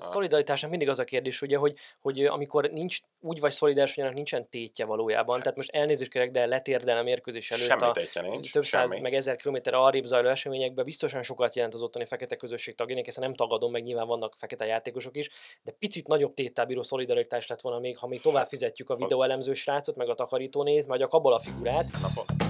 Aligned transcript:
A 0.00 0.04
szolidaritásnak 0.04 0.70
mindig 0.70 0.88
az 0.88 0.98
a 0.98 1.04
kérdés, 1.04 1.42
ugye, 1.42 1.56
hogy, 1.56 1.74
hogy 2.00 2.24
amikor 2.24 2.70
nincs, 2.70 2.98
úgy 3.20 3.40
vagy 3.40 3.52
szolidáris, 3.52 3.94
hogy 3.94 4.02
annak 4.02 4.14
nincsen 4.16 4.48
tétje 4.48 4.84
valójában. 4.84 5.40
Tehát 5.40 5.56
most 5.56 5.70
elnézést 5.70 6.10
kérek, 6.10 6.30
de 6.30 6.46
letérden 6.46 6.96
a 6.96 7.02
mérkőzés 7.02 7.50
előtt 7.50 7.66
Semmi 7.66 7.82
a 7.82 8.30
nincs, 8.30 8.52
több 8.52 8.64
száz, 8.64 8.90
semmi. 8.90 9.00
meg 9.00 9.14
ezer 9.14 9.36
kilométer 9.36 9.74
arrébb 9.74 10.04
zajló 10.04 10.28
eseményekben 10.28 10.84
biztosan 10.84 11.22
sokat 11.22 11.54
jelent 11.54 11.74
az 11.74 11.82
ottani 11.82 12.04
fekete 12.04 12.36
közösség 12.36 12.74
tagjának, 12.74 13.04
hiszen 13.04 13.22
nem 13.22 13.34
tagadom, 13.34 13.70
meg 13.70 13.82
nyilván 13.82 14.06
vannak 14.06 14.34
fekete 14.36 14.66
játékosok 14.66 15.16
is, 15.16 15.28
de 15.62 15.72
picit 15.78 16.08
nagyobb 16.08 16.34
téttel 16.34 16.66
bíró 16.66 16.82
szolidaritás 16.82 17.46
lett 17.46 17.60
volna 17.60 17.78
még, 17.78 17.98
ha 17.98 18.06
még 18.06 18.20
tovább 18.20 18.48
fizetjük 18.48 18.90
a 18.90 18.96
videóelemző 18.96 19.52
srácot, 19.52 19.96
meg 19.96 20.08
a 20.08 20.14
takarítónét, 20.14 20.86
vagy 20.86 21.02
a 21.02 21.06
kabala 21.06 21.38
figurát. 21.38 21.86
Na, 21.92 22.49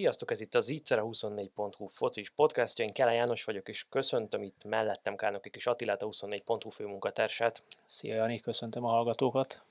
Sziasztok, 0.00 0.30
ez 0.30 0.40
itt 0.40 0.54
az 0.54 0.68
Ittszer 0.68 0.98
24.hu 1.02 1.86
focis 1.86 2.30
podcastja, 2.30 2.84
én 2.84 2.92
Kele 2.92 3.12
János 3.12 3.44
vagyok, 3.44 3.68
és 3.68 3.86
köszöntöm 3.88 4.42
itt 4.42 4.64
mellettem 4.64 5.16
Kálnoki 5.16 5.50
és 5.54 5.66
Attilát, 5.66 6.02
a 6.02 6.06
24.hu 6.06 6.70
főmunkatársát. 6.70 7.62
Szia 7.86 8.14
Jani, 8.14 8.40
köszöntöm 8.40 8.84
a 8.84 8.88
hallgatókat. 8.88 9.66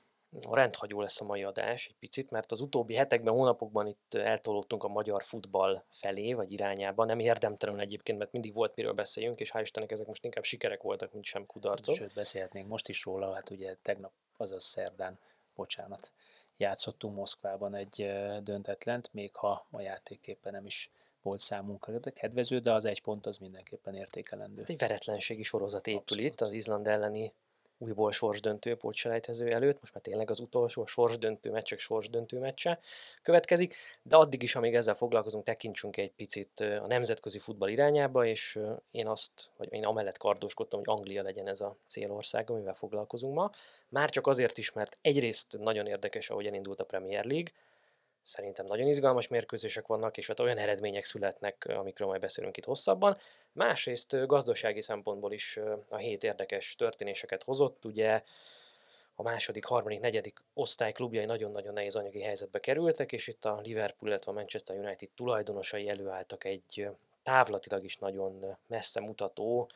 A 0.48 0.54
rendhagyó 0.54 1.00
lesz 1.00 1.20
a 1.20 1.24
mai 1.24 1.42
adás 1.42 1.86
egy 1.86 1.94
picit, 1.98 2.30
mert 2.30 2.52
az 2.52 2.60
utóbbi 2.60 2.94
hetekben, 2.94 3.34
hónapokban 3.34 3.86
itt 3.86 4.14
eltolódtunk 4.14 4.84
a 4.84 4.88
magyar 4.88 5.22
futball 5.24 5.82
felé, 5.88 6.32
vagy 6.32 6.52
irányába. 6.52 7.04
Nem 7.04 7.18
érdemtelenül 7.18 7.80
egyébként, 7.80 8.18
mert 8.18 8.32
mindig 8.32 8.54
volt 8.54 8.76
miről 8.76 8.92
beszéljünk, 8.92 9.40
és 9.40 9.50
hál' 9.54 9.60
Istennek 9.60 9.90
ezek 9.90 10.06
most 10.06 10.24
inkább 10.24 10.44
sikerek 10.44 10.82
voltak, 10.82 11.12
mint 11.12 11.24
sem 11.24 11.46
kudarcok. 11.46 11.94
Sőt, 11.94 12.14
beszélhetnénk 12.14 12.68
most 12.68 12.88
is 12.88 13.04
róla, 13.04 13.34
hát 13.34 13.50
ugye 13.50 13.76
tegnap, 13.82 14.12
azaz 14.36 14.64
szerdán, 14.64 15.18
bocsánat, 15.54 16.12
játszottunk 16.60 17.14
Moszkvában 17.14 17.74
egy 17.74 18.10
döntetlent, 18.42 19.12
még 19.12 19.34
ha 19.34 19.66
a 19.70 19.80
játéképpen 19.80 20.52
nem 20.52 20.66
is 20.66 20.90
volt 21.22 21.40
számunkra 21.40 22.00
kedvező, 22.00 22.58
de 22.58 22.72
az 22.72 22.84
egy 22.84 23.02
pont 23.02 23.26
az 23.26 23.38
mindenképpen 23.38 23.94
értékelendő. 23.94 24.62
Egy 24.66 24.78
veretlenségi 24.78 25.42
sorozat 25.42 25.86
épül 25.86 26.00
Abszolút. 26.00 26.24
itt 26.24 26.40
az 26.40 26.52
Izland 26.52 26.86
elleni 26.86 27.32
újból 27.82 28.12
sorsdöntő 28.12 28.76
pótselejtező 28.76 29.52
előtt, 29.52 29.80
most 29.80 29.94
már 29.94 30.02
tényleg 30.02 30.30
az 30.30 30.40
utolsó 30.40 30.86
sorsdöntő 30.86 31.50
meccsek 31.50 31.78
sorsdöntő 31.78 32.38
meccse 32.38 32.78
következik, 33.22 33.74
de 34.02 34.16
addig 34.16 34.42
is, 34.42 34.54
amíg 34.54 34.74
ezzel 34.74 34.94
foglalkozunk, 34.94 35.44
tekintsünk 35.44 35.96
egy 35.96 36.12
picit 36.12 36.60
a 36.60 36.86
nemzetközi 36.86 37.38
futball 37.38 37.68
irányába, 37.68 38.26
és 38.26 38.58
én 38.90 39.06
azt, 39.06 39.50
vagy 39.56 39.72
én 39.72 39.84
amellett 39.84 40.18
kardoskodtam, 40.18 40.78
hogy 40.78 40.96
Anglia 40.96 41.22
legyen 41.22 41.48
ez 41.48 41.60
a 41.60 41.76
célország, 41.86 42.50
amivel 42.50 42.74
foglalkozunk 42.74 43.34
ma. 43.34 43.50
Már 43.88 44.10
csak 44.10 44.26
azért 44.26 44.58
is, 44.58 44.72
mert 44.72 44.98
egyrészt 45.00 45.56
nagyon 45.60 45.86
érdekes, 45.86 46.30
ahogy 46.30 46.46
elindult 46.46 46.80
a 46.80 46.84
Premier 46.84 47.24
League, 47.24 47.50
Szerintem 48.22 48.66
nagyon 48.66 48.86
izgalmas 48.86 49.28
mérkőzések 49.28 49.86
vannak, 49.86 50.16
és 50.16 50.28
ott 50.28 50.40
olyan 50.40 50.58
eredmények 50.58 51.04
születnek, 51.04 51.64
amikről 51.68 52.08
majd 52.08 52.20
beszélünk 52.20 52.56
itt 52.56 52.64
hosszabban. 52.64 53.16
Másrészt 53.52 54.26
gazdasági 54.26 54.82
szempontból 54.82 55.32
is 55.32 55.58
a 55.88 55.96
hét 55.96 56.24
érdekes 56.24 56.74
történéseket 56.74 57.42
hozott. 57.42 57.84
Ugye 57.84 58.22
a 59.14 59.22
második, 59.22 59.64
harmadik, 59.64 60.00
negyedik 60.00 60.42
osztály 60.54 60.92
klubjai 60.92 61.24
nagyon-nagyon 61.24 61.72
nehéz 61.72 61.96
anyagi 61.96 62.22
helyzetbe 62.22 62.60
kerültek, 62.60 63.12
és 63.12 63.26
itt 63.26 63.44
a 63.44 63.60
Liverpool, 63.62 64.10
illetve 64.10 64.30
a 64.30 64.34
Manchester 64.34 64.76
United 64.76 65.08
tulajdonosai 65.14 65.88
előálltak 65.88 66.44
egy 66.44 66.88
távlatilag 67.22 67.84
is 67.84 67.96
nagyon 67.96 68.56
messze 68.66 69.00
mutató, 69.00 69.68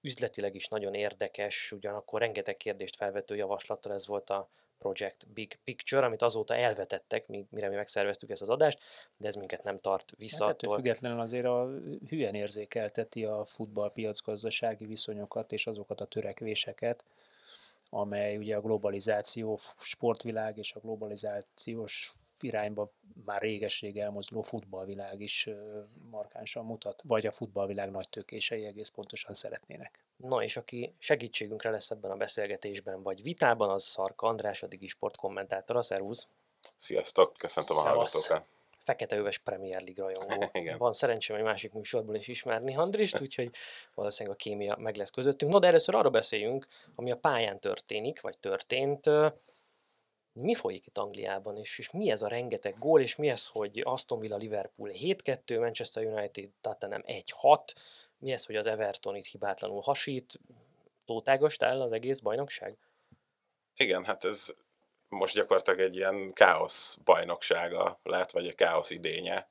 üzletileg 0.00 0.54
is 0.54 0.68
nagyon 0.68 0.94
érdekes, 0.94 1.72
ugyanakkor 1.72 2.20
rengeteg 2.20 2.56
kérdést 2.56 2.96
felvető 2.96 3.36
javaslattal 3.36 3.92
ez 3.92 4.06
volt 4.06 4.30
a 4.30 4.48
Project 4.82 5.26
Big 5.34 5.58
Picture, 5.64 6.06
amit 6.06 6.22
azóta 6.22 6.54
elvetettek, 6.54 7.26
mire 7.50 7.68
mi 7.68 7.74
megszerveztük 7.74 8.30
ezt 8.30 8.42
az 8.42 8.48
adást, 8.48 8.78
de 9.16 9.28
ez 9.28 9.34
minket 9.34 9.62
nem 9.62 9.78
tart 9.78 10.12
vissza 10.16 10.44
Hát 10.44 10.54
attól. 10.54 10.74
függetlenül 10.74 11.20
azért 11.20 11.44
a 11.44 11.70
hülyen 12.08 12.34
érzékelteti 12.34 13.24
a 13.24 13.44
futballpiac 13.44 14.20
gazdasági 14.20 14.86
viszonyokat 14.86 15.52
és 15.52 15.66
azokat 15.66 16.00
a 16.00 16.04
törekvéseket, 16.04 17.04
amely 17.90 18.36
ugye 18.36 18.56
a 18.56 18.60
globalizáció, 18.60 19.58
sportvilág 19.78 20.58
és 20.58 20.72
a 20.72 20.80
globalizációs 20.80 22.12
irányba 22.42 22.92
már 23.24 23.40
réges-rég 23.40 23.98
elmozduló 23.98 24.42
futballvilág 24.42 25.20
is 25.20 25.48
markánsan 26.10 26.64
mutat, 26.64 27.02
vagy 27.04 27.26
a 27.26 27.32
futballvilág 27.32 27.90
nagy 27.90 28.08
tökései 28.08 28.64
egész 28.64 28.88
pontosan 28.88 29.34
szeretnének. 29.34 30.04
Na 30.16 30.42
és 30.42 30.56
aki 30.56 30.94
segítségünkre 30.98 31.70
lesz 31.70 31.90
ebben 31.90 32.10
a 32.10 32.16
beszélgetésben, 32.16 33.02
vagy 33.02 33.22
vitában, 33.22 33.70
az 33.70 33.84
Szarka 33.84 34.26
András, 34.26 34.62
a 34.62 34.66
Digi 34.66 34.86
Sport 34.86 35.16
kommentátora. 35.16 35.82
Szervusz! 35.82 36.28
Sziasztok, 36.76 37.32
köszöntöm 37.38 37.76
a 37.76 37.80
Szevasz. 37.80 38.12
hallgatókat. 38.12 38.50
Feketeöves 38.78 39.38
Premier 39.38 39.82
League 39.82 40.04
rajongó. 40.04 40.50
Igen. 40.60 40.78
Van 40.78 40.92
szerencsém 40.92 41.36
egy 41.36 41.42
másik 41.42 41.72
műsorból 41.72 42.14
is 42.14 42.28
ismerni 42.28 42.76
Andrist, 42.76 43.20
úgyhogy 43.20 43.50
valószínűleg 43.94 44.38
a 44.38 44.42
kémia 44.42 44.76
meg 44.76 44.96
lesz 44.96 45.10
közöttünk. 45.10 45.52
No, 45.52 45.58
de 45.58 45.66
először 45.66 45.94
arra 45.94 46.10
beszéljünk, 46.10 46.66
ami 46.94 47.10
a 47.10 47.16
pályán 47.16 47.58
történik, 47.58 48.20
vagy 48.20 48.38
történt. 48.38 49.10
Mi 50.32 50.54
folyik 50.54 50.86
itt 50.86 50.98
Angliában, 50.98 51.56
és, 51.56 51.78
és 51.78 51.90
mi 51.90 52.10
ez 52.10 52.22
a 52.22 52.28
rengeteg 52.28 52.78
gól, 52.78 53.00
és 53.00 53.16
mi 53.16 53.28
ez, 53.28 53.46
hogy 53.46 53.80
Aston 53.84 54.18
Villa 54.18 54.36
Liverpool 54.36 54.90
7-2, 54.92 55.58
Manchester 55.58 56.04
United 56.04 56.50
Tottenham 56.60 57.02
1-6, 57.06 57.58
mi 58.18 58.32
ez, 58.32 58.44
hogy 58.44 58.56
az 58.56 58.66
Everton 58.66 59.16
itt 59.16 59.24
hibátlanul 59.24 59.80
hasít, 59.80 60.40
tótágost 61.04 61.62
el 61.62 61.80
az 61.80 61.92
egész 61.92 62.18
bajnokság? 62.18 62.76
Igen, 63.76 64.04
hát 64.04 64.24
ez 64.24 64.54
most 65.08 65.34
gyakorlatilag 65.34 65.80
egy 65.80 65.96
ilyen 65.96 66.32
káosz 66.32 66.98
bajnoksága 67.04 68.00
lett, 68.02 68.30
vagy 68.30 68.46
a 68.46 68.54
káosz 68.54 68.90
idénye. 68.90 69.48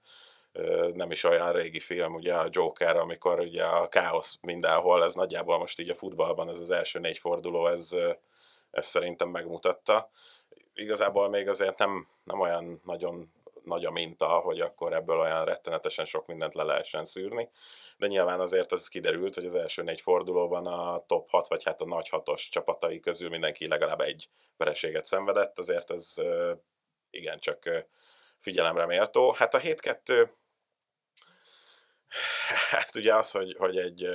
Nem 0.93 1.11
is 1.11 1.23
olyan 1.23 1.51
régi 1.51 1.79
film, 1.79 2.13
ugye 2.13 2.33
a 2.33 2.47
Joker, 2.49 2.95
amikor 2.95 3.39
ugye 3.39 3.63
a 3.63 3.87
káosz 3.87 4.37
mindenhol, 4.41 5.03
ez 5.03 5.13
nagyjából 5.13 5.57
most 5.57 5.79
így 5.79 5.89
a 5.89 5.95
futballban, 5.95 6.49
ez 6.49 6.59
az 6.59 6.71
első 6.71 6.99
négy 6.99 7.17
forduló, 7.17 7.67
ez, 7.67 7.89
ez 8.71 8.85
szerintem 8.85 9.29
megmutatta. 9.29 10.09
Igazából 10.73 11.29
még 11.29 11.47
azért 11.47 11.77
nem, 11.77 12.07
nem 12.23 12.39
olyan 12.39 12.81
nagyon 12.85 13.31
nagy 13.63 13.85
a 13.85 13.91
minta, 13.91 14.27
hogy 14.27 14.59
akkor 14.61 14.93
ebből 14.93 15.19
olyan 15.19 15.45
rettenetesen 15.45 16.05
sok 16.05 16.27
mindent 16.27 16.53
le 16.53 16.63
lehessen 16.63 17.05
szűrni, 17.05 17.49
de 17.97 18.07
nyilván 18.07 18.39
azért 18.39 18.71
az 18.71 18.87
kiderült, 18.87 19.35
hogy 19.35 19.45
az 19.45 19.55
első 19.55 19.81
négy 19.81 20.01
fordulóban 20.01 20.65
a 20.67 21.05
top 21.05 21.29
6, 21.29 21.47
vagy 21.47 21.63
hát 21.63 21.81
a 21.81 21.85
nagy 21.85 22.09
hatos 22.09 22.49
csapatai 22.49 22.99
közül 22.99 23.29
mindenki 23.29 23.67
legalább 23.67 24.01
egy 24.01 24.29
vereséget 24.57 25.05
szenvedett, 25.05 25.59
azért 25.59 25.91
ez 25.91 26.13
igencsak 27.09 27.87
figyelemre 28.37 28.85
méltó. 28.85 29.31
Hát 29.31 29.53
a 29.53 29.59
7-2, 29.59 30.29
hát 32.69 32.95
ugye 32.95 33.15
az, 33.15 33.31
hogy, 33.31 33.55
hogy 33.57 33.77
egy, 33.77 34.07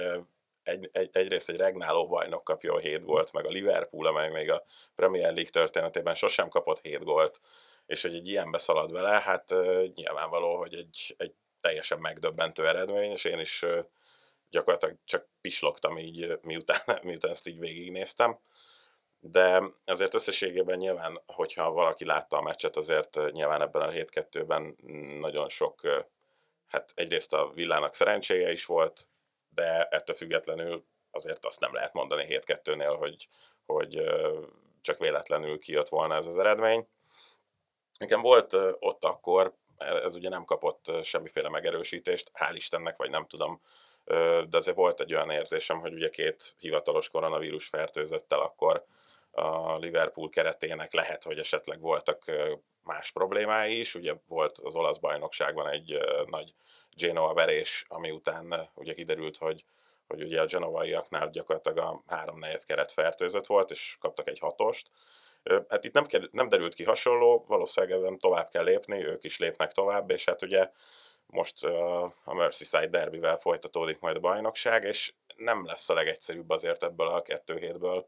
egy, 0.66 0.88
egy, 0.92 1.08
egyrészt 1.12 1.48
egy 1.48 1.56
regnáló 1.56 2.06
bajnok 2.06 2.44
kapja 2.44 2.78
7 2.78 3.04
gólt, 3.04 3.32
meg 3.32 3.46
a 3.46 3.50
Liverpool, 3.50 4.06
amely 4.06 4.30
még 4.30 4.50
a 4.50 4.64
Premier 4.94 5.32
League 5.32 5.50
történetében 5.50 6.14
sosem 6.14 6.48
kapott 6.48 6.80
7 6.80 7.04
gólt, 7.04 7.40
és 7.86 8.02
hogy 8.02 8.14
egy 8.14 8.28
ilyenbe 8.28 8.58
szalad 8.58 8.92
vele, 8.92 9.20
hát 9.20 9.54
nyilvánvaló, 9.94 10.56
hogy 10.56 10.74
egy, 10.74 11.14
egy 11.18 11.34
teljesen 11.60 11.98
megdöbbentő 11.98 12.66
eredmény, 12.66 13.10
és 13.10 13.24
én 13.24 13.38
is 13.38 13.64
gyakorlatilag 14.50 14.96
csak 15.04 15.28
pislogtam 15.40 15.98
így, 15.98 16.38
miután, 16.42 16.80
miután 17.02 17.30
ezt 17.30 17.48
így 17.48 17.58
végignéztem. 17.58 18.38
De 19.20 19.62
azért 19.84 20.14
összességében 20.14 20.78
nyilván, 20.78 21.22
hogyha 21.26 21.72
valaki 21.72 22.04
látta 22.04 22.36
a 22.36 22.42
meccset, 22.42 22.76
azért 22.76 23.18
nyilván 23.32 23.62
ebben 23.62 23.82
a 23.82 23.90
7-2-ben 23.90 24.76
nagyon 25.20 25.48
sok, 25.48 25.80
hát 26.66 26.92
egyrészt 26.94 27.32
a 27.32 27.50
villának 27.54 27.94
szerencséje 27.94 28.52
is 28.52 28.64
volt, 28.64 29.08
de 29.56 29.84
ettől 29.84 30.16
függetlenül 30.16 30.86
azért 31.10 31.44
azt 31.44 31.60
nem 31.60 31.74
lehet 31.74 31.92
mondani 31.92 32.26
7-2-nél, 32.28 32.96
hogy, 32.98 33.28
hogy 33.66 34.02
csak 34.80 34.98
véletlenül 34.98 35.58
kijött 35.58 35.88
volna 35.88 36.14
ez 36.14 36.26
az 36.26 36.38
eredmény. 36.38 36.88
Nekem 37.98 38.20
volt 38.20 38.52
ott 38.78 39.04
akkor, 39.04 39.54
ez 39.76 40.14
ugye 40.14 40.28
nem 40.28 40.44
kapott 40.44 40.90
semmiféle 41.02 41.48
megerősítést, 41.48 42.30
hál' 42.34 42.54
Istennek, 42.54 42.96
vagy 42.96 43.10
nem 43.10 43.26
tudom, 43.26 43.60
de 44.48 44.56
azért 44.56 44.76
volt 44.76 45.00
egy 45.00 45.14
olyan 45.14 45.30
érzésem, 45.30 45.80
hogy 45.80 45.92
ugye 45.92 46.08
két 46.08 46.54
hivatalos 46.58 47.08
koronavírus 47.08 47.66
fertőzöttel 47.66 48.40
akkor 48.40 48.86
a 49.36 49.78
Liverpool 49.78 50.28
keretének 50.28 50.92
lehet, 50.92 51.24
hogy 51.24 51.38
esetleg 51.38 51.80
voltak 51.80 52.24
más 52.82 53.10
problémái 53.10 53.78
is. 53.78 53.94
Ugye 53.94 54.14
volt 54.28 54.58
az 54.58 54.76
olasz 54.76 54.98
bajnokságban 54.98 55.68
egy 55.68 55.98
nagy 56.26 56.54
Genoa 56.90 57.34
verés, 57.34 57.84
ami 57.88 58.10
után 58.10 58.70
ugye 58.74 58.94
kiderült, 58.94 59.36
hogy 59.36 59.64
hogy 60.06 60.22
ugye 60.22 60.40
a 60.40 60.46
genovaiaknál 60.46 61.30
gyakorlatilag 61.30 61.78
a 61.78 62.02
három 62.06 62.38
negyed 62.38 62.64
keret 62.64 62.92
fertőzött 62.92 63.46
volt, 63.46 63.70
és 63.70 63.96
kaptak 64.00 64.28
egy 64.28 64.38
hatost. 64.38 64.90
Hát 65.68 65.84
itt 65.84 65.92
nem, 65.92 66.06
nem 66.30 66.48
derült 66.48 66.74
ki 66.74 66.84
hasonló, 66.84 67.44
valószínűleg 67.48 67.98
ezen 67.98 68.18
tovább 68.18 68.48
kell 68.48 68.64
lépni, 68.64 69.06
ők 69.06 69.24
is 69.24 69.38
lépnek 69.38 69.72
tovább, 69.72 70.10
és 70.10 70.24
hát 70.24 70.42
ugye 70.42 70.70
most 71.26 71.64
a 72.24 72.34
Merseyside 72.34 72.86
derbivel 72.86 73.36
folytatódik 73.36 73.98
majd 73.98 74.16
a 74.16 74.20
bajnokság, 74.20 74.84
és 74.84 75.12
nem 75.36 75.66
lesz 75.66 75.88
a 75.88 75.94
legegyszerűbb 75.94 76.50
azért 76.50 76.82
ebből 76.82 77.08
a 77.08 77.22
kettő 77.22 77.58
hétből 77.58 78.06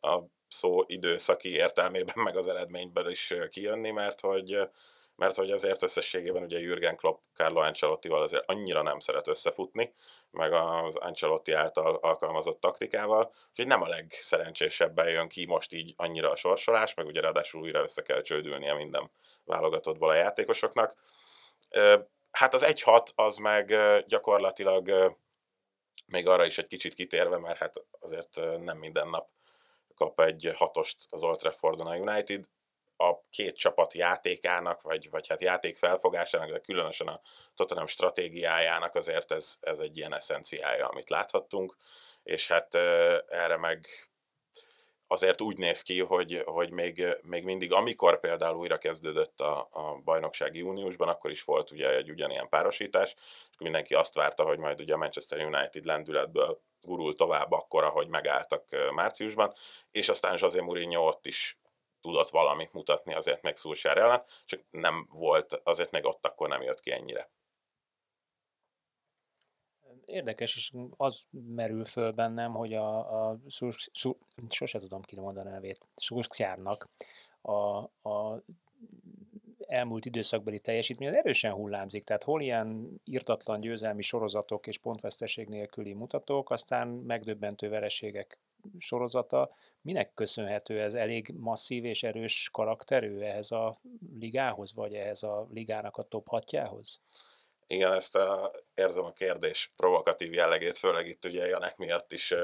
a 0.00 0.18
szó 0.50 0.82
időszaki 0.86 1.54
értelmében, 1.54 2.18
meg 2.24 2.36
az 2.36 2.46
eredményből 2.46 3.08
is 3.10 3.34
kijönni, 3.50 3.90
mert 3.90 4.20
hogy 4.20 4.68
mert 5.20 5.36
hogy 5.36 5.50
azért 5.50 5.82
összességében 5.82 6.42
ugye 6.42 6.58
Jürgen 6.58 6.96
Klopp 6.96 7.22
Carlo 7.34 7.60
Ancelottival 7.60 8.22
azért 8.22 8.50
annyira 8.50 8.82
nem 8.82 8.98
szeret 8.98 9.28
összefutni, 9.28 9.94
meg 10.30 10.52
az 10.52 10.96
Ancelotti 10.96 11.52
által 11.52 11.94
alkalmazott 11.94 12.60
taktikával, 12.60 13.32
úgyhogy 13.50 13.66
nem 13.66 13.82
a 13.82 13.88
legszerencsésebben 13.88 15.08
jön 15.08 15.28
ki 15.28 15.46
most 15.46 15.72
így 15.72 15.94
annyira 15.96 16.30
a 16.30 16.36
sorsolás, 16.36 16.94
meg 16.94 17.06
ugye 17.06 17.20
ráadásul 17.20 17.60
újra 17.60 17.82
össze 17.82 18.02
kell 18.02 18.20
csődülnie 18.20 18.74
minden 18.74 19.10
válogatottból 19.44 20.10
a 20.10 20.14
játékosoknak. 20.14 20.96
Hát 22.30 22.54
az 22.54 22.64
1-6 22.66 23.06
az 23.14 23.36
meg 23.36 23.74
gyakorlatilag 24.06 25.16
még 26.06 26.26
arra 26.26 26.44
is 26.44 26.58
egy 26.58 26.66
kicsit 26.66 26.94
kitérve, 26.94 27.38
mert 27.38 27.58
hát 27.58 27.74
azért 27.98 28.40
nem 28.60 28.78
minden 28.78 29.08
nap 29.08 29.28
kap 30.00 30.20
egy 30.20 30.52
hatost 30.56 30.96
az 31.08 31.22
Old 31.22 31.38
Traffordon 31.38 31.86
a 31.86 31.96
United, 31.96 32.44
a 32.96 33.28
két 33.30 33.56
csapat 33.56 33.94
játékának, 33.94 34.82
vagy, 34.82 35.10
vagy 35.10 35.28
hát 35.28 35.40
játék 35.40 35.76
felfogásának, 35.76 36.50
de 36.50 36.58
különösen 36.58 37.06
a 37.06 37.20
Tottenham 37.54 37.86
stratégiájának 37.86 38.94
azért 38.94 39.32
ez, 39.32 39.56
ez 39.60 39.78
egy 39.78 39.96
ilyen 39.96 40.14
eszenciája, 40.14 40.88
amit 40.88 41.10
láthattunk, 41.10 41.76
és 42.22 42.48
hát 42.48 42.74
erre 43.28 43.56
meg 43.56 43.86
azért 45.12 45.40
úgy 45.40 45.58
néz 45.58 45.82
ki, 45.82 46.00
hogy, 46.00 46.42
hogy 46.44 46.70
még, 46.70 47.04
még 47.22 47.44
mindig, 47.44 47.72
amikor 47.72 48.20
például 48.20 48.56
újra 48.56 48.78
kezdődött 48.78 49.40
a, 49.40 49.68
a 49.70 50.00
bajnoksági 50.04 50.58
júniusban, 50.58 51.08
akkor 51.08 51.30
is 51.30 51.42
volt 51.42 51.70
ugye 51.70 51.96
egy 51.96 52.10
ugyanilyen 52.10 52.48
párosítás, 52.48 53.14
és 53.14 53.48
akkor 53.52 53.62
mindenki 53.62 53.94
azt 53.94 54.14
várta, 54.14 54.44
hogy 54.44 54.58
majd 54.58 54.80
ugye 54.80 54.94
a 54.94 54.96
Manchester 54.96 55.44
United 55.44 55.84
lendületből 55.84 56.60
gurul 56.80 57.14
tovább 57.14 57.52
akkor, 57.52 57.84
ahogy 57.84 58.08
megálltak 58.08 58.92
márciusban, 58.94 59.54
és 59.90 60.08
aztán 60.08 60.36
José 60.40 60.60
Mourinho 60.60 61.06
ott 61.06 61.26
is 61.26 61.58
tudott 62.00 62.28
valamit 62.28 62.72
mutatni 62.72 63.14
azért 63.14 63.42
meg 63.42 63.56
Szulsár 63.56 63.98
ellen, 63.98 64.24
csak 64.44 64.60
nem 64.70 65.08
volt, 65.12 65.60
azért 65.64 65.90
meg 65.90 66.04
ott 66.04 66.26
akkor 66.26 66.48
nem 66.48 66.62
jött 66.62 66.80
ki 66.80 66.92
ennyire. 66.92 67.30
Érdekes, 70.10 70.56
és 70.56 70.72
az 70.96 71.24
merül 71.30 71.84
föl 71.84 72.12
bennem, 72.12 72.52
hogy 72.52 72.74
a, 72.74 73.28
a 73.28 73.38
szurs, 73.48 73.88
szur, 73.92 74.16
sose 74.48 74.78
tudom 74.78 75.02
kimondani 75.02 75.48
a 75.48 75.52
nevét, 75.52 75.86
Szurszkjárnak 75.94 76.88
a, 77.42 77.78
a 78.10 78.42
elmúlt 79.70 80.04
időszakbeli 80.04 80.58
teljesítmény 80.58 81.08
az 81.08 81.14
erősen 81.14 81.52
hullámzik, 81.52 82.04
tehát 82.04 82.22
hol 82.22 82.40
ilyen 82.40 83.00
írtatlan 83.04 83.60
győzelmi 83.60 84.02
sorozatok 84.02 84.66
és 84.66 84.78
pontveszteség 84.78 85.48
nélküli 85.48 85.92
mutatók, 85.92 86.50
aztán 86.50 86.88
megdöbbentő 86.88 87.68
vereségek 87.68 88.38
sorozata. 88.78 89.50
Minek 89.82 90.14
köszönhető 90.14 90.80
ez? 90.80 90.94
Elég 90.94 91.34
masszív 91.36 91.84
és 91.84 92.02
erős 92.02 92.48
karakterű 92.52 93.18
ehhez 93.18 93.50
a 93.50 93.80
ligához, 94.18 94.74
vagy 94.74 94.94
ehhez 94.94 95.22
a 95.22 95.46
ligának 95.50 95.96
a 95.96 96.02
top 96.02 96.28
hatjához? 96.28 97.00
Igen, 97.72 97.92
ezt 97.92 98.16
a, 98.16 98.52
érzem 98.74 99.04
a 99.04 99.12
kérdés 99.12 99.70
provokatív 99.76 100.32
jellegét, 100.32 100.78
főleg 100.78 101.06
itt 101.06 101.24
ugye 101.24 101.46
Janek 101.46 101.76
miatt 101.76 102.12
is 102.12 102.34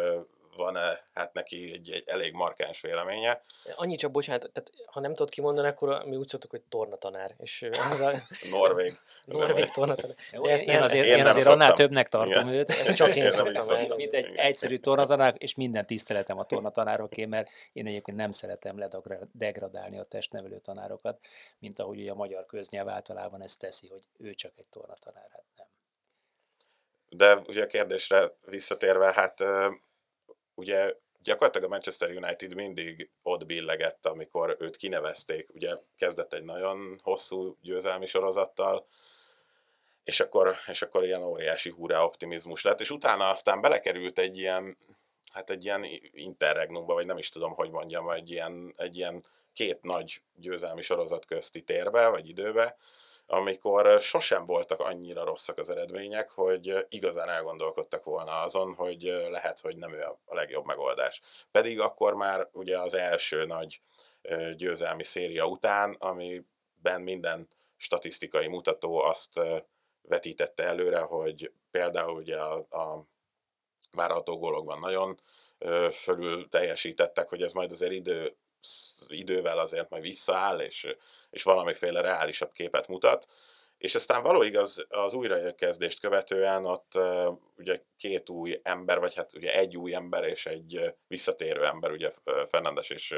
van-e 0.56 1.04
hát 1.14 1.32
neki 1.32 1.72
egy, 1.72 1.90
egy 1.90 2.02
elég 2.06 2.32
markáns 2.32 2.80
véleménye. 2.80 3.42
Annyi 3.74 3.96
csak, 3.96 4.10
bocsánat, 4.10 4.50
tehát 4.52 4.72
ha 4.86 5.00
nem 5.00 5.14
tudod 5.14 5.30
kimondani, 5.30 5.68
akkor 5.68 6.04
mi 6.04 6.16
úgy 6.16 6.28
szoktuk, 6.28 6.50
hogy 6.50 6.62
tornatanár. 6.68 7.34
És 7.38 7.62
ez 7.62 8.00
a... 8.08 8.12
Norvég. 8.50 8.94
Norvég 9.24 9.70
tornatanár. 9.70 10.16
Ezt 10.30 10.62
én, 10.62 10.82
azért, 10.82 11.04
én, 11.04 11.16
én 11.16 11.26
azért 11.26 11.46
annál 11.46 11.72
többnek 11.72 12.08
tartom 12.08 12.48
Igen. 12.48 12.48
őt. 12.48 12.70
Ezt 12.70 12.94
csak 12.94 13.14
én, 13.14 13.24
én 13.24 13.30
szoktam. 13.30 13.62
szoktam. 13.62 13.96
Mint 13.96 14.12
egy 14.12 14.34
egyszerű 14.36 14.76
tornatanár, 14.76 15.34
és 15.38 15.54
minden 15.54 15.86
tiszteletem 15.86 16.38
a 16.38 16.44
tornatanároké, 16.44 17.24
mert 17.24 17.48
én 17.72 17.86
egyébként 17.86 18.16
nem 18.16 18.30
szeretem 18.30 18.78
ledegradálni 18.78 19.98
a 19.98 20.04
testnevelő 20.04 20.58
tanárokat, 20.58 21.18
mint 21.58 21.78
ahogy 21.78 22.00
ugye 22.00 22.10
a 22.10 22.14
magyar 22.14 22.46
köznyelv 22.46 22.88
általában 22.88 23.42
ezt 23.42 23.58
teszi, 23.58 23.88
hogy 23.88 24.02
ő 24.18 24.34
csak 24.34 24.52
egy 24.56 24.68
tornatanár, 24.68 25.28
hát 25.32 25.44
nem. 25.56 25.66
De 27.08 27.42
ugye 27.48 27.62
a 27.62 27.66
kérdésre 27.66 28.32
visszatérve, 28.44 29.12
hát 29.12 29.44
ugye 30.56 30.94
gyakorlatilag 31.22 31.66
a 31.66 31.70
Manchester 31.70 32.10
United 32.10 32.54
mindig 32.54 33.10
ott 33.22 33.46
billegett, 33.46 34.06
amikor 34.06 34.56
őt 34.58 34.76
kinevezték. 34.76 35.54
Ugye 35.54 35.76
kezdett 35.96 36.32
egy 36.32 36.44
nagyon 36.44 37.00
hosszú 37.02 37.56
győzelmi 37.62 38.06
sorozattal, 38.06 38.86
és 40.04 40.20
akkor, 40.20 40.56
és 40.66 40.82
akkor 40.82 41.04
ilyen 41.04 41.22
óriási 41.22 41.70
húrá 41.70 42.02
optimizmus 42.02 42.62
lett, 42.62 42.80
és 42.80 42.90
utána 42.90 43.30
aztán 43.30 43.60
belekerült 43.60 44.18
egy 44.18 44.38
ilyen, 44.38 44.76
hát 45.32 45.50
egy 45.50 45.64
ilyen 45.64 45.84
interregnumba, 46.10 46.94
vagy 46.94 47.06
nem 47.06 47.18
is 47.18 47.28
tudom, 47.28 47.54
hogy 47.54 47.70
mondjam, 47.70 48.10
egy 48.10 48.30
ilyen, 48.30 48.74
egy 48.76 48.96
ilyen 48.96 49.24
két 49.52 49.82
nagy 49.82 50.22
győzelmi 50.34 50.82
sorozat 50.82 51.26
közti 51.26 51.62
térbe, 51.62 52.08
vagy 52.08 52.28
időbe, 52.28 52.76
amikor 53.26 54.00
sosem 54.00 54.46
voltak 54.46 54.80
annyira 54.80 55.24
rosszak 55.24 55.58
az 55.58 55.70
eredmények, 55.70 56.30
hogy 56.30 56.86
igazán 56.88 57.28
elgondolkodtak 57.28 58.04
volna 58.04 58.42
azon, 58.42 58.74
hogy 58.74 59.02
lehet, 59.30 59.60
hogy 59.60 59.76
nem 59.76 59.92
ő 59.92 60.02
a 60.24 60.34
legjobb 60.34 60.64
megoldás. 60.64 61.20
Pedig 61.50 61.80
akkor 61.80 62.14
már 62.14 62.48
ugye 62.52 62.78
az 62.78 62.94
első 62.94 63.44
nagy 63.44 63.80
győzelmi 64.56 65.04
széria 65.04 65.46
után, 65.46 65.96
amiben 65.98 67.00
minden 67.00 67.48
statisztikai 67.76 68.48
mutató 68.48 68.98
azt 68.98 69.40
vetítette 70.02 70.62
előre, 70.62 70.98
hogy 70.98 71.52
például 71.70 72.16
ugye 72.16 72.38
a, 72.38 72.54
a 72.56 73.06
várható 73.90 74.38
gólokban 74.38 74.78
nagyon 74.78 75.20
fölül 75.92 76.48
teljesítettek, 76.48 77.28
hogy 77.28 77.42
ez 77.42 77.52
majd 77.52 77.70
azért 77.70 77.92
idő 77.92 78.36
idővel 79.08 79.58
azért 79.58 79.90
majd 79.90 80.02
visszaáll, 80.02 80.60
és, 80.60 80.94
és 81.30 81.42
valamiféle 81.42 82.00
reálisabb 82.00 82.52
képet 82.52 82.88
mutat. 82.88 83.26
És 83.78 83.94
aztán 83.94 84.22
való 84.22 84.42
igaz, 84.42 84.86
az 84.88 85.12
újrakezdést 85.12 86.00
követően 86.00 86.64
ott 86.64 86.92
uh, 86.94 87.38
ugye 87.56 87.82
két 87.96 88.30
új 88.30 88.60
ember, 88.62 88.98
vagy 88.98 89.14
hát 89.14 89.34
ugye 89.34 89.54
egy 89.54 89.76
új 89.76 89.94
ember 89.94 90.24
és 90.24 90.46
egy 90.46 90.94
visszatérő 91.06 91.64
ember, 91.64 91.90
ugye 91.90 92.10
Fernandes 92.46 92.90
és 92.90 93.14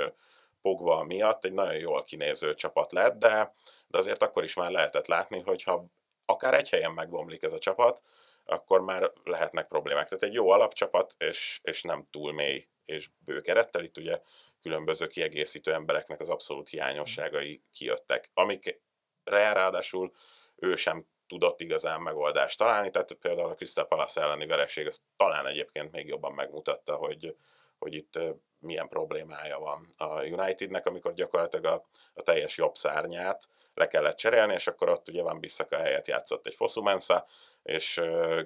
Pogba 0.63 1.05
miatt 1.05 1.45
egy 1.45 1.53
nagyon 1.53 1.77
jól 1.77 2.05
kinéző 2.05 2.55
csapat 2.55 2.93
lett, 2.93 3.19
de, 3.19 3.55
de 3.87 3.99
azért 3.99 4.23
akkor 4.23 4.45
is 4.45 4.55
már 4.55 4.71
lehetett 4.71 5.07
látni, 5.07 5.41
hogy 5.41 5.63
ha 5.63 5.87
akár 6.25 6.55
egy 6.55 6.69
helyen 6.69 6.93
megbomlik 6.93 7.43
ez 7.43 7.53
a 7.53 7.59
csapat, 7.59 8.01
akkor 8.45 8.81
már 8.81 9.13
lehetnek 9.25 9.67
problémák. 9.67 10.09
Tehát 10.09 10.25
egy 10.25 10.33
jó 10.33 10.51
alapcsapat, 10.51 11.15
és, 11.19 11.61
és 11.63 11.83
nem 11.83 12.07
túl 12.11 12.33
mély 12.33 12.69
és 12.85 13.09
bő 13.25 13.41
kerettel. 13.41 13.83
Itt 13.83 13.97
ugye 13.97 14.21
különböző 14.69 15.07
kiegészítő 15.07 15.73
embereknek 15.73 16.21
az 16.21 16.29
abszolút 16.29 16.69
hiányosságai 16.69 17.63
kijöttek, 17.73 18.31
amikre 18.35 18.79
ráadásul 19.25 20.13
ő 20.57 20.77
sem 20.77 21.07
tudott 21.27 21.61
igazán 21.61 22.01
megoldást 22.01 22.59
találni, 22.59 22.91
tehát 22.91 23.13
például 23.13 23.51
a 23.51 23.55
Crystal 23.55 23.87
Palace 23.87 24.21
elleni 24.21 24.47
vereség 24.47 24.87
az 24.87 25.01
talán 25.17 25.47
egyébként 25.47 25.93
még 25.93 26.07
jobban 26.07 26.33
megmutatta, 26.33 26.95
hogy, 26.95 27.37
hogy 27.79 27.95
itt 27.95 28.19
milyen 28.59 28.89
problémája 28.89 29.59
van 29.59 29.95
a 29.97 30.23
Unitednek, 30.23 30.87
amikor 30.87 31.15
gyakorlatilag 31.15 31.65
a, 31.65 31.89
a 32.15 32.23
teljes 32.23 32.57
jobb 32.57 32.75
szárnyát 32.75 33.49
le 33.75 33.87
kellett 33.87 34.17
cserélni, 34.17 34.55
és 34.55 34.67
akkor 34.67 34.89
ott 34.89 35.09
ugye 35.09 35.23
Van 35.23 35.41
Bissaka 35.41 35.77
helyett 35.77 36.07
játszott 36.07 36.47
egy 36.47 36.55
Fosumensa, 36.55 37.27
és 37.63 38.01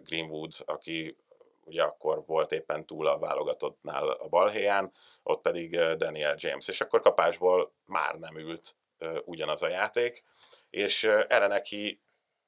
Greenwood, 0.05 0.53
aki 0.65 1.17
ugye 1.65 1.83
akkor 1.83 2.23
volt 2.27 2.53
éppen 2.53 2.87
túl 2.87 3.07
a 3.07 3.19
válogatottnál 3.19 4.09
a 4.09 4.29
balhéján, 4.29 4.93
ott 5.23 5.43
pedig 5.43 5.79
Daniel 5.79 6.35
James, 6.39 6.69
és 6.69 6.81
akkor 6.81 7.01
kapásból 7.01 7.75
már 7.85 8.15
nem 8.15 8.39
ült 8.39 8.77
ugyanaz 9.25 9.63
a 9.63 9.69
játék, 9.69 10.25
és 10.71 11.05
erre 11.05 11.47
neki 11.47 12.03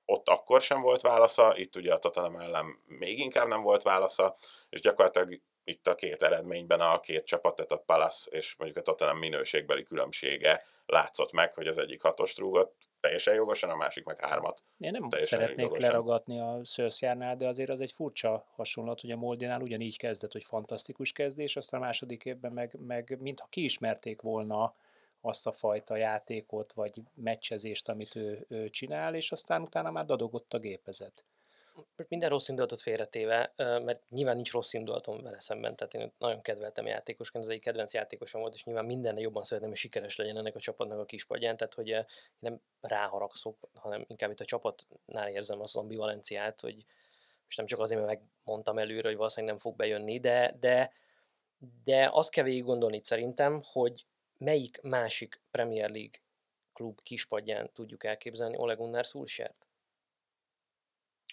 ott 0.07 0.29
akkor 0.29 0.61
sem 0.61 0.81
volt 0.81 1.01
válasza, 1.01 1.57
itt 1.57 1.77
ugye 1.77 1.93
a 1.93 1.99
Tottenham 1.99 2.37
ellen 2.37 2.83
még 2.87 3.19
inkább 3.19 3.49
nem 3.49 3.63
volt 3.63 3.83
válasza, 3.83 4.37
és 4.69 4.81
gyakorlatilag 4.81 5.41
itt 5.65 5.87
a 5.87 5.95
két 5.95 6.23
eredményben 6.23 6.81
a 6.81 7.01
két 7.01 7.25
csapat, 7.25 7.55
tehát 7.55 7.73
a 7.73 7.83
Palace 7.87 8.31
és 8.31 8.55
mondjuk 8.57 8.79
a 8.81 8.83
Tottenham 8.83 9.19
minőségbeli 9.19 9.83
különbsége 9.83 10.63
látszott 10.87 11.33
meg, 11.33 11.55
hogy 11.55 11.67
az 11.67 11.79
egyik 11.79 12.03
hatost 12.03 12.39
rúgott, 12.39 12.89
teljesen 13.01 13.35
jogosan, 13.35 13.71
a 13.71 13.77
másik 13.77 14.05
meg 14.05 14.21
hármat. 14.21 14.63
Én 14.79 14.91
nem 14.91 15.09
szeretnék 15.11 15.65
jogosan. 15.65 15.89
leragadni 15.89 16.41
a 16.41 16.61
Szörszjárnál, 16.63 17.37
de 17.37 17.49
azért 17.49 17.71
az 17.71 17.81
egy 17.81 17.93
furcsa 17.93 18.47
hasonlat, 18.55 19.01
hogy 19.01 19.11
a 19.11 19.17
Moldinál 19.17 19.61
ugyanígy 19.61 19.99
kezdett, 19.99 20.33
hogy 20.33 20.45
fantasztikus 20.45 21.13
kezdés, 21.13 21.57
aztán 21.57 21.81
a 21.81 21.85
második 21.85 22.25
évben 22.25 22.53
meg, 22.53 22.79
meg 22.87 23.17
mintha 23.21 23.47
kiismerték 23.51 24.21
volna 24.21 24.75
azt 25.21 25.47
a 25.47 25.53
fajta 25.53 25.97
játékot, 25.97 26.73
vagy 26.73 27.01
meccsezést, 27.15 27.89
amit 27.89 28.17
ő, 28.17 28.47
ő 28.49 28.71
csinál, 28.71 29.15
és 29.15 29.33
aztán 29.33 29.63
utána 29.63 29.91
már 29.91 30.05
dadogott 30.05 30.55
a 30.55 30.59
gépezet 30.59 31.25
most 31.97 32.09
minden 32.09 32.29
rossz 32.29 32.49
indulatot 32.49 32.81
félretéve, 32.81 33.53
mert 33.57 34.03
nyilván 34.11 34.35
nincs 34.35 34.53
rossz 34.53 34.73
indulatom 34.73 35.23
vele 35.23 35.41
szemben, 35.41 35.77
tehát 35.77 35.95
én 35.95 36.13
nagyon 36.19 36.43
kedveltem 36.43 36.87
játékosként, 36.87 37.45
ez 37.45 37.51
egy 37.51 37.63
kedvenc 37.63 37.93
játékosom 37.93 38.41
volt, 38.41 38.55
és 38.55 38.65
nyilván 38.65 38.85
minden 38.85 39.19
jobban 39.19 39.43
szeretném, 39.43 39.71
hogy 39.71 39.79
sikeres 39.79 40.17
legyen 40.17 40.37
ennek 40.37 40.55
a 40.55 40.61
csapatnak 40.61 40.99
a 40.99 41.05
kispadján, 41.05 41.57
tehát 41.57 41.75
hogy 41.75 41.89
én 41.89 42.05
nem 42.39 42.61
ráharagszok, 42.81 43.69
hanem 43.75 44.05
inkább 44.09 44.31
itt 44.31 44.41
a 44.41 44.45
csapatnál 44.45 45.29
érzem 45.29 45.61
az 45.61 45.77
ambivalenciát, 45.77 46.61
hogy 46.61 46.75
most 47.45 47.57
nem 47.57 47.67
csak 47.67 47.81
azért, 47.81 48.01
mert 48.05 48.21
megmondtam 48.45 48.79
előre, 48.79 49.09
hogy 49.09 49.17
valószínűleg 49.17 49.55
nem 49.55 49.63
fog 49.63 49.77
bejönni, 49.77 50.21
de, 50.21 50.57
de, 50.61 50.93
de 51.85 52.09
azt 52.13 52.31
kell 52.31 52.45
végig 52.45 52.65
gondolni 52.65 53.01
szerintem, 53.03 53.63
hogy 53.65 54.07
melyik 54.39 54.81
másik 54.83 55.41
Premier 55.51 55.91
League 55.91 56.21
klub 56.73 57.01
kispadján 57.03 57.71
tudjuk 57.73 58.05
elképzelni 58.05 58.57
Ole 58.57 58.75
Gunnar 58.75 59.05
Solskjaert. 59.05 59.69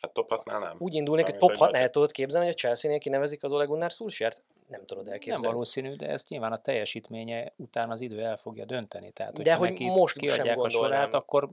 Hát 0.02 0.14
top 0.14 0.30
6 0.30 0.46
nem. 0.46 0.76
Úgy 0.78 0.94
indulnék, 0.94 1.26
hogy 1.26 1.38
top 1.38 1.50
hogy 1.50 1.60
6 1.60 1.74
el 1.76 1.90
tudod 1.90 2.12
képzelni, 2.12 2.46
hogy 2.46 2.56
a 2.56 2.60
Chelsea-nél 2.60 3.00
kinevezik 3.00 3.44
az 3.44 3.52
Ole 3.52 3.66
Gunnar 3.66 3.92
Solskjaert? 3.92 4.44
Nem 4.68 4.86
tudod 4.86 5.04
Nem 5.04 5.14
elképzelni. 5.14 5.48
valószínű, 5.48 5.96
de 5.96 6.08
ezt 6.08 6.30
nyilván 6.30 6.52
a 6.52 6.62
teljesítménye 6.62 7.54
után 7.56 7.92
az 7.92 8.02
idő 8.02 8.22
el 8.22 8.38
fogja 8.38 8.66
dönteni. 8.66 9.12
Tehát, 9.12 9.42
De 9.42 9.56
hogyha 9.56 9.86
hogy 9.86 9.98
most 10.00 10.20
sem 10.20 10.28
kiadják 10.28 10.58
a 10.58 10.70
sorát, 10.70 11.14
akkor 11.14 11.50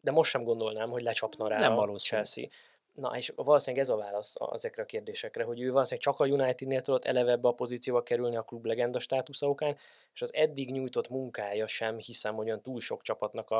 De 0.00 0.10
most 0.10 0.30
sem 0.30 0.44
gondolnám, 0.44 0.90
hogy 0.90 1.02
lecsapna 1.02 1.48
rá 1.48 1.58
Nem 1.58 1.72
a 1.72 1.74
valószínű. 1.74 2.22
Chelsea. 2.22 2.48
Na, 2.94 3.16
és 3.16 3.32
valószínűleg 3.36 3.84
ez 3.84 3.90
a 3.90 3.96
válasz 3.96 4.34
ezekre 4.52 4.82
a 4.82 4.86
kérdésekre, 4.86 5.44
hogy 5.44 5.60
ő 5.60 5.72
valószínűleg 5.72 6.04
csak 6.04 6.20
a 6.20 6.26
Unitednél 6.26 6.80
tudott 6.80 7.04
eleve 7.04 7.30
ebbe 7.30 7.48
a 7.48 7.52
pozícióba 7.52 8.02
kerülni 8.02 8.36
a 8.36 8.42
klub 8.42 8.64
legenda 8.64 8.98
státusza 8.98 9.48
okán, 9.48 9.76
és 10.14 10.22
az 10.22 10.34
eddig 10.34 10.70
nyújtott 10.70 11.08
munkája 11.08 11.66
sem 11.66 11.98
hiszem, 11.98 12.34
hogy 12.34 12.46
olyan 12.46 12.62
túl 12.62 12.80
sok 12.80 13.02
csapatnak 13.02 13.50
a, 13.50 13.58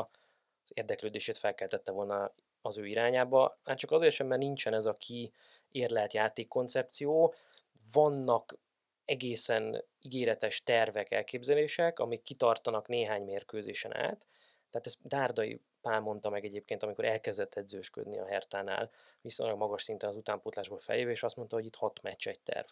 az 0.65 0.71
érdeklődését 0.75 1.37
felkeltette 1.37 1.93
volna 1.93 2.33
az 2.65 2.79
ő 2.79 2.87
irányába. 2.87 3.59
Hát 3.65 3.79
csak 3.79 3.91
azért 3.91 4.15
sem, 4.15 4.27
mert 4.27 4.41
nincsen 4.41 4.75
ez 4.75 4.87
a 4.87 4.97
kiérlelt 4.97 6.13
játékkoncepció, 6.13 7.35
vannak 7.93 8.57
egészen 9.05 9.85
ígéretes 10.01 10.63
tervek, 10.63 11.11
elképzelések, 11.11 11.99
amik 11.99 12.23
kitartanak 12.23 12.89
néhány 12.89 13.23
mérkőzésen 13.23 13.97
át. 13.97 14.27
Tehát 14.71 14.87
ezt 14.87 14.99
Dárdai 15.03 15.61
Pál 15.81 16.01
mondta 16.01 16.31
meg 16.31 16.45
egyébként, 16.45 16.83
amikor 16.83 17.05
elkezdett 17.05 17.55
edzősködni 17.55 18.19
a 18.19 18.27
Hertánál, 18.27 18.91
viszonylag 19.21 19.59
magas 19.59 19.83
szinten 19.83 20.09
az 20.09 20.17
utánpótlásból 20.17 20.79
feljövő, 20.79 21.11
és 21.11 21.23
azt 21.23 21.37
mondta, 21.37 21.57
hogy 21.57 21.65
itt 21.65 21.75
hat 21.75 22.03
meccs 22.03 22.29
egy 22.29 22.41
terv. 22.41 22.67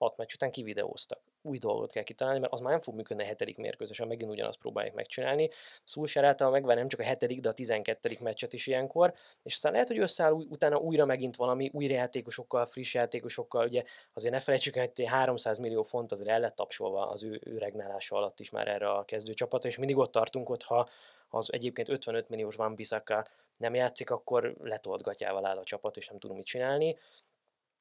Hat 0.00 0.16
meccs 0.16 0.34
után 0.34 0.50
kivideóztak. 0.50 1.20
Új 1.42 1.58
dolgot 1.58 1.92
kell 1.92 2.02
kitalálni, 2.02 2.40
mert 2.40 2.52
az 2.52 2.60
már 2.60 2.70
nem 2.70 2.80
fog 2.80 2.94
működni 2.94 3.22
a 3.22 3.26
hetedik 3.26 3.56
mérkőzésen, 3.56 4.06
megint 4.06 4.30
ugyanazt 4.30 4.58
próbálják 4.58 4.94
megcsinálni. 4.94 5.48
Szulsár 5.84 6.24
által 6.24 6.50
megvárni 6.50 6.80
nem 6.80 6.88
csak 6.88 7.00
a 7.00 7.02
hetedik, 7.02 7.40
de 7.40 7.48
a 7.48 7.52
tizenkettedik 7.52 8.20
meccset 8.20 8.52
is 8.52 8.66
ilyenkor, 8.66 9.14
és 9.42 9.54
aztán 9.54 9.72
lehet, 9.72 9.88
hogy 9.88 9.98
összeáll 9.98 10.32
utána 10.32 10.76
újra 10.76 11.04
megint 11.04 11.36
valami, 11.36 11.70
új 11.72 11.84
játékosokkal, 11.84 12.64
friss 12.64 12.94
játékosokkal, 12.94 13.66
ugye 13.66 13.82
azért 14.12 14.34
ne 14.34 14.40
felejtsük 14.40 14.76
el, 14.76 14.90
hogy 14.94 15.06
300 15.06 15.58
millió 15.58 15.82
font 15.82 16.12
azért 16.12 16.28
el 16.28 16.40
lett 16.40 16.56
tapsolva 16.56 17.08
az 17.08 17.22
ő, 17.22 17.40
ő 17.44 17.58
regnálása 17.58 18.16
alatt 18.16 18.40
is 18.40 18.50
már 18.50 18.68
erre 18.68 18.90
a 18.90 19.04
kezdőcsapatra, 19.04 19.68
és 19.68 19.78
mindig 19.78 19.96
ott 19.96 20.12
tartunk, 20.12 20.48
hogy 20.48 20.62
ha 20.62 20.88
az 21.28 21.52
egyébként 21.52 21.88
55 21.88 22.28
milliós 22.28 22.56
Van 22.56 22.74
Bissaka 22.74 23.26
nem 23.56 23.74
játszik, 23.74 24.10
akkor 24.10 24.54
letolt 24.62 25.02
gatyával 25.02 25.46
áll 25.46 25.56
a 25.56 25.64
csapat, 25.64 25.96
és 25.96 26.08
nem 26.08 26.18
tudunk 26.18 26.38
mit 26.38 26.48
csinálni. 26.48 26.96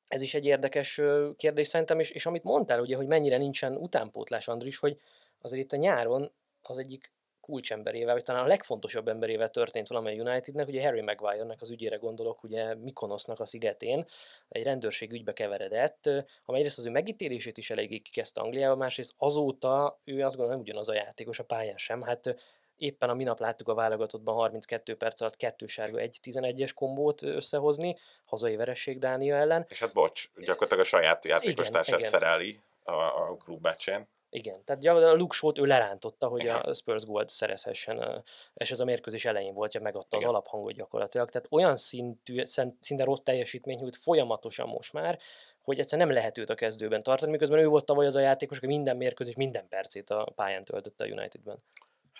Ez 0.10 0.22
is 0.22 0.34
egy 0.34 0.46
érdekes 0.46 1.02
kérdés 1.38 1.68
szerintem, 1.68 2.00
és, 2.00 2.10
és 2.10 2.26
amit 2.26 2.44
mondtál, 2.44 2.80
ugye, 2.80 2.96
hogy 2.96 3.08
mennyire 3.08 3.38
nincsen 3.38 3.76
utánpótlás, 3.76 4.48
Andris, 4.48 4.78
hogy 4.78 4.98
azért 5.42 5.64
itt 5.64 5.72
a 5.72 5.78
nyáron 5.78 6.32
az 6.62 6.78
egyik 6.78 7.12
kulcsemberével, 7.42 8.14
vagy 8.14 8.24
talán 8.24 8.44
a 8.44 8.48
legfontosabb 8.48 9.08
emberével 9.08 9.50
történt 9.50 9.88
valamely 9.88 10.20
Unitednek, 10.20 10.68
ugye 10.68 10.84
Harry 10.84 11.02
Maguire-nek 11.02 11.62
az 11.62 11.70
ügyére 11.70 11.96
gondolok, 11.96 12.44
ugye 12.44 12.76
Mikonosznak 12.76 13.40
a 13.40 13.46
szigetén, 13.46 14.06
egy 14.50 14.64
rendőrség 14.64 15.12
ügybe 15.12 15.34
keveredett, 15.34 16.06
amely 16.46 16.60
egyrészt 16.60 16.78
az 16.78 16.86
ő 16.86 16.90
megítélését 16.90 17.58
is 17.58 17.70
eléggé 17.70 17.98
kikezdte 17.98 18.42
Angliába, 18.42 18.76
másrészt 18.76 19.14
azóta 19.18 20.00
ő 20.04 20.24
azt 20.24 20.36
gondolom 20.36 20.50
nem 20.50 20.60
ugyanaz 20.60 20.90
a 20.90 20.94
játékos 20.94 21.40
a 21.40 21.44
pályán 21.44 21.78
sem, 21.78 22.02
hát 22.02 22.36
éppen 22.80 23.10
a 23.10 23.14
minap 23.14 23.40
láttuk 23.40 23.68
a 23.68 23.74
válogatottban 23.74 24.36
32 24.36 24.96
perc 24.96 25.22
alatt 25.22 25.36
kettő 25.36 25.66
sárga, 25.66 25.98
egy 25.98 26.20
11-es 26.24 26.72
kombót 26.76 27.22
összehozni, 27.22 27.98
hazai 28.26 28.56
veresség 28.56 29.00
Dánia 29.00 29.36
ellen. 29.36 29.66
És 29.70 29.80
hát 29.80 29.94
bocs, 29.94 30.30
gyakorlatilag 30.36 30.84
a 30.84 30.88
saját 30.88 31.26
játékostársát 31.26 32.04
szereli 32.04 32.60
a, 32.84 32.92
a 32.92 33.38
klub 33.38 33.62
meccsén. 33.62 34.08
Igen, 34.32 34.64
tehát 34.64 34.86
a 34.86 35.16
Luke 35.16 35.36
Shaw-t 35.36 35.58
ő 35.58 35.66
lerántotta, 35.66 36.28
hogy 36.28 36.42
Igen. 36.42 36.56
a 36.56 36.74
Spurs 36.74 37.06
gólt 37.06 37.30
szerezhessen, 37.30 38.24
és 38.54 38.72
ez 38.72 38.80
a 38.80 38.86
mérkőzés 38.86 39.26
elején 39.26 39.54
volt, 39.54 39.72
hogy 39.72 39.82
megadta 39.82 40.16
az 40.16 40.22
Igen. 40.22 40.34
alaphangot 40.34 40.74
gyakorlatilag. 40.74 41.30
Tehát 41.30 41.48
olyan 41.52 41.76
szintű, 41.76 42.44
szinte 42.80 43.04
rossz 43.04 43.20
teljesítmény 43.24 43.78
nyújt 43.78 43.96
folyamatosan 43.96 44.68
most 44.68 44.94
már, 44.94 45.20
hogy 45.62 45.80
egyszerűen 45.80 46.08
nem 46.08 46.18
lehet 46.18 46.38
őt 46.38 46.50
a 46.50 46.56
kezdőben 46.56 47.04
tartani, 47.04 47.32
miközben 47.32 47.60
ő 47.60 47.68
volt 47.68 47.86
tavaly 47.86 48.06
az 48.06 48.16
a 48.16 48.20
játékos, 48.20 48.58
aki 48.58 48.68
minden 48.68 48.98
mérkőzés, 48.98 49.36
minden 49.36 49.68
percét 49.68 50.10
a 50.10 50.32
pályán 50.36 50.64
töltötte 50.64 51.04
a 51.04 51.08
Unitedben. 51.08 51.60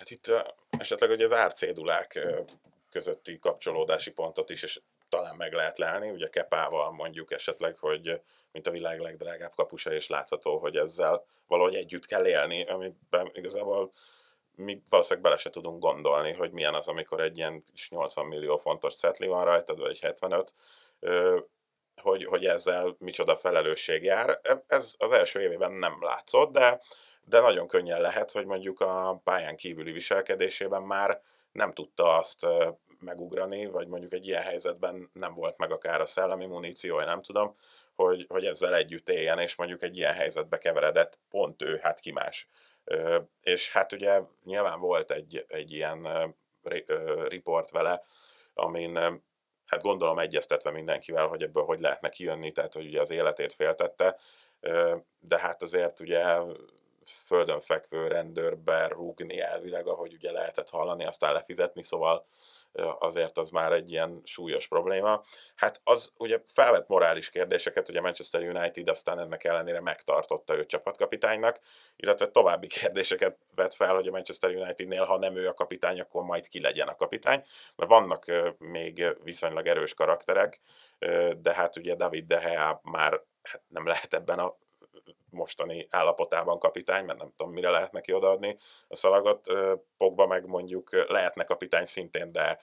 Hát 0.00 0.10
itt 0.10 0.30
esetleg 0.70 1.10
hogy 1.10 1.22
az 1.22 1.32
árcédulák 1.32 2.28
közötti 2.90 3.38
kapcsolódási 3.38 4.10
pontot 4.10 4.50
is, 4.50 4.62
és 4.62 4.80
talán 5.08 5.36
meg 5.36 5.52
lehet 5.52 5.78
lelni, 5.78 6.10
ugye 6.10 6.28
Kepával 6.28 6.92
mondjuk 6.92 7.32
esetleg, 7.32 7.76
hogy 7.78 8.20
mint 8.52 8.66
a 8.66 8.70
világ 8.70 9.00
legdrágább 9.00 9.54
kapusa, 9.54 9.92
és 9.92 10.08
látható, 10.08 10.58
hogy 10.58 10.76
ezzel 10.76 11.24
valahogy 11.46 11.74
együtt 11.74 12.06
kell 12.06 12.26
élni, 12.26 12.64
amiben 12.64 13.30
igazából 13.32 13.90
mi 14.54 14.82
valószínűleg 14.90 15.24
bele 15.24 15.36
se 15.36 15.50
tudunk 15.50 15.82
gondolni, 15.82 16.32
hogy 16.32 16.50
milyen 16.52 16.74
az, 16.74 16.88
amikor 16.88 17.20
egy 17.20 17.36
ilyen 17.36 17.64
kis 17.64 17.90
80 17.90 18.26
millió 18.26 18.56
fontos 18.56 18.96
cetli 18.96 19.26
van 19.26 19.44
rajtad, 19.44 19.80
vagy 19.80 19.90
egy 19.90 20.00
75, 20.00 20.54
ö, 21.00 21.38
hogy, 22.02 22.24
hogy 22.24 22.46
ezzel 22.46 22.96
micsoda 22.98 23.36
felelősség 23.36 24.02
jár. 24.02 24.40
Ez 24.66 24.94
az 24.98 25.12
első 25.12 25.40
évében 25.40 25.72
nem 25.72 26.02
látszott, 26.02 26.52
de, 26.52 26.80
de 27.24 27.40
nagyon 27.40 27.68
könnyen 27.68 28.00
lehet, 28.00 28.30
hogy 28.30 28.46
mondjuk 28.46 28.80
a 28.80 29.20
pályán 29.24 29.56
kívüli 29.56 29.92
viselkedésében 29.92 30.82
már 30.82 31.20
nem 31.52 31.72
tudta 31.72 32.18
azt 32.18 32.46
megugrani, 33.00 33.66
vagy 33.66 33.88
mondjuk 33.88 34.12
egy 34.12 34.26
ilyen 34.26 34.42
helyzetben 34.42 35.10
nem 35.12 35.34
volt 35.34 35.56
meg 35.56 35.72
akár 35.72 36.00
a 36.00 36.06
szellemi 36.06 36.46
muníciója, 36.46 37.04
nem 37.04 37.22
tudom, 37.22 37.56
hogy, 37.94 38.26
hogy 38.28 38.44
ezzel 38.44 38.74
együtt 38.74 39.08
éljen, 39.08 39.38
és 39.38 39.54
mondjuk 39.56 39.82
egy 39.82 39.96
ilyen 39.96 40.14
helyzetbe 40.14 40.58
keveredett 40.58 41.20
pont 41.30 41.62
ő, 41.62 41.78
hát 41.82 42.00
ki 42.00 42.12
más. 42.12 42.48
És 43.42 43.70
hát 43.70 43.92
ugye 43.92 44.20
nyilván 44.44 44.80
volt 44.80 45.10
egy, 45.10 45.44
egy 45.48 45.72
ilyen 45.72 46.06
riport 47.28 47.70
vele, 47.70 48.02
amin 48.54 48.94
hát 49.66 49.82
gondolom 49.82 50.18
egyeztetve 50.18 50.70
mindenkivel, 50.70 51.26
hogy 51.26 51.42
ebből 51.42 51.64
hogy 51.64 51.80
lehetne 51.80 52.08
kijönni, 52.08 52.52
tehát 52.52 52.74
hogy 52.74 52.86
ugye 52.86 53.00
az 53.00 53.10
életét 53.10 53.52
féltette, 53.52 54.18
de 55.20 55.38
hát 55.38 55.62
azért 55.62 56.00
ugye 56.00 56.24
földön 57.10 57.60
fekvő 57.60 58.06
rendőrbe 58.06 58.88
rúgni 58.88 59.40
elvileg, 59.40 59.86
ahogy 59.86 60.14
ugye 60.14 60.32
lehetett 60.32 60.70
hallani, 60.70 61.04
aztán 61.04 61.32
lefizetni, 61.32 61.82
szóval 61.82 62.26
azért 62.98 63.38
az 63.38 63.50
már 63.50 63.72
egy 63.72 63.90
ilyen 63.90 64.20
súlyos 64.24 64.66
probléma. 64.66 65.22
Hát 65.54 65.80
az 65.84 66.12
ugye 66.16 66.42
felvet 66.44 66.88
morális 66.88 67.30
kérdéseket, 67.30 67.88
ugye 67.88 68.00
Manchester 68.00 68.42
United 68.42 68.88
aztán 68.88 69.18
ennek 69.18 69.44
ellenére 69.44 69.80
megtartotta 69.80 70.56
őt 70.56 70.68
csapatkapitánynak, 70.68 71.58
illetve 71.96 72.26
további 72.26 72.66
kérdéseket 72.80 73.38
vet 73.54 73.74
fel, 73.74 73.94
hogy 73.94 74.08
a 74.08 74.10
Manchester 74.10 74.50
Unitednél, 74.50 75.04
ha 75.04 75.18
nem 75.18 75.36
ő 75.36 75.48
a 75.48 75.54
kapitány, 75.54 76.00
akkor 76.00 76.22
majd 76.22 76.48
ki 76.48 76.60
legyen 76.60 76.88
a 76.88 76.96
kapitány, 76.96 77.44
mert 77.76 77.90
vannak 77.90 78.24
még 78.58 79.16
viszonylag 79.22 79.66
erős 79.66 79.94
karakterek, 79.94 80.60
de 81.38 81.52
hát 81.54 81.76
ugye 81.76 81.94
David 81.94 82.26
De 82.26 82.36
Gea 82.36 82.80
már 82.82 83.20
hát 83.42 83.62
nem 83.68 83.86
lehet 83.86 84.14
ebben 84.14 84.38
a 84.38 84.56
mostani 85.30 85.86
állapotában 85.90 86.58
kapitány, 86.58 87.04
mert 87.04 87.18
nem 87.18 87.32
tudom, 87.36 87.52
mire 87.52 87.70
lehet 87.70 87.92
neki 87.92 88.12
odaadni 88.12 88.56
a 88.88 88.96
szalagot. 88.96 89.46
Pogba 89.96 90.26
meg 90.26 90.46
mondjuk 90.46 91.06
lehetne 91.08 91.44
kapitány 91.44 91.84
szintén, 91.84 92.32
de 92.32 92.60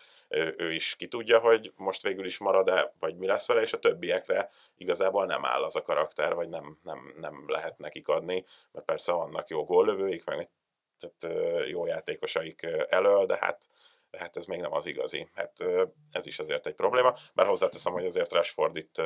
ő 0.57 0.71
is 0.71 0.95
ki 0.95 1.07
tudja, 1.07 1.39
hogy 1.39 1.73
most 1.75 2.01
végül 2.01 2.25
is 2.25 2.37
marad-e, 2.37 2.93
vagy 2.99 3.17
mi 3.17 3.25
lesz 3.25 3.47
vele, 3.47 3.61
és 3.61 3.73
a 3.73 3.79
többiekre 3.79 4.49
igazából 4.77 5.25
nem 5.25 5.45
áll 5.45 5.63
az 5.63 5.75
a 5.75 5.81
karakter, 5.81 6.33
vagy 6.33 6.49
nem, 6.49 6.79
nem, 6.83 7.13
nem 7.17 7.43
lehet 7.47 7.77
nekik 7.77 8.07
adni, 8.07 8.45
mert 8.71 8.85
persze 8.85 9.11
vannak 9.11 9.47
jó 9.47 9.65
góllövőik, 9.65 10.23
meg 10.23 10.49
tehát 10.99 11.37
jó 11.67 11.85
játékosaik 11.85 12.67
elől, 12.89 13.25
de 13.25 13.37
hát 13.41 13.67
de 14.11 14.17
hát 14.17 14.37
ez 14.37 14.45
még 14.45 14.59
nem 14.59 14.73
az 14.73 14.85
igazi. 14.85 15.29
Hát 15.33 15.63
ez 16.11 16.25
is 16.25 16.39
azért 16.39 16.67
egy 16.67 16.73
probléma, 16.73 17.15
bár 17.33 17.47
hozzáteszem, 17.47 17.93
hogy 17.93 18.05
azért 18.05 18.31
Rashford 18.31 18.75
itt, 18.75 19.01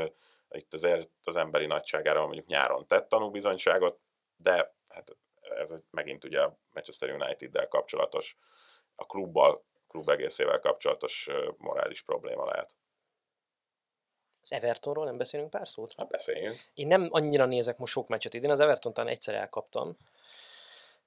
itt 0.51 0.73
azért 0.73 1.09
az 1.23 1.35
emberi 1.35 1.65
nagyságára 1.65 2.25
mondjuk 2.25 2.47
nyáron 2.47 2.87
tett 2.87 3.09
tanúbizonyságot, 3.09 3.99
de 4.35 4.75
hát 4.93 5.17
ez 5.41 5.73
megint 5.89 6.23
ugye 6.23 6.41
a 6.41 6.59
Manchester 6.73 7.11
United-del 7.11 7.67
kapcsolatos, 7.67 8.37
a 8.95 9.05
klubbal, 9.05 9.65
klub 9.87 10.09
egészével 10.09 10.59
kapcsolatos 10.59 11.29
morális 11.57 12.01
probléma 12.01 12.45
lehet. 12.45 12.75
Az 14.41 14.51
Evertonról 14.51 15.05
nem 15.05 15.17
beszélünk 15.17 15.49
pár 15.49 15.67
szót? 15.67 15.93
Hát 15.97 16.07
beszéljünk. 16.07 16.55
Én 16.73 16.87
nem 16.87 17.07
annyira 17.11 17.45
nézek 17.45 17.77
most 17.77 17.93
sok 17.93 18.07
meccset 18.07 18.33
idén, 18.33 18.49
az 18.49 18.59
Everton 18.59 18.93
talán 18.93 19.11
egyszer 19.11 19.35
elkaptam, 19.35 19.97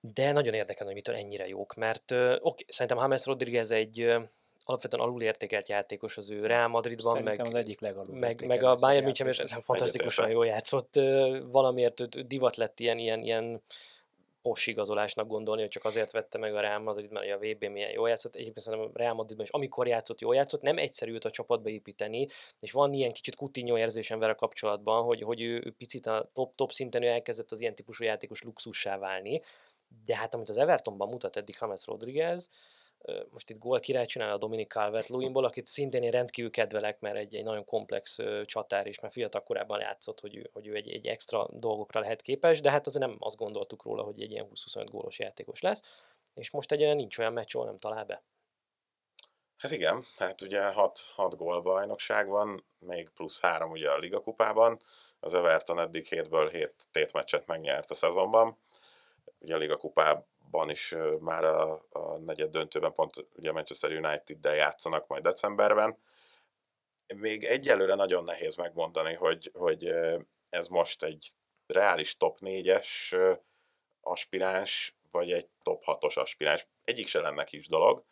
de 0.01 0.33
nagyon 0.33 0.55
érdekel, 0.55 0.87
hogy 0.87 0.95
mitől 0.95 1.15
ennyire 1.15 1.47
jók, 1.47 1.75
mert 1.75 2.11
ö, 2.11 2.37
oké, 2.41 2.65
szerintem 2.69 2.99
James 2.99 3.25
Rodriguez 3.25 3.71
egy 3.71 4.17
alapvetően 4.65 5.03
alulértékelt 5.03 5.69
játékos 5.69 6.17
az 6.17 6.31
ő 6.31 6.47
Real 6.47 6.69
Madridban, 6.69 7.23
meg, 7.23 7.41
az 7.41 7.55
egyik 7.55 7.81
meg, 7.81 8.47
meg 8.47 8.63
a 8.63 8.75
Bayern 8.75 9.05
München 9.05 9.29
is 9.29 9.43
fantasztikusan 9.61 10.31
jól 10.31 10.47
játszott, 10.47 11.01
valamiért 11.51 12.27
divat 12.27 12.57
lett 12.57 12.81
ilyen, 12.81 12.99
ilyen, 12.99 13.23
ilyen 13.23 13.63
pos 14.43 14.67
igazolásnak 14.67 15.27
gondolni, 15.27 15.61
hogy 15.61 15.71
csak 15.71 15.85
azért 15.85 16.13
vette 16.13 16.39
meg 16.39 16.55
a 16.55 16.61
Real 16.61 16.79
Madrid, 16.79 17.11
mert 17.11 17.31
a 17.31 17.37
VB 17.37 17.65
milyen 17.65 17.91
jól 17.91 18.09
játszott. 18.09 18.35
Egyébként 18.35 18.61
szerintem 18.61 18.91
a 18.95 18.99
Real 18.99 19.15
Madridban 19.15 19.45
is, 19.45 19.51
amikor 19.51 19.87
játszott, 19.87 20.21
jól 20.21 20.35
játszott, 20.35 20.63
nem 20.63 20.79
egyszerű 20.79 21.17
a 21.17 21.31
csapatba 21.31 21.69
építeni, 21.69 22.29
és 22.61 22.73
van 22.73 22.93
ilyen 22.93 23.13
kicsit 23.13 23.35
Coutinho 23.35 23.79
érzésem 23.79 24.19
vele 24.19 24.35
kapcsolatban, 24.35 25.05
hogy, 25.05 25.23
hogy 25.23 25.41
ő, 25.41 25.63
ő 25.65 25.75
picit 25.79 26.07
a 26.07 26.31
top-top 26.33 26.73
szinten 26.73 27.03
ő 27.03 27.07
elkezdett 27.07 27.51
az 27.51 27.61
ilyen 27.61 27.75
típusú 27.75 28.05
játékos 28.05 28.43
luxussá 28.43 28.99
válni, 28.99 29.43
de 30.05 30.17
hát 30.17 30.35
amit 30.35 30.49
az 30.49 30.57
Evertonban 30.57 31.09
mutat 31.09 31.37
eddig 31.37 31.57
James 31.61 31.87
Rodriguez, 31.87 32.51
most 33.31 33.51
itt 33.51 33.59
gól 33.59 33.81
király 33.81 34.07
csinál 34.07 34.33
a 34.33 34.39
Dominic 34.39 34.73
calvert 34.73 35.09
Lewinból, 35.09 35.45
akit 35.45 35.67
szintén 35.67 36.03
én 36.03 36.11
rendkívül 36.11 36.51
kedvelek, 36.51 37.01
mert 37.01 37.17
egy, 37.17 37.35
egy 37.35 37.45
nagyon 37.45 37.65
komplex 37.65 38.19
csatár 38.45 38.87
is, 38.87 39.01
mert 39.01 39.13
fiatal 39.13 39.43
korában 39.43 39.81
játszott, 39.81 40.21
hogy 40.21 40.37
ő, 40.37 40.51
hogy 40.53 40.67
ő 40.67 40.75
egy, 40.75 40.89
egy 40.89 41.07
extra 41.07 41.49
dolgokra 41.53 42.01
lehet 42.01 42.23
képes, 42.23 42.61
de 42.61 42.71
hát 42.71 42.87
azért 42.87 43.07
nem 43.07 43.17
azt 43.19 43.37
gondoltuk 43.37 43.85
róla, 43.85 44.03
hogy 44.03 44.23
egy 44.23 44.31
ilyen 44.31 44.49
20-25 44.55 44.87
gólos 44.91 45.19
játékos 45.19 45.61
lesz, 45.61 45.83
és 46.35 46.51
most 46.51 46.73
egy 46.73 46.83
olyan 46.83 46.97
nincs 46.97 47.19
olyan 47.19 47.33
meccs, 47.33 47.55
ahol 47.55 47.67
nem 47.67 47.79
talál 47.79 48.05
be. 48.05 48.23
Hát 49.57 49.73
igen, 49.73 50.05
hát 50.17 50.41
ugye 50.41 50.63
6, 50.63 50.99
6 51.15 51.37
gól 51.37 51.63
bajnokság 51.63 52.29
van, 52.29 52.65
még 52.79 53.09
plusz 53.09 53.41
3 53.41 53.71
ugye 53.71 53.91
a 53.91 53.99
Liga 53.99 54.21
kupában, 54.21 54.81
az 55.21 55.35
Everton 55.35 55.79
eddig 55.79 56.07
7-ből 56.11 56.49
7 56.53 56.75
tétmeccset 56.91 57.47
megnyert 57.47 57.91
a 57.91 57.95
szezonban, 57.95 58.59
ugye 59.39 59.55
a 59.55 59.59
Liga 59.59 59.77
kupában 59.77 60.27
ban 60.55 60.71
is 60.71 60.95
már 61.21 61.45
a, 61.45 61.87
a 61.91 62.19
negyed 62.19 62.51
döntőben 62.51 62.93
pont 62.93 63.27
ugye 63.37 63.53
Manchester 63.53 63.91
United-del 63.91 64.55
játszanak 64.55 65.07
majd 65.07 65.23
decemberben. 65.23 65.99
Még 67.17 67.45
egyelőre 67.45 67.95
nagyon 67.95 68.25
nehéz 68.25 68.55
megmondani, 68.55 69.15
hogy, 69.15 69.51
hogy 69.55 69.95
ez 70.49 70.67
most 70.67 71.03
egy 71.03 71.29
reális 71.67 72.17
top 72.17 72.39
4-es 72.41 72.89
aspiráns, 74.01 74.97
vagy 75.11 75.33
egy 75.33 75.49
top 75.63 75.83
6-os 75.87 76.19
aspiráns. 76.19 76.67
Egyik 76.85 77.07
se 77.07 77.21
lenne 77.21 77.45
kis 77.45 77.67
dolog. 77.67 78.05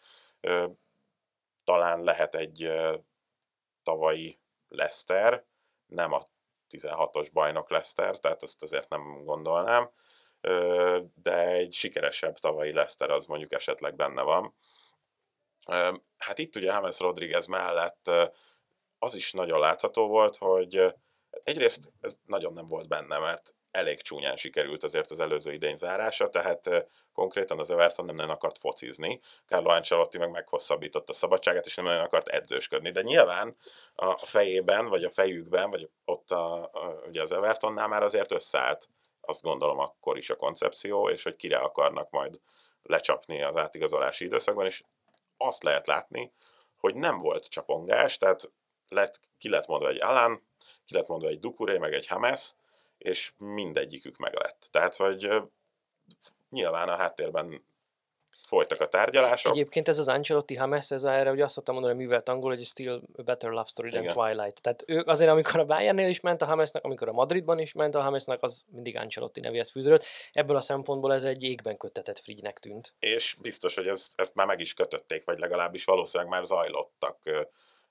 Talán 1.64 2.02
lehet 2.02 2.34
egy 2.34 2.72
tavalyi 3.82 4.40
Leicester, 4.68 5.44
nem 5.86 6.12
a 6.12 6.28
16-os 6.70 7.28
bajnok 7.32 7.70
Leicester, 7.70 8.18
tehát 8.18 8.42
ezt 8.42 8.62
azért 8.62 8.88
nem 8.88 9.24
gondolnám, 9.24 9.90
de 11.22 11.46
egy 11.46 11.72
sikeresebb 11.72 12.38
tavalyi 12.38 12.72
Leicester 12.72 13.10
az 13.10 13.26
mondjuk 13.26 13.52
esetleg 13.52 13.96
benne 13.96 14.22
van. 14.22 14.54
Hát 16.18 16.38
itt 16.38 16.56
ugye 16.56 16.72
James 16.72 16.98
Rodriguez 16.98 17.46
mellett 17.46 18.10
az 18.98 19.14
is 19.14 19.32
nagyon 19.32 19.60
látható 19.60 20.08
volt, 20.08 20.36
hogy 20.36 20.94
egyrészt 21.44 21.92
ez 22.00 22.16
nagyon 22.26 22.52
nem 22.52 22.68
volt 22.68 22.88
benne, 22.88 23.18
mert 23.18 23.54
elég 23.70 24.02
csúnyán 24.02 24.36
sikerült 24.36 24.82
azért 24.82 25.10
az 25.10 25.18
előző 25.18 25.52
idény 25.52 25.76
zárása, 25.76 26.28
tehát 26.28 26.86
konkrétan 27.12 27.58
az 27.58 27.70
Everton 27.70 28.04
nem 28.04 28.14
nagyon 28.14 28.30
akart 28.30 28.58
focizni, 28.58 29.20
Carlo 29.46 29.70
Ancelotti 29.70 30.18
meg 30.18 30.30
meghosszabbította 30.30 31.12
a 31.12 31.14
szabadságát, 31.14 31.66
és 31.66 31.74
nem 31.74 31.84
nagyon 31.84 32.04
akart 32.04 32.28
edzősködni, 32.28 32.90
de 32.90 33.02
nyilván 33.02 33.56
a 33.94 34.26
fejében, 34.26 34.88
vagy 34.88 35.04
a 35.04 35.10
fejükben, 35.10 35.70
vagy 35.70 35.90
ott 36.04 36.30
a, 36.30 36.62
a, 36.62 37.02
ugye 37.06 37.22
az 37.22 37.32
Evertonnál 37.32 37.88
már 37.88 38.02
azért 38.02 38.32
összeállt 38.32 38.88
azt 39.24 39.42
gondolom 39.42 39.78
akkor 39.78 40.18
is 40.18 40.30
a 40.30 40.36
koncepció, 40.36 41.08
és 41.08 41.22
hogy 41.22 41.36
kire 41.36 41.58
akarnak 41.58 42.10
majd 42.10 42.40
lecsapni 42.82 43.42
az 43.42 43.56
átigazolási 43.56 44.24
időszakban, 44.24 44.66
és 44.66 44.82
azt 45.36 45.62
lehet 45.62 45.86
látni, 45.86 46.32
hogy 46.76 46.94
nem 46.94 47.18
volt 47.18 47.48
csapongás, 47.48 48.16
tehát 48.16 48.52
lett, 48.88 49.20
ki 49.38 49.48
lett 49.48 49.66
mondva 49.66 49.88
egy 49.88 50.00
Alan, 50.00 50.46
ki 50.84 50.94
lett 50.94 51.06
mondva 51.06 51.28
egy 51.28 51.40
Dukuré, 51.40 51.78
meg 51.78 51.92
egy 51.92 52.06
Hames, 52.06 52.54
és 52.98 53.32
mindegyikük 53.38 54.16
meg 54.16 54.34
lett. 54.34 54.68
Tehát, 54.70 54.96
hogy 54.96 55.42
nyilván 56.50 56.88
a 56.88 56.96
háttérben 56.96 57.64
folytak 58.52 58.80
a 58.80 58.86
tárgyalások. 58.86 59.52
Egyébként 59.52 59.88
ez 59.88 59.98
az 59.98 60.08
Ancelotti 60.08 60.54
Hames, 60.54 60.90
ez 60.90 61.04
erre 61.04 61.30
ugye 61.30 61.44
azt 61.44 61.54
szoktam 61.54 61.74
mondani, 61.74 61.94
hogy 61.94 62.04
művelt 62.04 62.28
angol, 62.28 62.54
hogy 62.54 62.64
still 62.64 63.00
a 63.16 63.22
better 63.22 63.50
love 63.50 63.64
story 63.66 63.90
than 63.90 64.02
Igen. 64.02 64.14
Twilight. 64.14 64.62
Tehát 64.62 64.84
ők 64.86 65.08
azért, 65.08 65.30
amikor 65.30 65.60
a 65.60 65.64
Bayernnél 65.64 66.08
is 66.08 66.20
ment 66.20 66.42
a 66.42 66.44
Hamesnek, 66.44 66.84
amikor 66.84 67.08
a 67.08 67.12
Madridban 67.12 67.58
is 67.58 67.72
ment 67.72 67.94
a 67.94 68.00
Hamesnek, 68.00 68.42
az 68.42 68.62
mindig 68.72 68.96
Ancelotti 68.96 69.40
nevéhez 69.40 69.70
fűződött. 69.70 70.04
Ebből 70.32 70.56
a 70.56 70.60
szempontból 70.60 71.14
ez 71.14 71.22
egy 71.22 71.42
égben 71.42 71.76
kötetett 71.76 72.18
frigynek 72.18 72.58
tűnt. 72.58 72.94
És 72.98 73.36
biztos, 73.40 73.74
hogy 73.74 73.86
ez, 73.86 74.06
ezt 74.14 74.34
már 74.34 74.46
meg 74.46 74.60
is 74.60 74.74
kötötték, 74.74 75.24
vagy 75.24 75.38
legalábbis 75.38 75.84
valószínűleg 75.84 76.32
már 76.32 76.44
zajlottak 76.44 77.18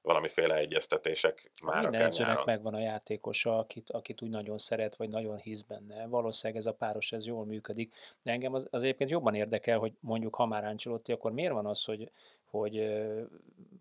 valamiféle 0.01 0.55
egyeztetések 0.55 1.51
már 1.63 1.81
Minden 1.81 2.01
edzőnek 2.01 2.45
megvan 2.45 2.73
a 2.73 2.79
játékosa, 2.79 3.57
akit, 3.57 3.89
akit 3.89 4.21
úgy 4.21 4.29
nagyon 4.29 4.57
szeret, 4.57 4.95
vagy 4.95 5.09
nagyon 5.09 5.39
hisz 5.39 5.61
benne. 5.61 6.07
Valószínűleg 6.07 6.61
ez 6.61 6.67
a 6.67 6.73
páros, 6.73 7.11
ez 7.11 7.25
jól 7.25 7.45
működik. 7.45 7.93
De 8.21 8.31
engem 8.31 8.53
az, 8.53 8.67
az 8.69 8.83
egyébként 8.83 9.09
jobban 9.09 9.35
érdekel, 9.35 9.79
hogy 9.79 9.93
mondjuk 9.99 10.35
ha 10.35 10.45
már 10.45 10.65
Ancelotti, 10.65 11.11
akkor 11.11 11.31
miért 11.31 11.53
van 11.53 11.65
az, 11.65 11.83
hogy, 11.83 12.11
hogy 12.45 13.01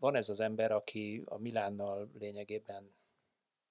van 0.01 0.15
ez 0.15 0.29
az 0.29 0.41
ember, 0.41 0.73
aki 0.73 1.23
a 1.25 1.39
Milánnal 1.39 2.11
lényegében 2.19 2.91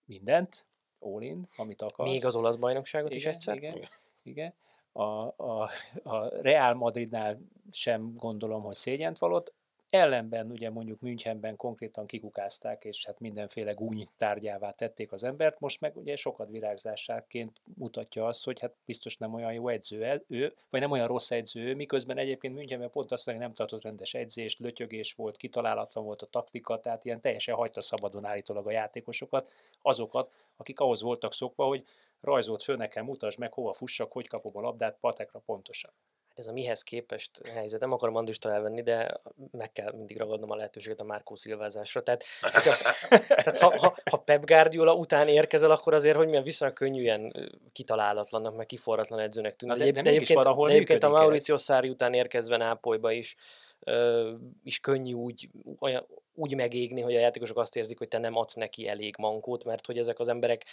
mindent, 0.06 0.65
all 1.00 1.24
amit 1.58 1.82
akar. 1.82 2.08
Még 2.08 2.26
az 2.26 2.36
olasz 2.36 2.56
bajnokságot 2.56 3.10
igen, 3.10 3.19
is 3.19 3.26
egyszer. 3.36 3.56
Igen, 3.56 3.78
igen. 4.24 4.54
A, 4.91 5.04
a, 5.04 5.69
a 6.04 6.41
Real 6.41 6.74
Madridnál 6.74 7.39
sem 7.71 8.15
gondolom, 8.15 8.63
hogy 8.63 8.76
szégyent 8.76 9.17
valott, 9.17 9.54
Ellenben 9.89 10.52
ugye 10.52 10.69
mondjuk 10.69 10.99
Münchenben 10.99 11.56
konkrétan 11.56 12.06
kikukázták, 12.06 12.86
és 12.86 13.06
hát 13.06 13.19
mindenféle 13.19 13.71
gúny 13.71 14.08
tárgyává 14.17 14.71
tették 14.71 15.12
az 15.12 15.23
embert, 15.23 15.60
most 15.60 15.82
meg 15.82 15.97
ugye 15.97 16.15
sokat 16.15 16.49
virágzásáként 16.49 17.62
mutatja 17.78 18.25
azt, 18.25 18.45
hogy 18.45 18.60
hát 18.60 18.73
biztos 18.86 19.17
nem 19.17 19.34
olyan 19.34 19.54
jó 19.54 19.67
edző 19.67 20.23
ő, 20.28 20.54
vagy 20.69 20.82
nem 20.82 20.91
olyan 20.91 21.08
rossz 21.08 21.32
edző 21.32 21.62
ő, 21.62 21.75
miközben 21.75 22.17
egyébként 22.17 22.56
Münchenben 22.56 22.89
pont 22.89 23.12
azt 23.12 23.25
mondja, 23.25 23.45
nem 23.45 23.56
tartott 23.56 23.82
rendes 23.82 24.13
edzést, 24.13 24.60
lötyögés 24.60 25.13
volt, 25.13 25.38
kitalálatlan 25.38 26.04
volt 26.04 26.21
a 26.21 26.25
taktika, 26.25 26.80
tehát 26.80 27.06
ilyen 27.06 27.21
teljesen 27.21 27.56
hagyta 27.56 27.82
szabadon 27.82 28.25
állítólag 28.25 28.67
a 28.67 28.71
játékosokat, 28.71 29.52
azokat, 29.82 30.34
akik 30.58 30.80
ahhoz 30.80 31.02
voltak 31.02 31.34
szokva, 31.34 31.65
hogy 31.65 31.86
rajzolt 32.21 32.63
föl 32.63 32.75
nekem, 32.75 33.06
mutasd 33.06 33.39
meg, 33.39 33.54
hova 33.54 33.73
fussak, 33.73 34.12
hogy 34.12 34.28
kapom 34.28 34.58
a 34.58 34.62
labdát, 34.62 34.97
patekra 34.99 35.39
pontosan 35.45 35.91
ez 36.39 36.47
a 36.47 36.52
mihez 36.52 36.82
képest 36.82 37.47
helyzet. 37.47 37.80
Nem 37.80 37.91
akarom 37.91 38.15
Andrista 38.15 38.52
elvenni, 38.52 38.82
de 38.82 39.21
meg 39.52 39.71
kell 39.71 39.91
mindig 39.91 40.17
ragadnom 40.17 40.52
a 40.52 40.56
lehetőséget 40.56 41.02
a 41.02 41.04
Márkó 41.04 41.36
szilvázásra. 41.36 42.04
Tehát, 42.04 42.23
hogyha, 42.41 42.71
tehát 43.43 43.58
ha, 43.58 43.80
ha, 43.80 43.95
ha 44.10 44.17
Pep 44.17 44.45
Guardiola 44.45 44.93
után 44.93 45.28
érkezel, 45.28 45.71
akkor 45.71 45.93
azért, 45.93 46.15
hogy 46.17 46.28
milyen 46.28 46.43
viszonylag 46.43 46.78
könnyűen 46.78 47.52
kitalálatlannak, 47.71 48.56
meg 48.56 48.65
kiforratlan 48.65 49.19
edzőnek 49.19 49.56
tűnik. 49.56 49.78
De, 49.78 49.91
de, 49.91 50.02
de, 50.02 50.10
egyébként, 50.10 50.43
de 50.43 50.73
egyébként 50.73 51.04
a 51.04 51.10
Mauricio 51.10 51.58
Szári 51.58 51.89
után 51.89 52.13
érkezve 52.13 52.58
Nápolyba 52.58 53.12
is, 53.12 53.36
ö, 53.80 54.32
is 54.63 54.80
könnyű 54.80 55.13
úgy, 55.13 55.49
olyan, 55.80 56.08
úgy 56.34 56.56
megégni, 56.56 57.02
hogy 57.02 57.15
a 57.15 57.19
játékosok 57.19 57.58
azt 57.58 57.75
érzik, 57.75 57.97
hogy 57.97 58.08
te 58.08 58.17
nem 58.17 58.36
adsz 58.36 58.54
neki 58.54 58.88
elég 58.88 59.15
mankót, 59.17 59.63
mert 59.63 59.86
hogy 59.86 59.97
ezek 59.97 60.19
az 60.19 60.28
emberek 60.28 60.65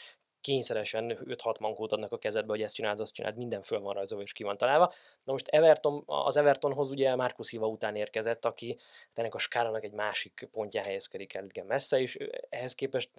kényszeresen 0.46 1.18
5-6 1.24 1.60
mankót 1.60 1.92
adnak 1.92 2.12
a 2.12 2.18
kezedbe, 2.18 2.52
hogy 2.52 2.62
ezt 2.62 2.74
csináld, 2.74 3.00
azt 3.00 3.12
csináld, 3.12 3.36
minden 3.36 3.62
föl 3.62 3.80
van 3.80 3.94
rajzolva 3.94 4.24
és 4.24 4.32
ki 4.32 4.42
van 4.42 4.56
találva. 4.56 4.92
Na 5.24 5.32
most 5.32 5.48
Everton, 5.48 6.02
az 6.06 6.36
Evertonhoz 6.36 6.90
ugye 6.90 7.14
Marcus 7.14 7.50
Hiva 7.50 7.66
után 7.66 7.96
érkezett, 7.96 8.44
aki 8.44 8.78
ennek 9.14 9.34
a 9.34 9.38
skálának 9.38 9.84
egy 9.84 9.92
másik 9.92 10.48
pontján 10.52 10.84
helyezkedik 10.84 11.34
el 11.34 11.44
igen 11.44 11.66
messze, 11.66 12.00
és 12.00 12.18
ehhez 12.48 12.74
képest 12.74 13.10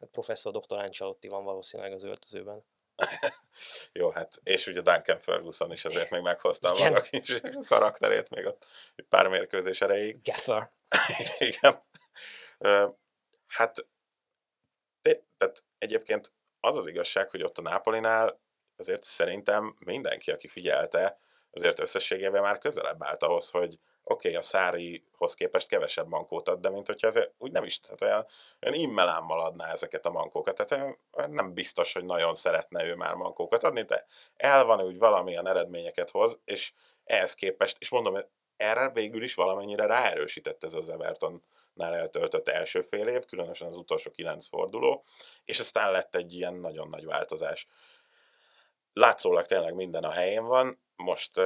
hát 0.00 0.08
professzor 0.12 0.52
dr. 0.52 0.78
Ancelotti 0.78 1.28
van 1.28 1.44
valószínűleg 1.44 1.92
az 1.92 2.02
öltözőben. 2.02 2.64
Jó, 3.92 4.10
hát 4.10 4.40
és 4.42 4.66
ugye 4.66 4.80
Duncan 4.80 5.18
Ferguson 5.18 5.72
is 5.72 5.84
azért 5.84 6.10
még 6.10 6.22
meghozta 6.22 6.72
a 6.72 6.78
maga 6.78 7.00
kis 7.00 7.40
karakterét 7.68 8.30
még 8.30 8.46
ott 8.46 8.66
pár 9.08 9.28
mérkőzés 9.28 9.80
erejéig. 9.80 10.22
Gaffer. 10.22 10.70
Igen. 11.38 11.78
Hát 13.46 13.86
tehát 15.38 15.64
egyébként 15.78 16.32
az 16.60 16.76
az 16.76 16.86
igazság, 16.86 17.30
hogy 17.30 17.42
ott 17.42 17.58
a 17.58 17.62
Nápolinál 17.62 18.40
azért 18.76 19.02
szerintem 19.02 19.76
mindenki, 19.84 20.30
aki 20.30 20.48
figyelte, 20.48 21.18
azért 21.50 21.80
összességében 21.80 22.42
már 22.42 22.58
közelebb 22.58 23.02
állt 23.02 23.22
ahhoz, 23.22 23.50
hogy 23.50 23.78
oké, 24.04 24.28
okay, 24.28 24.34
a 24.34 24.42
Szárihoz 24.42 25.34
képest 25.34 25.68
kevesebb 25.68 26.08
mankót 26.08 26.48
ad, 26.48 26.60
de 26.60 26.70
mint 26.70 26.86
hogyha 26.86 27.06
azért 27.06 27.32
úgy 27.38 27.52
nem 27.52 27.64
is, 27.64 27.80
tehát 27.80 28.02
olyan, 28.02 28.26
olyan 28.60 28.80
immelámmal 28.80 29.40
adná 29.40 29.72
ezeket 29.72 30.06
a 30.06 30.10
mankókat. 30.10 30.64
Tehát 30.64 30.98
nem 31.30 31.54
biztos, 31.54 31.92
hogy 31.92 32.04
nagyon 32.04 32.34
szeretne 32.34 32.84
ő 32.84 32.94
már 32.94 33.14
mankókat 33.14 33.62
adni, 33.62 33.82
de 33.82 34.06
el 34.36 34.64
van 34.64 34.82
úgy 34.82 34.98
valamilyen 34.98 35.48
eredményeket 35.48 36.10
hoz, 36.10 36.38
és 36.44 36.72
ehhez 37.04 37.34
képest, 37.34 37.76
és 37.78 37.90
mondom, 37.90 38.16
erre 38.58 38.90
végül 38.90 39.22
is 39.22 39.34
valamennyire 39.34 39.86
ráerősített 39.86 40.64
ez 40.64 40.74
az 40.74 40.88
Everton 40.88 41.42
nál 41.72 41.94
eltöltött 41.94 42.48
első 42.48 42.80
fél 42.80 43.08
év, 43.08 43.24
különösen 43.24 43.68
az 43.68 43.76
utolsó 43.76 44.10
kilenc 44.10 44.48
forduló, 44.48 45.04
és 45.44 45.58
aztán 45.58 45.92
lett 45.92 46.14
egy 46.14 46.32
ilyen 46.32 46.54
nagyon 46.54 46.88
nagy 46.88 47.04
változás. 47.04 47.66
Látszólag 48.92 49.46
tényleg 49.46 49.74
minden 49.74 50.04
a 50.04 50.10
helyén 50.10 50.44
van, 50.44 50.82
most 50.96 51.40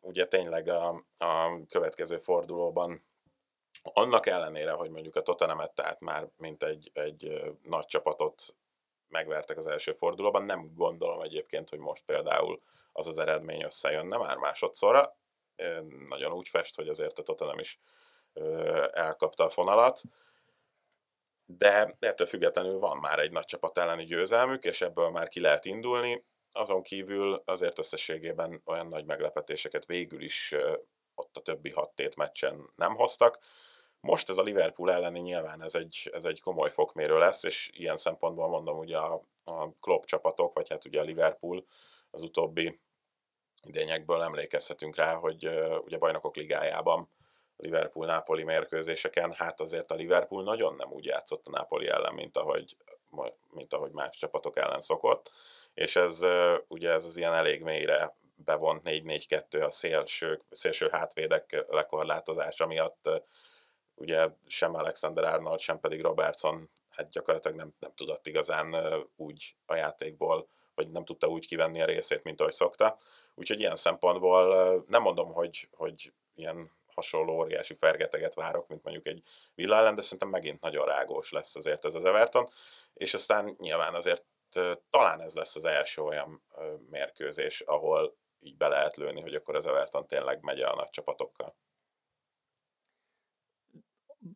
ugye 0.00 0.26
tényleg 0.26 0.68
a, 0.68 0.88
a 1.18 1.64
következő 1.68 2.18
fordulóban 2.18 3.04
annak 3.82 4.26
ellenére, 4.26 4.70
hogy 4.70 4.90
mondjuk 4.90 5.16
a 5.16 5.22
Tottenham 5.22 5.70
tehát 5.74 6.00
már 6.00 6.28
mint 6.36 6.62
egy, 6.62 6.90
egy 6.94 7.52
nagy 7.62 7.86
csapatot 7.86 8.56
megvertek 9.08 9.56
az 9.58 9.66
első 9.66 9.92
fordulóban. 9.92 10.44
Nem 10.44 10.72
gondolom 10.74 11.20
egyébként, 11.20 11.70
hogy 11.70 11.78
most 11.78 12.04
például 12.04 12.60
az 12.92 13.06
az 13.06 13.18
eredmény 13.18 13.62
összejönne 13.62 14.16
már 14.16 14.36
másodszorra. 14.36 15.16
Nagyon 16.08 16.32
úgy 16.32 16.48
fest, 16.48 16.76
hogy 16.76 16.88
azért 16.88 17.18
a 17.18 17.22
Tottenham 17.22 17.58
is 17.58 17.78
elkapta 18.92 19.44
a 19.44 19.50
fonalat. 19.50 20.00
De 21.46 21.96
ettől 21.98 22.26
függetlenül 22.26 22.78
van 22.78 22.96
már 22.96 23.18
egy 23.18 23.32
nagy 23.32 23.44
csapat 23.44 23.78
elleni 23.78 24.04
győzelmük, 24.04 24.64
és 24.64 24.80
ebből 24.80 25.10
már 25.10 25.28
ki 25.28 25.40
lehet 25.40 25.64
indulni. 25.64 26.24
Azon 26.52 26.82
kívül 26.82 27.42
azért 27.44 27.78
összességében 27.78 28.62
olyan 28.64 28.86
nagy 28.86 29.04
meglepetéseket 29.04 29.86
végül 29.86 30.22
is 30.22 30.54
ott 31.14 31.36
a 31.36 31.40
többi 31.40 31.70
hat 31.70 31.94
tét 31.94 32.16
meccsen 32.16 32.70
nem 32.74 32.94
hoztak. 32.94 33.38
Most 34.00 34.28
ez 34.28 34.38
a 34.38 34.42
Liverpool 34.42 34.92
elleni 34.92 35.18
nyilván 35.18 35.62
ez 35.62 35.74
egy, 35.74 36.10
ez 36.12 36.24
egy 36.24 36.40
komoly 36.40 36.70
fokmérő 36.70 37.18
lesz, 37.18 37.42
és 37.42 37.70
ilyen 37.72 37.96
szempontból 37.96 38.48
mondom, 38.48 38.78
ugye 38.78 38.98
a, 38.98 39.22
a 39.44 39.70
Klopp 39.80 40.04
csapatok, 40.04 40.54
vagy 40.54 40.68
hát 40.68 40.84
ugye 40.84 41.00
a 41.00 41.04
Liverpool 41.04 41.64
az 42.10 42.22
utóbbi 42.22 42.80
idényekből 43.68 44.22
emlékezhetünk 44.22 44.96
rá, 44.96 45.14
hogy 45.14 45.50
ugye 45.84 45.98
bajnokok 45.98 46.36
ligájában 46.36 47.08
Liverpool-Nápoli 47.56 48.44
mérkőzéseken, 48.44 49.32
hát 49.32 49.60
azért 49.60 49.90
a 49.90 49.94
Liverpool 49.94 50.42
nagyon 50.42 50.74
nem 50.74 50.92
úgy 50.92 51.04
játszott 51.04 51.46
a 51.46 51.50
Nápoli 51.50 51.88
ellen, 51.88 52.14
mint 52.14 52.36
ahogy, 52.36 52.76
mint 53.50 53.72
ahogy 53.72 53.90
más 53.90 54.16
csapatok 54.16 54.56
ellen 54.56 54.80
szokott, 54.80 55.30
és 55.74 55.96
ez 55.96 56.20
ugye 56.68 56.90
ez 56.90 57.04
az 57.04 57.16
ilyen 57.16 57.34
elég 57.34 57.62
mélyre 57.62 58.16
bevont 58.44 58.82
4-4-2 58.84 59.66
a 59.66 59.70
szélső, 59.70 60.42
szélső 60.50 60.88
hátvédek 60.92 61.64
lekorlátozása 61.68 62.66
miatt 62.66 63.10
ugye 63.94 64.28
sem 64.46 64.74
Alexander 64.74 65.24
Arnold, 65.24 65.60
sem 65.60 65.80
pedig 65.80 66.02
Robertson 66.02 66.70
hát 66.96 67.08
gyakorlatilag 67.10 67.56
nem, 67.56 67.74
nem 67.80 67.92
tudott 67.94 68.26
igazán 68.26 68.76
úgy 69.16 69.56
a 69.66 69.74
játékból, 69.74 70.48
vagy 70.74 70.90
nem 70.90 71.04
tudta 71.04 71.26
úgy 71.26 71.46
kivenni 71.46 71.80
a 71.80 71.84
részét, 71.84 72.22
mint 72.22 72.40
ahogy 72.40 72.52
szokta. 72.52 72.96
Úgyhogy 73.38 73.60
ilyen 73.60 73.76
szempontból 73.76 74.84
nem 74.88 75.02
mondom, 75.02 75.32
hogy, 75.32 75.68
hogy 75.72 76.12
ilyen 76.34 76.70
hasonló 76.94 77.32
óriási 77.32 77.74
fergeteget 77.74 78.34
várok, 78.34 78.68
mint 78.68 78.82
mondjuk 78.82 79.06
egy 79.06 79.22
Villa 79.54 79.92
de 79.92 80.00
szerintem 80.00 80.28
megint 80.28 80.60
nagyon 80.60 80.86
rágós 80.86 81.32
lesz 81.32 81.56
azért 81.56 81.84
ez 81.84 81.94
az 81.94 82.04
Everton, 82.04 82.48
és 82.94 83.14
aztán 83.14 83.56
nyilván 83.58 83.94
azért 83.94 84.24
talán 84.90 85.20
ez 85.20 85.34
lesz 85.34 85.56
az 85.56 85.64
első 85.64 86.02
olyan 86.02 86.42
mérkőzés, 86.90 87.60
ahol 87.60 88.16
így 88.40 88.56
be 88.56 88.68
lehet 88.68 88.96
lőni, 88.96 89.20
hogy 89.20 89.34
akkor 89.34 89.56
az 89.56 89.66
Everton 89.66 90.06
tényleg 90.06 90.42
megy 90.42 90.60
a 90.60 90.74
nagy 90.74 90.90
csapatokkal 90.90 91.56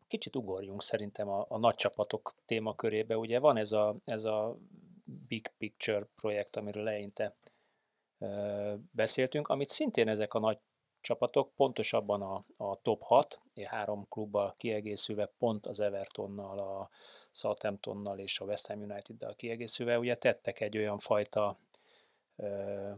kicsit 0.07 0.35
ugorjunk 0.35 0.81
szerintem 0.83 1.29
a, 1.29 1.45
a 1.49 1.57
nagy 1.57 1.75
csapatok 1.75 2.35
témakörébe. 2.45 3.17
Ugye 3.17 3.39
van 3.39 3.57
ez 3.57 3.71
a, 3.71 3.95
ez 4.05 4.23
a 4.23 4.57
Big 5.27 5.51
Picture 5.57 6.07
projekt, 6.15 6.55
amiről 6.55 6.83
leinte 6.83 7.23
ö, 7.23 7.40
beszéltünk, 8.91 9.47
amit 9.47 9.69
szintén 9.69 10.07
ezek 10.07 10.33
a 10.33 10.39
nagy 10.39 10.57
csapatok, 11.01 11.51
pontosabban 11.55 12.21
a, 12.21 12.43
a 12.57 12.81
top 12.81 13.01
6, 13.01 13.39
három 13.63 14.05
klubbal 14.09 14.55
kiegészülve, 14.57 15.29
pont 15.37 15.65
az 15.65 15.79
Evertonnal, 15.79 16.57
a 16.57 16.89
Southamptonnal 17.31 18.19
és 18.19 18.39
a 18.39 18.45
West 18.45 18.67
Ham 18.67 18.81
United-dal 18.81 19.35
kiegészülve, 19.35 19.99
ugye 19.99 20.15
tettek 20.15 20.59
egy 20.59 20.77
olyan 20.77 20.99
fajta, 20.99 21.57
ö, 22.35 22.91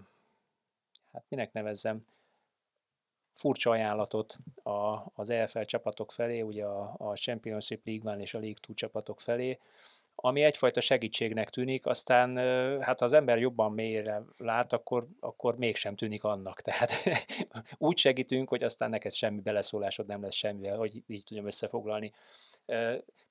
hát 1.11 1.25
minek 1.29 1.53
nevezzem, 1.53 2.05
furcsa 3.31 3.69
ajánlatot 3.69 4.37
a, 4.63 5.03
az 5.13 5.29
EFL 5.29 5.61
csapatok 5.61 6.11
felé, 6.11 6.41
ugye 6.41 6.65
a, 6.65 6.95
a 6.97 7.15
Championship 7.15 7.85
League 7.85 8.11
One 8.11 8.21
és 8.21 8.33
a 8.33 8.39
League 8.39 8.59
Two 8.61 8.75
csapatok 8.75 9.19
felé, 9.19 9.59
ami 10.15 10.43
egyfajta 10.43 10.81
segítségnek 10.81 11.49
tűnik, 11.49 11.85
aztán 11.85 12.37
hát 12.81 12.99
ha 12.99 13.05
az 13.05 13.13
ember 13.13 13.39
jobban 13.39 13.71
mélyre 13.71 14.21
lát, 14.37 14.73
akkor, 14.73 15.07
akkor 15.19 15.57
mégsem 15.57 15.95
tűnik 15.95 16.23
annak. 16.23 16.61
Tehát 16.65 16.91
úgy 17.77 17.97
segítünk, 17.97 18.49
hogy 18.49 18.63
aztán 18.63 18.89
neked 18.89 19.13
semmi 19.13 19.41
beleszólásod 19.41 20.05
nem 20.05 20.21
lesz 20.21 20.33
semmivel, 20.33 20.77
hogy 20.77 21.03
így 21.07 21.23
tudjam 21.23 21.45
összefoglalni. 21.45 22.11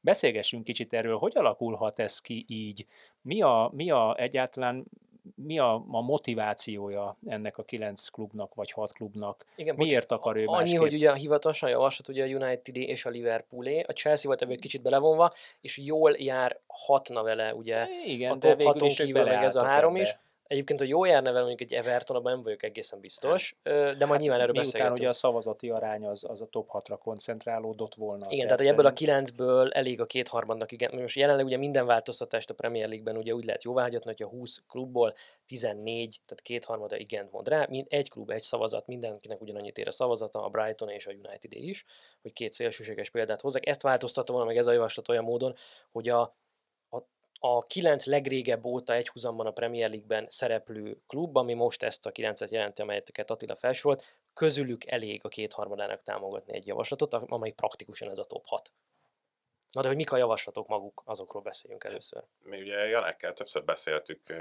Beszélgessünk 0.01 0.65
kicsit 0.65 0.93
erről, 0.93 1.17
hogy 1.17 1.37
alakulhat 1.37 1.99
ez 1.99 2.19
ki 2.19 2.45
így? 2.49 2.87
Mi 3.23 3.43
a, 3.43 3.71
mi 3.75 3.91
a 3.91 4.17
egyáltalán 4.19 4.85
mi 5.35 5.59
a, 5.59 5.85
a 5.89 6.01
motivációja 6.01 7.17
ennek 7.27 7.59
a 7.59 7.63
kilenc 7.63 8.09
klubnak, 8.09 8.55
vagy 8.55 8.71
hat 8.71 8.93
klubnak? 8.93 9.45
Igen, 9.57 9.75
Miért 9.75 10.09
bocs, 10.09 10.21
akar 10.21 10.37
ő 10.37 10.45
Annyi, 10.47 10.57
másképp? 10.57 10.79
hogy 10.79 10.95
ugye 10.95 11.11
a 11.11 11.15
hivatalosan 11.15 11.71
javaslat 11.71 12.09
ugye 12.09 12.25
a 12.25 12.27
United 12.27 12.77
és 12.77 13.05
a 13.05 13.11
Liverpoolé, 13.11 13.81
a 13.81 13.93
Chelsea 13.93 14.29
volt 14.29 14.43
ebből 14.43 14.57
kicsit 14.57 14.83
belevonva, 14.83 15.33
és 15.61 15.79
jól 15.79 16.13
jár 16.19 16.61
hatna 16.67 17.23
vele 17.23 17.55
ugye 17.55 17.87
Igen, 18.05 18.33
a 18.33 18.39
top 18.39 18.63
haton 18.63 18.89
kívül 18.89 19.25
meg 19.25 19.43
ez 19.43 19.55
a 19.55 19.63
három 19.65 19.95
ebbe. 19.95 20.03
is. 20.03 20.19
Egyébként, 20.53 20.79
hogy 20.79 20.89
jó 20.89 21.05
járna 21.05 21.33
vele 21.33 21.47
mondjuk 21.47 21.71
egy 21.71 21.79
Everton, 21.79 22.17
abban 22.17 22.33
nem 22.33 22.43
vagyok 22.43 22.63
egészen 22.63 23.01
biztos, 23.01 23.57
de 23.63 23.95
majd 23.99 24.11
hát, 24.11 24.19
nyilván 24.19 24.41
erről 24.41 24.53
beszélgetünk. 24.53 24.99
ugye 24.99 25.09
a 25.09 25.13
szavazati 25.13 25.71
arány 25.71 26.07
az, 26.07 26.25
az 26.29 26.41
a 26.41 26.47
top 26.47 26.69
6-ra 26.73 26.97
koncentrálódott 27.03 27.95
volna. 27.95 28.27
Igen, 28.29 28.45
tehát 28.45 28.61
hogy 28.61 28.69
ebből 28.69 28.87
a 28.87 28.93
kilencből 28.93 29.71
elég 29.71 30.01
a 30.01 30.07
kétharmadnak, 30.07 30.73
igen. 30.73 31.01
Most 31.01 31.17
jelenleg 31.17 31.45
ugye 31.45 31.57
minden 31.57 31.87
változtatást 31.87 32.51
a 32.51 32.55
Premier 32.55 32.89
League-ben 32.89 33.17
ugye 33.17 33.35
úgy 33.35 33.45
lehet 33.45 33.63
jóváhagyatni, 33.63 34.15
hogy 34.17 34.27
a 34.27 34.29
20 34.29 34.63
klubból 34.69 35.15
14, 35.47 36.21
tehát 36.27 36.43
kétharmada 36.43 36.97
igent 36.97 37.33
mond 37.33 37.49
rá, 37.49 37.67
mind, 37.69 37.87
egy 37.89 38.11
klub, 38.11 38.31
egy 38.31 38.43
szavazat, 38.43 38.87
mindenkinek 38.87 39.41
ugyanannyit 39.41 39.79
ér 39.79 39.87
a 39.87 39.93
szavazata, 39.93 40.45
a 40.45 40.49
Brighton 40.49 40.89
és 40.89 41.07
a 41.07 41.11
United 41.11 41.53
is, 41.53 41.85
hogy 42.23 42.33
két 42.33 42.53
szélsőséges 42.53 43.11
példát 43.11 43.41
hozzak. 43.41 43.69
Ezt 43.69 43.83
változtatta 43.83 44.33
volna 44.33 44.47
meg 44.47 44.57
ez 44.57 44.67
a 44.67 44.73
javaslat 44.73 45.09
olyan 45.09 45.25
módon, 45.25 45.55
hogy 45.93 46.09
a 46.09 46.37
a 47.45 47.63
kilenc 47.63 48.05
legrégebb 48.07 48.65
óta 48.65 48.95
egyhuzamban 48.95 49.47
a 49.47 49.51
Premier 49.51 49.89
League-ben 49.89 50.27
szereplő 50.31 51.01
klub, 51.07 51.37
ami 51.37 51.55
most 51.55 51.83
ezt 51.83 52.07
a 52.07 52.11
kilencet 52.11 52.51
jelenti, 52.51 52.83
amelyeket 52.83 53.31
Attila 53.31 53.57
felsorolt, 53.57 54.05
közülük 54.35 54.87
elég 54.87 55.21
a 55.25 55.29
kétharmadának 55.29 56.03
támogatni 56.03 56.55
egy 56.55 56.67
javaslatot, 56.67 57.15
amely 57.15 57.51
praktikusan 57.51 58.09
ez 58.11 58.19
a 58.19 58.25
top 58.25 58.47
6. 58.47 58.73
Na 59.71 59.81
de 59.81 59.89
hogy 59.89 59.97
mik 59.97 60.13
a 60.13 60.17
javaslatok 60.17 60.67
maguk, 60.69 61.03
azokról 61.05 61.43
beszéljünk 61.43 61.85
először. 61.85 62.25
Mi 62.43 62.61
ugye 62.61 62.89
Janekkel 62.89 63.33
többször 63.33 63.65
beszéltük 63.65 64.35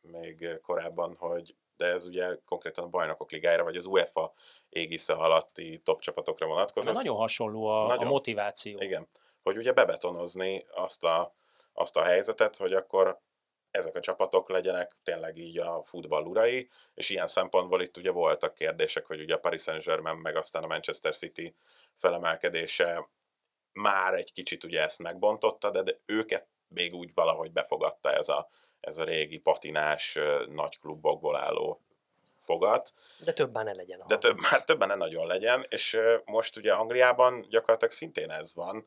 még 0.00 0.60
korábban, 0.62 1.16
hogy 1.18 1.54
de 1.76 1.86
ez 1.86 2.06
ugye 2.06 2.38
konkrétan 2.44 2.84
a 2.84 2.88
bajnokok 2.88 3.30
ligájára, 3.30 3.64
vagy 3.64 3.76
az 3.76 3.84
UEFA 3.84 4.32
égisze 4.68 5.12
alatti 5.12 5.78
top 5.78 6.00
csapatokra 6.00 6.46
vonatkozik. 6.46 6.92
Nagyon 6.92 7.16
hasonló 7.16 7.66
a, 7.66 7.86
nagyon, 7.86 8.06
a 8.06 8.10
motiváció. 8.10 8.80
Igen, 8.80 9.06
hogy 9.42 9.56
ugye 9.56 9.72
bebetonozni 9.72 10.64
azt 10.74 11.04
a 11.04 11.34
azt 11.78 11.96
a 11.96 12.02
helyzetet, 12.02 12.56
hogy 12.56 12.72
akkor 12.72 13.20
ezek 13.70 13.96
a 13.96 14.00
csapatok 14.00 14.48
legyenek 14.48 14.96
tényleg 15.02 15.36
így 15.36 15.58
a 15.58 15.82
futball 15.84 16.24
urai, 16.24 16.68
és 16.94 17.10
ilyen 17.10 17.26
szempontból 17.26 17.82
itt 17.82 17.96
ugye 17.96 18.10
voltak 18.10 18.54
kérdések, 18.54 19.06
hogy 19.06 19.20
ugye 19.20 19.34
a 19.34 19.38
Paris 19.38 19.62
Saint-Germain 19.62 20.16
meg 20.16 20.36
aztán 20.36 20.62
a 20.62 20.66
Manchester 20.66 21.16
City 21.16 21.54
felemelkedése 21.96 23.08
már 23.72 24.14
egy 24.14 24.32
kicsit 24.32 24.64
ugye 24.64 24.82
ezt 24.82 24.98
megbontotta, 24.98 25.70
de, 25.70 25.82
de 25.82 25.98
őket 26.06 26.46
még 26.68 26.94
úgy 26.94 27.14
valahogy 27.14 27.52
befogadta 27.52 28.12
ez 28.12 28.28
a, 28.28 28.48
ez 28.80 28.98
a 28.98 29.04
régi 29.04 29.38
patinás 29.38 30.18
nagy 30.48 30.78
klubokból 30.78 31.36
álló 31.36 31.80
fogat. 32.36 32.92
De 33.24 33.32
többen 33.32 33.64
ne 33.64 33.72
legyen. 33.72 34.02
De 34.06 34.18
több, 34.18 34.42
hát 34.42 34.66
többen 34.66 34.88
ne 34.88 34.94
nagyon 34.94 35.26
legyen, 35.26 35.64
és 35.68 35.98
most 36.24 36.56
ugye 36.56 36.72
Angliában 36.72 37.46
gyakorlatilag 37.48 37.92
szintén 37.92 38.30
ez 38.30 38.54
van, 38.54 38.86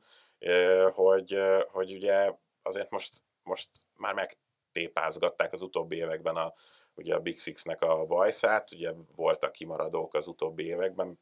hogy, 0.93 1.39
hogy 1.71 1.93
ugye 1.93 2.33
azért 2.61 2.89
most, 2.89 3.23
most 3.43 3.69
már 3.95 4.13
megtépázgatták 4.13 5.53
az 5.53 5.61
utóbbi 5.61 5.95
években 5.95 6.35
a, 6.35 6.53
ugye 6.95 7.15
a 7.15 7.19
Big 7.19 7.39
Six-nek 7.39 7.81
a 7.81 8.05
bajszát, 8.05 8.71
ugye 8.71 8.91
voltak 9.15 9.51
kimaradók 9.51 10.13
az 10.13 10.27
utóbbi 10.27 10.65
években, 10.65 11.19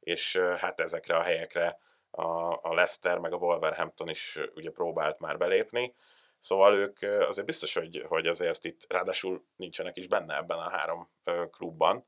és 0.00 0.36
hát 0.36 0.80
ezekre 0.80 1.16
a 1.16 1.22
helyekre 1.22 1.78
a, 2.10 2.52
a 2.52 2.74
Leicester 2.74 3.18
meg 3.18 3.32
a 3.32 3.36
Wolverhampton 3.36 4.08
is 4.08 4.38
ugye 4.54 4.70
próbált 4.70 5.18
már 5.18 5.38
belépni, 5.38 5.94
Szóval 6.42 6.74
ők 6.74 7.02
azért 7.02 7.46
biztos, 7.46 7.74
hogy, 7.74 8.04
hogy 8.08 8.26
azért 8.26 8.64
itt 8.64 8.86
ráadásul 8.88 9.44
nincsenek 9.56 9.96
is 9.96 10.06
benne 10.06 10.36
ebben 10.36 10.58
a 10.58 10.70
három 10.70 11.10
klubban, 11.50 12.06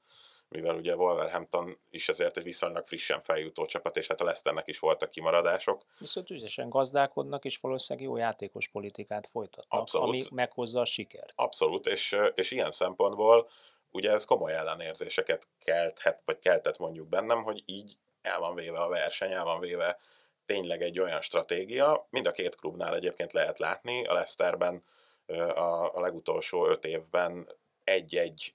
mivel 0.55 0.77
ugye 0.77 0.97
Wolverhampton 0.97 1.79
is 1.91 2.09
azért 2.09 2.37
egy 2.37 2.43
viszonylag 2.43 2.87
frissen 2.87 3.21
feljutó 3.21 3.67
csapat, 3.67 3.97
és 3.97 4.07
hát 4.07 4.21
a 4.21 4.25
Leicesternek 4.25 4.69
is 4.69 4.79
voltak 4.79 5.11
kimaradások. 5.11 5.85
Viszont 5.99 6.31
ügyesen 6.31 6.69
gazdálkodnak, 6.69 7.45
és 7.45 7.59
valószínűleg 7.59 8.09
jó 8.09 8.17
játékos 8.17 8.69
politikát 8.69 9.27
folytatnak, 9.27 9.81
Abszolút. 9.81 10.09
ami 10.09 10.23
meghozza 10.31 10.81
a 10.81 10.85
sikert. 10.85 11.33
Abszolút, 11.37 11.87
és, 11.87 12.17
és 12.35 12.51
ilyen 12.51 12.71
szempontból 12.71 13.49
ugye 13.91 14.11
ez 14.11 14.25
komoly 14.25 14.53
ellenérzéseket 14.53 15.49
kelthet, 15.59 16.21
vagy 16.25 16.39
keltett 16.39 16.79
mondjuk 16.79 17.09
bennem, 17.09 17.43
hogy 17.43 17.63
így 17.67 17.99
el 18.23 18.39
van 18.39 18.55
véve 18.55 18.79
a 18.79 18.89
verseny, 18.89 19.33
el 19.33 19.45
van 19.45 19.61
véve 19.61 19.99
tényleg 20.47 20.83
egy 20.83 21.01
olyan 21.01 21.21
stratégia, 21.21 22.07
mind 22.11 22.27
a 22.27 22.33
két 22.33 22.57
klubnál 22.57 22.95
egyébként 22.95 23.33
lehet 23.33 23.59
látni, 23.59 24.05
a 24.05 24.13
Leicesterben 24.13 24.83
a, 25.27 25.95
a 25.95 26.01
legutolsó 26.01 26.67
öt 26.67 26.85
évben 26.85 27.49
egy-egy 27.85 28.55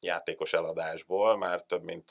játékos 0.00 0.52
eladásból 0.52 1.36
már 1.36 1.62
több 1.62 1.82
mint 1.82 2.10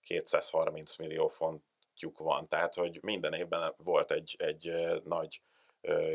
230 0.00 0.96
millió 0.96 1.28
fontjuk 1.28 2.18
van, 2.18 2.48
tehát 2.48 2.74
hogy 2.74 2.98
minden 3.02 3.32
évben 3.32 3.74
volt 3.76 4.10
egy, 4.10 4.36
egy 4.38 4.72
nagy 5.04 5.40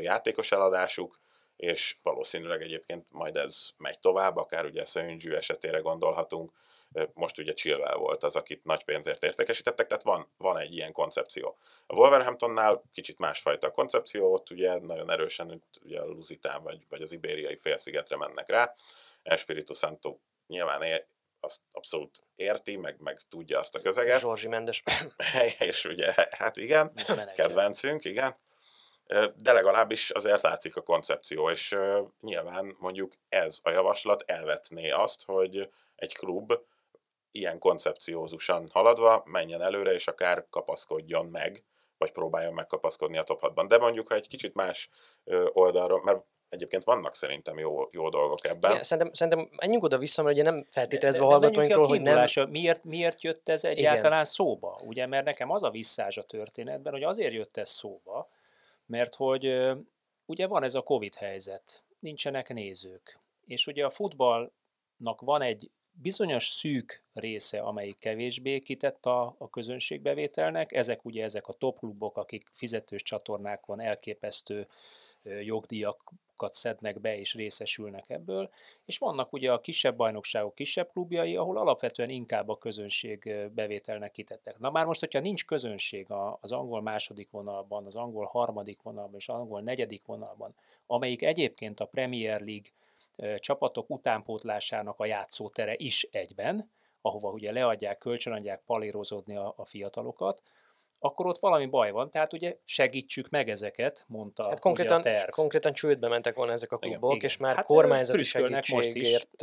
játékos 0.00 0.52
eladásuk, 0.52 1.20
és 1.56 1.96
valószínűleg 2.02 2.62
egyébként 2.62 3.06
majd 3.10 3.36
ez 3.36 3.68
megy 3.76 3.98
tovább, 3.98 4.36
akár 4.36 4.64
ugye 4.64 4.84
Szöngyű 4.84 5.32
esetére 5.32 5.78
gondolhatunk, 5.78 6.52
most 7.14 7.38
ugye 7.38 7.52
Chilwell 7.52 7.96
volt 7.96 8.22
az, 8.24 8.36
akit 8.36 8.64
nagy 8.64 8.84
pénzért 8.84 9.22
értékesítettek, 9.22 9.86
tehát 9.86 10.02
van, 10.02 10.32
van 10.36 10.58
egy 10.58 10.74
ilyen 10.74 10.92
koncepció. 10.92 11.56
A 11.86 11.94
Wolverhamptonnál 11.94 12.82
kicsit 12.92 13.18
másfajta 13.18 13.66
a 13.66 13.70
koncepció, 13.70 14.32
ott 14.32 14.50
ugye 14.50 14.78
nagyon 14.78 15.10
erősen 15.10 15.62
ugye 15.82 16.00
a 16.00 16.06
Lusitán 16.06 16.62
vagy, 16.62 16.86
vagy 16.88 17.02
az 17.02 17.12
ibériai 17.12 17.56
félszigetre 17.56 18.16
mennek 18.16 18.48
rá. 18.48 18.74
Espiritu 19.22 19.74
Santo 19.74 20.16
nyilván 20.46 20.82
ér, 20.82 21.06
azt 21.40 21.60
abszolút 21.72 22.22
érti, 22.34 22.76
meg, 22.76 23.00
meg 23.00 23.20
tudja 23.28 23.58
azt 23.58 23.74
a 23.74 23.80
közeget. 23.80 24.20
Zsorzsi 24.20 24.48
Mendes. 24.48 24.82
és 25.58 25.84
ugye, 25.84 26.14
hát 26.30 26.56
igen, 26.56 26.92
kedvencünk, 27.34 28.04
igen. 28.04 28.36
De 29.36 29.52
legalábbis 29.52 30.10
azért 30.10 30.42
látszik 30.42 30.76
a 30.76 30.80
koncepció, 30.80 31.50
és 31.50 31.76
nyilván 32.20 32.76
mondjuk 32.78 33.12
ez 33.28 33.58
a 33.62 33.70
javaslat 33.70 34.22
elvetné 34.26 34.90
azt, 34.90 35.24
hogy 35.24 35.70
egy 35.96 36.16
klub 36.16 36.52
ilyen 37.30 37.58
koncepciózusan 37.58 38.68
haladva 38.72 39.22
menjen 39.26 39.62
előre, 39.62 39.92
és 39.92 40.06
akár 40.06 40.46
kapaszkodjon 40.50 41.26
meg, 41.26 41.64
vagy 41.98 42.12
próbáljon 42.12 42.54
megkapaszkodni 42.54 43.18
a 43.18 43.22
top 43.22 43.40
6-ban. 43.42 43.64
De 43.68 43.78
mondjuk, 43.78 44.08
ha 44.08 44.14
egy 44.14 44.28
kicsit 44.28 44.54
más 44.54 44.88
oldalról, 45.52 46.02
mert 46.02 46.24
egyébként 46.52 46.84
vannak 46.84 47.14
szerintem 47.14 47.58
jó, 47.58 47.88
jó 47.90 48.08
dolgok 48.08 48.46
ebben. 48.46 48.70
Igen, 48.70 48.82
szerintem, 48.82 49.12
szerintem 49.12 49.48
menjünk 49.56 49.84
oda-vissza, 49.84 50.22
mert 50.22 50.34
ugye 50.34 50.44
nem 50.44 50.64
feltételezve 50.68 51.24
a 51.24 51.26
hallgatóinkról, 51.26 51.86
hogy 51.86 52.00
nem... 52.00 52.26
Miért, 52.50 52.84
miért 52.84 53.22
jött 53.22 53.48
ez 53.48 53.64
egyáltalán 53.64 54.12
Igen. 54.12 54.24
szóba? 54.24 54.80
Ugye, 54.84 55.06
mert 55.06 55.24
nekem 55.24 55.50
az 55.50 55.62
a 55.62 55.70
visszás 55.70 56.16
a 56.16 56.22
történetben, 56.22 56.92
hogy 56.92 57.02
azért 57.02 57.32
jött 57.32 57.56
ez 57.56 57.68
szóba, 57.68 58.28
mert 58.86 59.14
hogy 59.14 59.72
ugye 60.26 60.46
van 60.46 60.62
ez 60.62 60.74
a 60.74 60.82
Covid 60.82 61.14
helyzet, 61.14 61.84
nincsenek 61.98 62.48
nézők, 62.48 63.18
és 63.46 63.66
ugye 63.66 63.84
a 63.84 63.90
futballnak 63.90 65.20
van 65.20 65.42
egy 65.42 65.70
bizonyos 65.92 66.48
szűk 66.48 67.04
része, 67.12 67.60
amelyik 67.60 67.98
kevésbé 67.98 68.58
kitett 68.58 69.06
a, 69.06 69.34
a 69.38 69.50
közönségbevételnek, 69.50 70.72
ezek 70.72 71.04
ugye 71.04 71.24
ezek 71.24 71.48
a 71.48 71.52
top 71.52 71.78
klubok, 71.78 72.16
akik 72.16 72.48
fizetős 72.52 73.02
csatornákon 73.02 73.80
elképesztő 73.80 74.66
jogdíjakat 75.22 76.52
szednek 76.52 77.00
be 77.00 77.18
és 77.18 77.34
részesülnek 77.34 78.10
ebből, 78.10 78.50
és 78.84 78.98
vannak 78.98 79.32
ugye 79.32 79.52
a 79.52 79.60
kisebb 79.60 79.96
bajnokságok 79.96 80.54
kisebb 80.54 80.90
klubjai, 80.92 81.36
ahol 81.36 81.58
alapvetően 81.58 82.10
inkább 82.10 82.48
a 82.48 82.58
közönség 82.58 83.48
bevételnek 83.54 84.10
kitettek. 84.10 84.58
Na 84.58 84.70
már 84.70 84.86
most, 84.86 85.00
hogyha 85.00 85.20
nincs 85.20 85.44
közönség 85.44 86.06
az 86.40 86.52
angol 86.52 86.82
második 86.82 87.30
vonalban, 87.30 87.86
az 87.86 87.96
angol 87.96 88.24
harmadik 88.24 88.82
vonalban 88.82 89.18
és 89.18 89.28
az 89.28 89.40
angol 89.40 89.60
negyedik 89.60 90.06
vonalban, 90.06 90.54
amelyik 90.86 91.22
egyébként 91.22 91.80
a 91.80 91.86
Premier 91.86 92.40
League 92.40 92.70
csapatok 93.38 93.90
utánpótlásának 93.90 95.00
a 95.00 95.06
játszótere 95.06 95.74
is 95.76 96.02
egyben, 96.10 96.70
ahova 97.00 97.30
ugye 97.30 97.52
leadják, 97.52 97.98
kölcsönadják 97.98 98.62
palérozódni 98.66 99.36
a, 99.36 99.54
a 99.56 99.64
fiatalokat, 99.64 100.42
akkor 101.02 101.26
ott 101.26 101.38
valami 101.38 101.66
baj 101.66 101.90
van, 101.90 102.10
tehát 102.10 102.32
ugye 102.32 102.56
segítsük 102.64 103.28
meg 103.28 103.48
ezeket, 103.48 104.04
mondta 104.08 104.48
hát 104.48 104.60
konkrétan, 104.60 105.00
a 105.00 105.02
terv. 105.02 105.28
Konkrétan 105.28 105.72
csődbe 105.72 106.08
mentek 106.08 106.34
volna 106.34 106.52
ezek 106.52 106.72
a 106.72 106.76
klubok, 106.76 107.14
igen, 107.14 107.28
és 107.28 107.36
már 107.36 107.54
hát 107.56 107.64
kormányzati 107.64 108.24
segítségért 108.24 109.36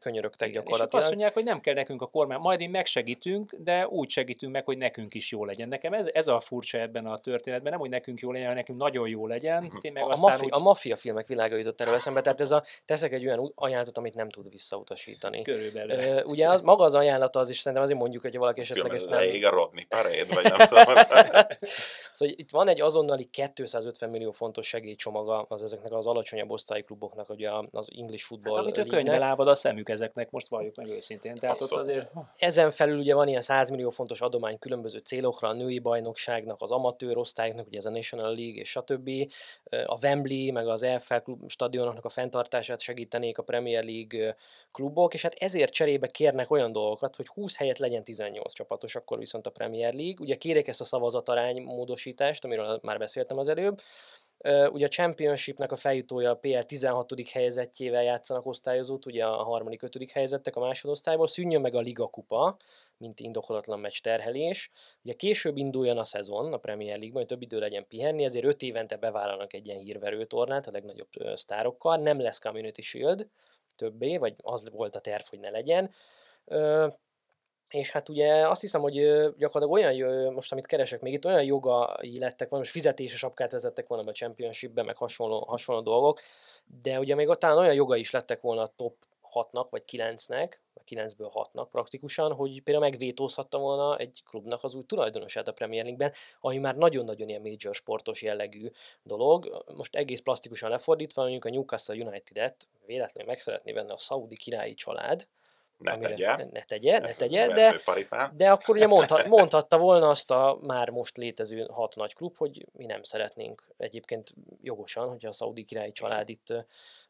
könyörögtek 0.00 0.48
igen, 0.48 0.62
gyakorlatilag. 0.62 0.92
És 0.92 0.98
azt 0.98 1.08
mondják, 1.08 1.34
hogy 1.34 1.44
nem 1.44 1.60
kell 1.60 1.74
nekünk 1.74 2.02
a 2.02 2.06
kormány, 2.06 2.38
majd 2.38 2.60
én 2.60 2.70
megsegítünk, 2.70 3.54
de 3.58 3.86
úgy 3.86 4.08
segítünk 4.08 4.52
meg, 4.52 4.64
hogy 4.64 4.78
nekünk 4.78 5.14
is 5.14 5.30
jó 5.30 5.44
legyen. 5.44 5.68
Nekem 5.68 5.92
ez, 5.92 6.06
ez 6.12 6.26
a 6.26 6.40
furcsa 6.40 6.78
ebben 6.78 7.06
a 7.06 7.18
történetben, 7.18 7.70
nem, 7.70 7.80
hogy 7.80 7.90
nekünk 7.90 8.20
jó 8.20 8.30
legyen, 8.30 8.46
hanem 8.46 8.60
nekünk 8.60 8.78
nagyon 8.78 9.08
jó 9.08 9.26
legyen. 9.26 9.62
Mhm. 9.62 9.76
Én 9.80 9.92
meg 9.92 10.02
a, 10.02 10.06
aztán 10.06 10.30
mafia, 10.30 10.46
úgy... 10.46 10.52
a 10.52 10.58
maffia 10.58 10.96
filmek 10.96 11.26
világa 11.26 11.56
jutott 11.56 11.80
erről 11.80 11.94
eszembe, 11.94 12.20
tehát 12.20 12.40
ez 12.40 12.50
a, 12.50 12.64
teszek 12.84 13.12
egy 13.12 13.26
olyan 13.26 13.52
ajánlatot, 13.54 13.98
amit 13.98 14.14
nem 14.14 14.30
tud 14.30 14.50
visszautasítani. 14.50 15.42
Körülbelül. 15.42 16.22
Ugye 16.24 16.48
az, 16.48 16.62
maga 16.62 16.84
az 16.84 16.94
ajánlata 16.94 17.38
az 17.38 17.48
is, 17.48 17.58
szerintem 17.58 17.82
azért 17.82 17.98
mondjuk, 17.98 18.22
hogy 18.22 18.36
valaki 18.36 18.60
esetleg 18.60 18.94
ezt 18.94 19.10
nem... 19.10 19.18
a 19.44 19.50
Rodney 19.50 19.84
Parade, 19.84 20.34
vagy 20.34 20.44
nem 20.44 20.68
tudom. 20.68 20.97
szóval 22.14 22.34
itt 22.36 22.50
van 22.50 22.68
egy 22.68 22.80
azonnali 22.80 23.24
250 23.24 24.10
millió 24.10 24.30
fontos 24.30 24.66
segélycsomaga 24.66 25.46
az 25.48 25.62
ezeknek 25.62 25.92
az 25.92 26.06
alacsonyabb 26.06 26.50
osztályi 26.50 26.82
kluboknak, 26.82 27.30
ugye 27.30 27.50
az 27.70 27.88
English 27.96 28.24
Football 28.24 28.54
hát, 28.54 28.64
amit 28.64 28.76
a 28.76 28.84
könyvbe 28.84 29.18
lábad 29.18 29.48
a 29.48 29.54
szemük 29.54 29.88
ezeknek, 29.88 30.30
most 30.30 30.48
valljuk 30.48 30.76
meg 30.76 30.88
őszintén. 30.88 31.34
Tehát 31.34 31.60
ott 31.60 31.70
azért... 31.70 32.10
Ezen 32.38 32.70
felül 32.70 32.98
ugye 32.98 33.14
van 33.14 33.28
ilyen 33.28 33.40
100 33.40 33.70
millió 33.70 33.90
fontos 33.90 34.20
adomány 34.20 34.58
különböző 34.58 34.98
célokra, 34.98 35.48
a 35.48 35.52
női 35.52 35.78
bajnokságnak, 35.78 36.62
az 36.62 36.70
amatőr 36.70 37.16
osztályoknak, 37.16 37.66
ugye 37.66 37.78
ez 37.78 37.86
a 37.86 37.90
National 37.90 38.34
League 38.34 38.60
és 38.60 38.70
stb. 38.70 39.10
A 39.86 39.98
Wembley, 40.02 40.52
meg 40.52 40.68
az 40.68 40.82
EFL 40.82 41.14
klub 41.14 41.50
stadionoknak 41.50 42.04
a 42.04 42.08
fenntartását 42.08 42.80
segítenék 42.80 43.38
a 43.38 43.42
Premier 43.42 43.84
League 43.84 44.36
klubok, 44.72 45.14
és 45.14 45.22
hát 45.22 45.34
ezért 45.34 45.72
cserébe 45.72 46.06
kérnek 46.06 46.50
olyan 46.50 46.72
dolgokat, 46.72 47.16
hogy 47.16 47.26
20 47.26 47.56
helyet 47.56 47.78
legyen 47.78 48.04
18 48.04 48.52
csapatos, 48.52 48.96
akkor 48.96 49.18
viszont 49.18 49.46
a 49.46 49.50
Premier 49.50 49.94
League. 49.94 50.16
Ugye 50.20 50.36
kérek 50.36 50.68
ezt 50.68 50.80
a 50.80 50.84
szavazat 50.88 51.28
arány 51.28 51.62
módosítást, 51.62 52.44
amiről 52.44 52.78
már 52.82 52.98
beszéltem 52.98 53.38
az 53.38 53.48
előbb. 53.48 53.80
Ugye 54.70 54.86
a 54.86 54.88
Championshipnek 54.88 55.72
a 55.72 55.76
feljutója 55.76 56.30
a 56.30 56.34
PL 56.34 56.58
16. 56.58 57.12
helyezettjével 57.32 58.02
játszanak 58.02 58.46
osztályozót, 58.46 59.06
ugye 59.06 59.24
a 59.24 59.42
harmadik, 59.42 59.82
ötödik 59.82 60.10
helyezettek 60.10 60.56
a 60.56 60.60
másodosztályból, 60.60 61.26
szűnjön 61.26 61.60
meg 61.60 61.74
a 61.74 61.80
Liga 61.80 62.06
Kupa, 62.06 62.56
mint 62.96 63.20
indokolatlan 63.20 63.80
meccs 63.80 63.98
terhelés. 64.00 64.70
Ugye 65.02 65.12
később 65.12 65.56
induljon 65.56 65.98
a 65.98 66.04
szezon 66.04 66.52
a 66.52 66.56
Premier 66.56 66.96
League-ban, 66.96 67.18
hogy 67.18 67.26
több 67.26 67.42
idő 67.42 67.58
legyen 67.58 67.86
pihenni, 67.86 68.24
ezért 68.24 68.44
öt 68.44 68.62
évente 68.62 68.96
bevállalnak 68.96 69.52
egy 69.52 69.66
ilyen 69.66 69.78
hírverő 69.78 70.24
tornát 70.24 70.66
a 70.66 70.70
legnagyobb 70.70 71.08
sztárokkal. 71.34 71.96
Nem 71.96 72.20
lesz 72.20 72.38
Community 72.38 72.80
Shield 72.80 73.26
többé, 73.76 74.16
vagy 74.16 74.34
az 74.36 74.70
volt 74.70 74.96
a 74.96 75.00
terv, 75.00 75.22
hogy 75.28 75.40
ne 75.40 75.50
legyen. 75.50 75.90
És 77.68 77.90
hát 77.90 78.08
ugye 78.08 78.48
azt 78.48 78.60
hiszem, 78.60 78.80
hogy 78.80 78.94
gyakorlatilag 79.36 79.70
olyan, 79.70 80.32
most 80.32 80.52
amit 80.52 80.66
keresek 80.66 81.00
még 81.00 81.12
itt, 81.12 81.24
olyan 81.24 81.44
jogai 81.44 82.18
lettek 82.18 82.48
volna, 82.48 82.64
most 82.64 82.70
fizetéses 82.70 83.22
apkát 83.22 83.52
vezettek 83.52 83.86
volna 83.86 84.10
a 84.10 84.12
Championship-be, 84.12 84.82
meg 84.82 84.96
hasonló, 84.96 85.44
hasonló 85.44 85.82
dolgok, 85.82 86.20
de 86.82 86.98
ugye 86.98 87.14
még 87.14 87.28
talán 87.28 87.58
olyan 87.58 87.74
joga 87.74 87.96
is 87.96 88.10
lettek 88.10 88.40
volna 88.40 88.62
a 88.62 88.72
top 88.76 88.94
6-nak, 89.32 89.66
vagy 89.70 89.82
9-nek, 89.92 90.52
vagy 90.74 90.84
9-ből 90.86 91.46
6-nak 91.52 91.66
praktikusan, 91.70 92.32
hogy 92.32 92.62
például 92.62 92.88
megvétózhatta 92.88 93.58
volna 93.58 93.96
egy 93.96 94.22
klubnak 94.24 94.64
az 94.64 94.74
új 94.74 94.84
tulajdonosát 94.86 95.48
a 95.48 95.52
Premier 95.52 95.82
League-ben, 95.82 96.12
ami 96.40 96.58
már 96.58 96.76
nagyon-nagyon 96.76 97.28
ilyen 97.28 97.40
major 97.40 97.74
sportos 97.74 98.22
jellegű 98.22 98.70
dolog. 99.02 99.64
Most 99.76 99.96
egész 99.96 100.20
plastikusan 100.20 100.70
lefordítva, 100.70 101.22
mondjuk 101.22 101.44
a 101.44 101.50
Newcastle 101.50 101.94
United-et 101.94 102.68
véletlenül 102.86 103.30
meg 103.30 103.38
szeretné 103.38 103.72
venni 103.72 103.90
a 103.90 103.98
szaudi 103.98 104.36
királyi 104.36 104.74
család, 104.74 105.28
ne 105.78 105.92
amire, 105.92 106.08
tegye. 106.08 106.36
Ne 106.52 106.62
tegye, 106.62 106.98
ne 106.98 107.12
tegye, 107.12 107.46
de, 107.46 107.80
de 108.32 108.50
akkor 108.50 108.76
ugye 108.76 108.86
mondhat, 108.86 109.26
mondhatta 109.26 109.78
volna 109.78 110.08
azt 110.08 110.30
a 110.30 110.58
már 110.60 110.90
most 110.90 111.16
létező 111.16 111.66
hat 111.70 111.94
nagy 111.96 112.14
klub, 112.14 112.36
hogy 112.36 112.66
mi 112.72 112.86
nem 112.86 113.02
szeretnénk 113.02 113.74
egyébként 113.76 114.34
jogosan, 114.62 115.08
hogyha 115.08 115.28
a 115.28 115.32
szaudi 115.32 115.64
királyi 115.64 115.92
család 115.92 116.28
itt 116.28 116.52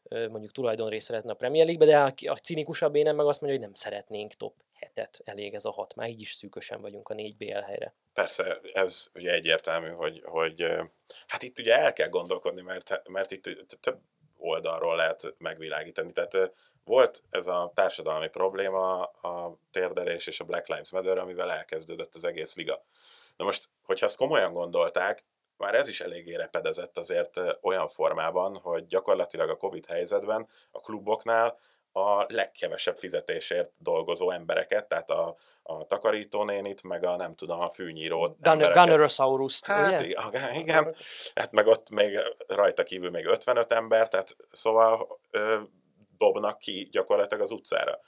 mondjuk 0.09 0.51
tulajdonrészt 0.51 1.05
szeretne 1.05 1.31
a 1.31 1.35
Premier 1.35 1.65
League-be, 1.65 1.91
de 1.91 1.99
a, 1.99 2.31
a 2.31 2.37
cinikusabb 2.37 2.95
én 2.95 3.03
nem 3.03 3.15
meg 3.15 3.25
azt 3.25 3.41
mondja, 3.41 3.59
hogy 3.59 3.67
nem 3.67 3.75
szeretnénk 3.75 4.33
top 4.33 4.53
hetet, 4.73 5.21
elég 5.23 5.53
ez 5.53 5.65
a 5.65 5.71
hat, 5.71 5.95
már 5.95 6.09
így 6.09 6.21
is 6.21 6.33
szűkösen 6.33 6.81
vagyunk 6.81 7.09
a 7.09 7.13
négy 7.13 7.37
BL 7.37 7.59
helyre. 7.59 7.93
Persze, 8.13 8.59
ez 8.73 9.07
ugye 9.13 9.33
egyértelmű, 9.33 9.89
hogy, 9.89 10.21
hogy 10.25 10.65
hát 11.27 11.43
itt 11.43 11.59
ugye 11.59 11.77
el 11.77 11.93
kell 11.93 12.09
gondolkodni, 12.09 12.61
mert, 12.61 13.01
mert 13.09 13.31
itt 13.31 13.77
több 13.79 13.99
oldalról 14.37 14.95
lehet 14.95 15.35
megvilágítani. 15.37 16.11
Tehát 16.11 16.51
volt 16.89 17.23
ez 17.29 17.47
a 17.47 17.71
társadalmi 17.75 18.27
probléma, 18.27 19.03
a 19.03 19.57
térdelés 19.71 20.27
és 20.27 20.39
a 20.39 20.43
Black 20.43 20.67
Lives 20.67 20.91
Matter, 20.91 21.17
amivel 21.17 21.51
elkezdődött 21.51 22.15
az 22.15 22.23
egész 22.23 22.55
liga. 22.55 22.83
Na 23.37 23.45
most, 23.45 23.69
hogyha 23.85 24.05
ezt 24.05 24.17
komolyan 24.17 24.53
gondolták, 24.53 25.25
már 25.57 25.75
ez 25.75 25.87
is 25.87 26.01
eléggé 26.01 26.35
repedezett 26.35 26.97
azért 26.97 27.39
olyan 27.61 27.87
formában, 27.87 28.57
hogy 28.57 28.85
gyakorlatilag 28.87 29.49
a 29.49 29.55
Covid 29.55 29.85
helyzetben 29.85 30.47
a 30.71 30.79
kluboknál 30.79 31.59
a 31.91 32.25
legkevesebb 32.27 32.97
fizetésért 32.97 33.71
dolgozó 33.77 34.31
embereket, 34.31 34.87
tehát 34.87 35.09
a, 35.09 35.35
a 35.63 35.87
takarítónénit, 35.87 36.83
meg 36.83 37.05
a 37.05 37.15
nem 37.15 37.35
tudom, 37.35 37.59
a 37.59 37.69
fűnyíró 37.69 38.35
Gunnerosaurus-t, 38.39 39.65
Hát 39.65 40.01
ugye? 40.01 40.53
igen, 40.53 40.95
hát 41.35 41.51
meg 41.51 41.67
ott 41.67 41.89
még 41.89 42.19
rajta 42.47 42.83
kívül 42.83 43.09
még 43.09 43.25
55 43.25 43.73
ember, 43.73 44.07
tehát 44.07 44.35
szóval 44.51 45.19
ö, 45.31 45.57
dobnak 46.19 46.57
ki 46.57 46.87
gyakorlatilag 46.91 47.43
az 47.43 47.51
utcára. 47.51 47.99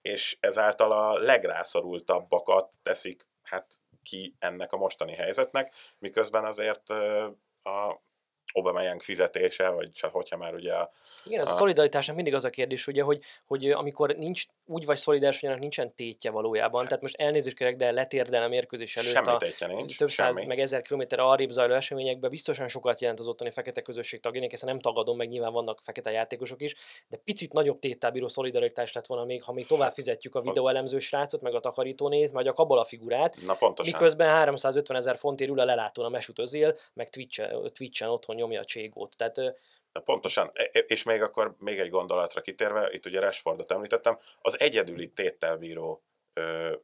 És 0.00 0.36
ezáltal 0.40 0.92
a 0.92 1.18
legrászorultabbakat 1.18 2.74
teszik 2.82 3.26
hát 3.42 3.80
ki 4.02 4.36
ennek 4.38 4.72
a 4.72 4.76
mostani 4.76 5.12
helyzetnek, 5.12 5.74
miközben 5.98 6.44
azért 6.44 6.90
a 7.62 8.00
Aubameyang 8.52 9.00
fizetése, 9.02 9.68
vagy 9.68 9.92
csak 9.92 10.12
hogyha 10.12 10.36
már 10.36 10.54
ugye 10.54 10.74
a, 10.74 10.92
Igen, 11.24 11.46
a 11.46 11.50
a- 11.50 11.54
szolidaritásnak 11.54 12.16
mindig 12.16 12.34
az 12.34 12.44
a 12.44 12.50
kérdés, 12.50 12.86
ugye, 12.86 13.02
hogy, 13.02 13.22
hogy 13.46 13.70
amikor 13.70 14.14
nincs, 14.16 14.44
úgy 14.66 14.84
vagy 14.84 14.96
szolidáris, 14.96 15.40
hogy 15.40 15.48
annak 15.48 15.60
nincsen 15.60 15.94
tétje 15.94 16.30
valójában. 16.30 16.86
Tehát 16.86 17.02
most 17.02 17.16
elnézést 17.16 17.56
kérek, 17.56 17.76
de 17.76 17.90
letérdel 17.90 18.42
a 18.42 18.48
mérkőzés 18.48 18.96
előtt 18.96 19.10
semmi 19.10 19.26
a 19.60 19.66
nincs, 19.66 19.98
több 19.98 20.10
száz, 20.10 20.34
semmi. 20.34 20.46
meg 20.46 20.60
ezer 20.60 20.82
kilométer 20.82 21.18
arrébb 21.18 21.50
zajló 21.50 21.74
eseményekben 21.74 22.30
biztosan 22.30 22.68
sokat 22.68 23.00
jelent 23.00 23.20
az 23.20 23.26
ottani 23.26 23.50
fekete 23.50 23.80
közösség 23.82 24.20
tagjának, 24.20 24.52
ezt 24.52 24.64
nem 24.64 24.80
tagadom, 24.80 25.16
meg 25.16 25.28
nyilván 25.28 25.52
vannak 25.52 25.80
fekete 25.82 26.10
játékosok 26.10 26.62
is, 26.62 26.74
de 27.08 27.16
picit 27.16 27.52
nagyobb 27.52 27.78
téttel 27.78 28.10
bíró 28.10 28.28
szolidaritás 28.28 28.92
lett 28.92 29.06
volna 29.06 29.24
még, 29.24 29.42
ha 29.42 29.52
még 29.52 29.66
tovább 29.66 29.92
fizetjük 29.92 30.34
a 30.34 30.40
videóelemző 30.40 30.98
srácot, 30.98 31.40
meg 31.40 31.54
a 31.54 31.60
takarítónét, 31.60 32.30
vagy 32.30 32.46
a 32.46 32.52
kabola 32.52 32.84
figurát, 32.84 33.36
Na 33.46 33.54
pontosan. 33.54 33.92
Miközben 33.92 34.28
350 34.28 34.96
ezer 34.96 35.18
fontért 35.18 35.50
ül 35.50 35.60
a 35.60 35.64
lelátón 35.64 36.04
a 36.04 36.08
Mesut 36.08 36.38
Özil, 36.38 36.76
meg 36.92 37.10
Twitch-en, 37.10 37.70
Twitch-en 37.72 38.08
otthon 38.08 38.37
nyomja 38.38 38.60
a 38.60 38.64
cségót. 38.64 39.16
Tehát 39.16 39.56
Pontosan, 40.04 40.50
E- 40.54 40.70
e- 40.72 40.78
és 40.78 41.02
még 41.02 41.22
akkor 41.22 41.54
még 41.58 41.78
egy 41.78 41.90
gondolatra 41.90 42.40
kitérve, 42.40 42.88
itt 42.92 43.06
ugye 43.06 43.20
Rashfordot 43.20 43.72
említettem, 43.72 44.18
az 44.40 44.60
egyedüli 44.60 45.08
téttel 45.08 45.56
bíró 45.56 46.02
ö, 46.32 46.76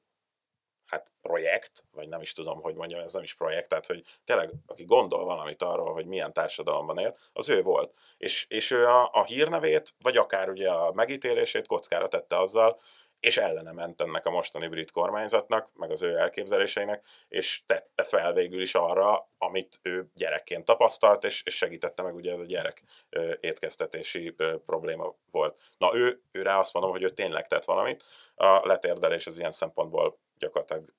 hát 0.87 1.12
projekt, 1.23 1.85
vagy 1.90 2.09
nem 2.09 2.21
is 2.21 2.33
tudom, 2.33 2.61
hogy 2.61 2.75
mondjam, 2.75 3.01
ez 3.01 3.12
nem 3.12 3.23
is 3.23 3.35
projekt, 3.35 3.69
tehát 3.69 3.87
hogy 3.87 4.03
tényleg, 4.25 4.51
aki 4.67 4.85
gondol 4.85 5.25
valamit 5.25 5.62
arról, 5.62 5.93
hogy 5.93 6.07
milyen 6.07 6.33
társadalomban 6.33 6.99
él, 6.99 7.17
az 7.33 7.49
ő 7.49 7.62
volt. 7.62 7.95
És, 8.17 8.47
és 8.49 8.71
ő 8.71 8.87
a, 8.87 9.11
a 9.12 9.25
hírnevét, 9.25 9.95
vagy 9.99 10.17
akár 10.17 10.49
ugye 10.49 10.71
a 10.71 10.93
megítélését 10.93 11.67
kockára 11.67 12.09
tette 12.09 12.38
azzal, 12.38 12.81
és 13.24 13.37
ellene 13.37 13.72
ment 13.72 14.00
ennek 14.00 14.26
a 14.26 14.30
mostani 14.30 14.68
brit 14.68 14.90
kormányzatnak, 14.90 15.70
meg 15.74 15.90
az 15.90 16.02
ő 16.02 16.16
elképzeléseinek, 16.16 17.06
és 17.28 17.62
tette 17.66 18.04
fel 18.04 18.32
végül 18.32 18.62
is 18.62 18.74
arra, 18.74 19.30
amit 19.38 19.78
ő 19.82 20.10
gyerekként 20.14 20.64
tapasztalt, 20.64 21.24
és, 21.24 21.42
és 21.42 21.56
segítette 21.56 22.02
meg, 22.02 22.14
ugye 22.14 22.32
ez 22.32 22.40
a 22.40 22.44
gyerek 22.44 22.82
ö, 23.10 23.32
étkeztetési 23.40 24.34
ö, 24.37 24.56
probléma 24.66 25.14
volt. 25.30 25.60
Na 25.78 25.90
ő, 25.94 26.22
ő 26.32 26.42
rá 26.42 26.58
azt 26.58 26.72
mondom, 26.72 26.92
hogy 26.92 27.02
ő 27.02 27.10
tényleg 27.10 27.46
tett 27.46 27.64
valamit, 27.64 28.04
a 28.34 28.66
letérdelés 28.66 29.26
az 29.26 29.38
ilyen 29.38 29.52
szempontból 29.52 30.18
gyakorlatilag 30.38 30.94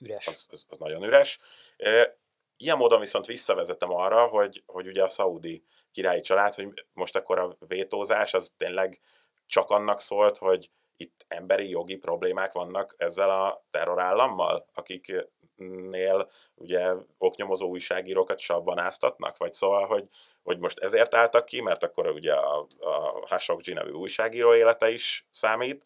üres. 0.00 0.26
az, 0.26 0.46
az, 0.50 0.66
az 0.68 0.78
nagyon 0.78 1.04
üres. 1.04 1.38
E, 1.76 2.18
Ilyen 2.62 2.76
módon 2.76 3.00
viszont 3.00 3.26
visszavezetem 3.26 3.90
arra, 3.90 4.26
hogy, 4.26 4.62
hogy 4.66 4.86
ugye 4.86 5.02
a 5.02 5.08
szaudi 5.08 5.64
királyi 5.92 6.20
család, 6.20 6.54
hogy 6.54 6.86
most 6.92 7.16
akkor 7.16 7.38
a 7.38 7.56
vétózás 7.58 8.34
az 8.34 8.52
tényleg 8.56 9.00
csak 9.46 9.70
annak 9.70 10.00
szólt, 10.00 10.36
hogy 10.36 10.70
itt 11.00 11.24
emberi 11.28 11.68
jogi 11.68 11.96
problémák 11.96 12.52
vannak 12.52 12.94
ezzel 12.98 13.30
a 13.30 13.64
terrorállammal, 13.70 14.66
akiknél 14.74 16.30
ugye 16.54 16.92
oknyomozó 17.18 17.68
újságírókat 17.68 18.38
savban 18.38 18.78
áztatnak, 18.78 19.36
vagy 19.36 19.52
szóval, 19.52 19.86
hogy, 19.86 20.04
hogy 20.42 20.58
most 20.58 20.78
ezért 20.78 21.14
álltak 21.14 21.44
ki, 21.44 21.60
mert 21.60 21.82
akkor 21.82 22.06
ugye 22.06 22.32
a, 22.34 22.66
a 22.80 23.20
Khashoggi 23.20 23.72
nevű 23.72 23.90
újságíró 23.90 24.54
élete 24.54 24.90
is 24.90 25.26
számít, 25.30 25.84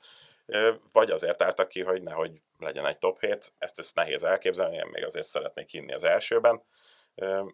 vagy 0.92 1.10
azért 1.10 1.42
álltak 1.42 1.68
ki, 1.68 1.82
hogy 1.82 2.02
nehogy 2.02 2.40
legyen 2.58 2.86
egy 2.86 2.98
top 2.98 3.20
7, 3.20 3.52
ezt, 3.58 3.78
ezt 3.78 3.94
nehéz 3.94 4.22
elképzelni, 4.22 4.76
én 4.76 4.88
még 4.92 5.04
azért 5.04 5.26
szeretnék 5.26 5.68
hinni 5.68 5.92
az 5.92 6.04
elsőben. 6.04 6.62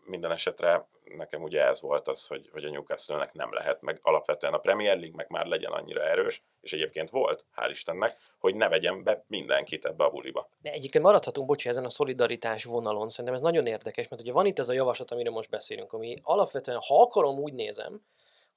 Minden 0.05 0.31
esetre 0.31 0.89
nekem 1.17 1.43
ugye 1.43 1.67
ez 1.67 1.81
volt 1.81 2.09
az, 2.09 2.27
hogy, 2.27 2.49
hogy 2.53 2.65
a 2.65 2.71
Newcastle-nek 2.71 3.33
nem 3.33 3.53
lehet, 3.53 3.81
meg 3.83 3.99
alapvetően 4.03 4.53
a 4.53 4.59
Premier 4.59 4.99
League 4.99 5.17
meg 5.17 5.27
már 5.29 5.47
legyen 5.47 5.73
annyira 5.73 6.03
erős, 6.03 6.43
és 6.61 6.73
egyébként 6.73 7.11
volt, 7.11 7.45
hál' 7.57 7.69
Istennek, 7.71 8.17
hogy 8.39 8.55
ne 8.55 8.69
vegyen 8.69 9.03
be 9.03 9.25
mindenkit 9.27 9.85
ebbe 9.85 10.05
a 10.05 10.11
buliba. 10.11 10.49
De 10.63 10.71
egyébként 10.71 11.05
maradhatunk, 11.05 11.47
bocsi, 11.47 11.69
ezen 11.69 11.85
a 11.85 11.91
szolidaritás 11.91 12.65
vonalon. 12.65 13.09
Szerintem 13.09 13.35
ez 13.35 13.41
nagyon 13.41 13.67
érdekes, 13.67 14.09
mert 14.09 14.23
ugye 14.23 14.33
van 14.33 14.47
itt 14.47 14.59
ez 14.59 14.69
a 14.69 14.73
javaslat, 14.73 15.11
amiről 15.11 15.33
most 15.33 15.51
beszélünk, 15.51 15.93
ami 15.93 16.19
alapvetően, 16.23 16.79
ha 16.87 17.03
akarom, 17.03 17.39
úgy 17.39 17.53
nézem, 17.53 18.03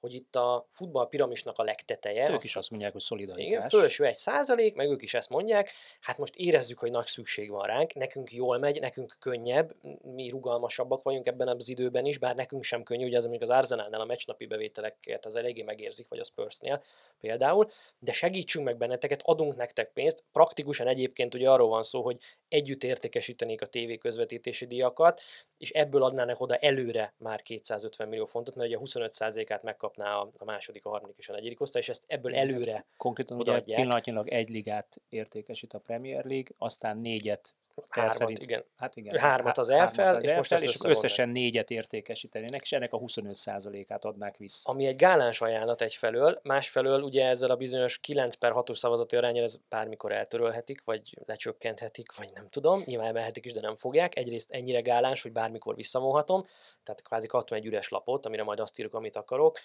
hogy 0.04 0.14
itt 0.14 0.36
a 0.36 0.66
futballpiramisnak 0.70 1.58
a 1.58 1.62
legteteje. 1.62 2.30
Ők 2.30 2.44
is 2.44 2.56
azt 2.56 2.70
mondják, 2.70 2.92
hogy 2.92 3.02
Igen, 3.08 3.26
szolidaritás. 3.26 3.70
fölső 3.70 4.04
egy 4.04 4.16
százalék, 4.16 4.74
meg 4.74 4.88
ők 4.88 5.02
is 5.02 5.14
ezt 5.14 5.28
mondják, 5.28 5.70
hát 6.00 6.18
most 6.18 6.36
érezzük, 6.36 6.78
hogy 6.78 6.90
nagy 6.90 7.06
szükség 7.06 7.50
van 7.50 7.66
ránk, 7.66 7.94
nekünk 7.94 8.32
jól 8.32 8.58
megy, 8.58 8.80
nekünk 8.80 9.16
könnyebb, 9.18 9.74
mi 10.02 10.28
rugalmasabbak 10.28 11.02
vagyunk 11.02 11.26
ebben 11.26 11.48
az 11.48 11.68
időben 11.68 12.04
is, 12.04 12.18
bár 12.18 12.34
nekünk 12.34 12.64
sem 12.64 12.82
könnyű, 12.82 13.06
ugye 13.06 13.16
az, 13.16 13.24
amikor 13.24 13.50
az 13.50 13.56
Arsenalnál 13.56 14.00
a 14.00 14.04
meccsnapi 14.04 14.46
bevételeket 14.46 15.26
az 15.26 15.34
eléggé 15.36 15.62
megérzik, 15.62 16.08
vagy 16.08 16.18
a 16.18 16.24
Spursnél 16.24 16.82
például, 17.20 17.68
de 17.98 18.12
segítsünk 18.12 18.64
meg 18.64 18.76
benneteket, 18.76 19.22
adunk 19.24 19.56
nektek 19.56 19.92
pénzt, 19.92 20.24
praktikusan 20.32 20.86
egyébként 20.86 21.34
ugye 21.34 21.50
arról 21.50 21.68
van 21.68 21.82
szó, 21.82 22.02
hogy 22.02 22.18
együtt 22.48 22.84
értékesítenék 22.84 23.62
a 23.62 23.66
tévé 23.66 23.96
közvetítési 23.96 24.66
díjakat, 24.66 25.20
és 25.58 25.70
ebből 25.70 26.02
adnának 26.02 26.40
oda 26.40 26.56
előre 26.56 27.14
már 27.18 27.42
250 27.42 28.08
millió 28.08 28.24
fontot, 28.24 28.54
mert 28.54 28.68
ugye 28.68 28.78
a 28.78 28.80
25%-át 28.80 29.62
megkapná 29.96 30.30
a, 30.38 30.44
második, 30.44 30.84
a 30.84 30.88
harmadik 30.88 31.18
és 31.18 31.28
a 31.28 31.32
negyedik 31.32 31.60
osztály, 31.60 31.82
és 31.82 31.88
ezt 31.88 32.04
ebből 32.06 32.34
előre 32.34 32.86
Konkrétan 32.96 33.38
ugye 33.38 33.60
pillanatnyilag 33.60 34.28
egy 34.28 34.48
ligát 34.48 35.02
értékesít 35.08 35.72
a 35.72 35.78
Premier 35.78 36.24
League, 36.24 36.54
aztán 36.58 36.98
négyet 36.98 37.54
hármat, 37.88 38.16
szerint, 38.16 38.38
igen. 38.38 38.64
hát 38.76 38.96
igen, 38.96 39.18
Hármat 39.18 39.58
az 39.58 39.68
az 39.68 40.24
és 40.24 40.32
most 40.34 40.52
és 40.52 40.76
összesen 40.82 41.28
négyet 41.28 41.70
értékesítenének, 41.70 42.62
és 42.62 42.72
ennek 42.72 42.92
a 42.92 42.98
25%-át 42.98 44.04
adnák 44.04 44.36
vissza. 44.36 44.70
Ami 44.70 44.86
egy 44.86 44.96
gáláns 44.96 45.40
ajánlat 45.40 45.80
egyfelől, 45.80 46.40
másfelől 46.42 47.02
ugye 47.02 47.26
ezzel 47.26 47.50
a 47.50 47.56
bizonyos 47.56 47.98
9 47.98 48.34
per 48.34 48.52
6-os 48.54 48.74
szavazati 48.74 49.16
arányal 49.16 49.44
ez 49.44 49.58
bármikor 49.68 50.12
eltörölhetik, 50.12 50.82
vagy 50.84 51.18
lecsökkenthetik, 51.26 52.16
vagy 52.16 52.30
nem 52.34 52.48
tudom, 52.48 52.82
nyilván 52.84 53.08
emelhetik 53.08 53.44
is, 53.44 53.52
de 53.52 53.60
nem 53.60 53.76
fogják. 53.76 54.16
Egyrészt 54.16 54.50
ennyire 54.50 54.80
gáláns, 54.80 55.22
hogy 55.22 55.32
bármikor 55.32 55.74
visszavonhatom, 55.74 56.44
tehát 56.82 57.02
kvázi 57.02 57.26
kaptam 57.26 57.58
egy 57.58 57.66
üres 57.66 57.88
lapot, 57.88 58.26
amire 58.26 58.42
majd 58.42 58.60
azt 58.60 58.78
írok, 58.78 58.94
amit 58.94 59.16
akarok. 59.16 59.58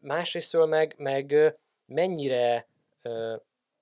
Másrésztől 0.00 0.66
meg, 0.66 0.94
meg 0.96 1.56
mennyire 1.86 2.66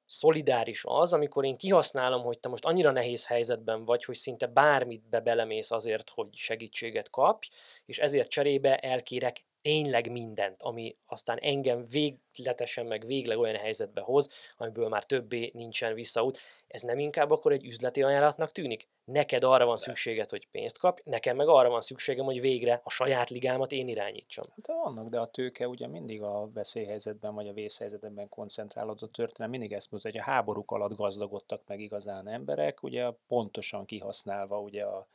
szolidáris 0.07 0.83
az, 0.85 1.13
amikor 1.13 1.45
én 1.45 1.57
kihasználom, 1.57 2.23
hogy 2.23 2.39
te 2.39 2.49
most 2.49 2.65
annyira 2.65 2.91
nehéz 2.91 3.27
helyzetben 3.27 3.85
vagy, 3.85 4.05
hogy 4.05 4.17
szinte 4.17 4.47
bármit 4.47 5.09
be 5.09 5.21
belemész 5.21 5.71
azért, 5.71 6.11
hogy 6.11 6.29
segítséget 6.33 7.11
kapj, 7.11 7.49
és 7.85 7.99
ezért 7.99 8.29
cserébe 8.29 8.77
elkérek 8.77 9.45
tényleg 9.67 10.11
mindent, 10.11 10.63
ami 10.63 10.97
aztán 11.07 11.39
engem 11.39 11.87
végletesen 11.89 12.87
meg 12.87 13.07
végleg 13.07 13.39
olyan 13.39 13.55
helyzetbe 13.55 14.01
hoz, 14.01 14.29
amiből 14.57 14.89
már 14.89 15.05
többé 15.05 15.51
nincsen 15.55 15.95
visszaút. 15.95 16.39
Ez 16.69 16.83
nem 16.83 16.99
inkább 16.99 17.31
akkor 17.31 17.53
egy 17.53 17.65
üzleti 17.65 18.03
ajánlatnak 18.03 18.53
tűnik? 18.53 18.89
Neked 19.05 19.45
arra 19.45 19.67
van 19.67 19.77
szükséged, 19.77 20.29
hogy 20.29 20.49
pénzt 20.51 20.79
kapj, 20.79 21.03
nekem 21.05 21.37
meg 21.37 21.49
arra 21.49 21.69
van 21.69 21.81
szükségem, 21.81 22.25
hogy 22.25 22.41
végre 22.41 22.81
a 22.85 22.91
saját 22.91 23.31
ligámat 23.31 23.73
én 23.73 23.89
irányítsam. 23.89 24.45
De 24.55 24.75
vannak, 24.75 25.09
de 25.09 25.19
a 25.19 25.27
tőke 25.27 25.69
ugye 25.69 25.87
mindig 25.87 26.23
a 26.23 26.51
veszélyhelyzetben 26.55 27.35
vagy 27.35 27.49
a 27.49 27.53
vészhelyzetben 27.53 28.29
koncentrálódott 28.29 29.13
történet. 29.13 29.51
Mindig 29.51 29.73
ezt 29.73 29.91
mutatja, 29.91 30.11
hogy 30.11 30.29
a 30.29 30.33
háborúk 30.33 30.71
alatt 30.71 30.97
gazdagodtak 30.97 31.63
meg 31.67 31.81
igazán 31.81 32.29
emberek, 32.29 32.83
ugye 32.83 33.11
pontosan 33.29 33.85
kihasználva 33.85 34.61
ugye 34.61 34.85
a, 34.85 35.07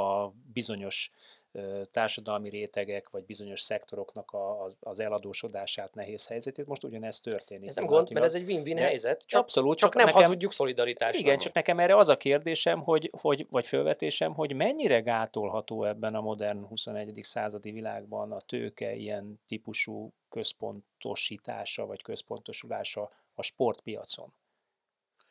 a 0.00 0.32
bizonyos 0.52 1.12
társadalmi 1.90 2.48
rétegek, 2.48 3.10
vagy 3.10 3.24
bizonyos 3.24 3.60
szektoroknak 3.60 4.30
a, 4.30 4.64
az, 4.80 5.00
eladósodását, 5.00 5.94
nehéz 5.94 6.26
helyzetét. 6.26 6.66
Most 6.66 6.84
ugyanezt 6.84 7.22
történik. 7.22 7.68
Ez 7.68 7.76
nem 7.76 7.86
gond, 7.86 8.12
mert 8.12 8.24
ez 8.24 8.34
egy 8.34 8.46
win-win 8.46 8.76
helyzet, 8.76 9.24
csak, 9.26 9.40
abszolút, 9.40 9.78
csak 9.78 9.90
csak 9.90 9.96
nem 9.96 10.06
nekem- 10.06 10.22
hazudjuk 10.22 10.52
szolidaritásra. 10.52 11.18
Igen, 11.18 11.38
csak 11.38 11.52
nekem 11.52 11.78
erre 11.78 11.96
az 11.96 12.08
a 12.08 12.16
kérdésem, 12.16 12.82
hogy, 12.82 13.10
hogy, 13.20 13.46
vagy 13.50 13.66
felvetésem, 13.66 14.34
hogy 14.34 14.54
mennyire 14.54 15.00
gátolható 15.00 15.84
ebben 15.84 16.14
a 16.14 16.20
modern 16.20 16.66
21. 16.66 17.18
századi 17.22 17.70
világban 17.70 18.32
a 18.32 18.40
tőke 18.40 18.94
ilyen 18.94 19.40
típusú 19.46 20.12
központosítása, 20.28 21.86
vagy 21.86 22.02
központosulása 22.02 23.10
a 23.34 23.42
sportpiacon. 23.42 24.32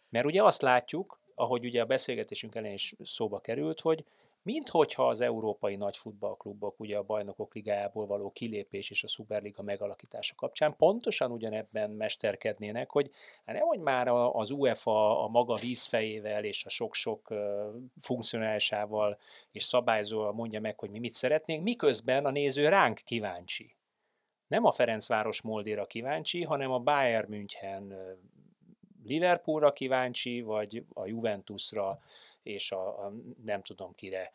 Mert 0.10 0.26
ugye 0.26 0.44
azt 0.44 0.62
látjuk, 0.62 1.20
ahogy 1.36 1.66
ugye 1.66 1.82
a 1.82 1.86
beszélgetésünk 1.86 2.56
elején 2.56 2.76
is 2.76 2.94
szóba 3.04 3.40
került, 3.40 3.80
hogy 3.80 4.04
minthogyha 4.46 5.08
az 5.08 5.22
európai 5.22 5.76
nagy 5.76 5.98
futballklubok 5.98 6.80
ugye 6.80 6.98
a 6.98 7.04
bajnokok 7.04 7.54
ligájából 7.54 8.06
való 8.06 8.32
kilépés 8.32 8.90
és 8.90 9.04
a 9.04 9.08
szuperliga 9.08 9.64
megalakítása 9.64 10.36
kapcsán 10.36 10.76
pontosan 10.76 11.32
ugyanebben 11.32 11.92
mesterkednének, 11.92 12.92
hogy 12.92 13.12
hát 13.46 13.56
nehogy 13.56 13.80
már 13.80 14.08
az 14.32 14.52
UEFA 14.52 15.24
a 15.24 15.28
maga 15.28 15.56
vízfejével 15.56 16.44
és 16.44 16.66
a 16.66 16.70
sok-sok 16.70 17.34
funkcionálisával 17.98 19.18
és 19.52 19.64
szabályzóval 19.64 20.34
mondja 20.34 20.60
meg, 20.60 20.80
hogy 20.80 20.90
mi 20.90 21.00
mit 21.00 21.14
szeretnénk, 21.14 21.64
miközben 21.64 22.26
a 22.26 22.32
néző 22.32 22.70
ránk 22.70 23.02
kíváncsi. 23.06 23.76
Nem 24.48 24.66
a 24.66 24.72
Ferencváros 24.72 25.42
Moldéra 25.42 25.86
kíváncsi, 25.86 26.44
hanem 26.44 26.72
a 26.72 26.80
Bayern 26.80 27.30
München 27.30 27.94
Liverpoolra 29.04 29.72
kíváncsi, 29.72 30.42
vagy 30.42 30.84
a 30.94 31.06
Juventusra, 31.06 32.00
és 32.46 32.72
a, 32.72 33.06
a 33.06 33.14
nem 33.44 33.62
tudom 33.62 33.96
kire, 33.96 34.32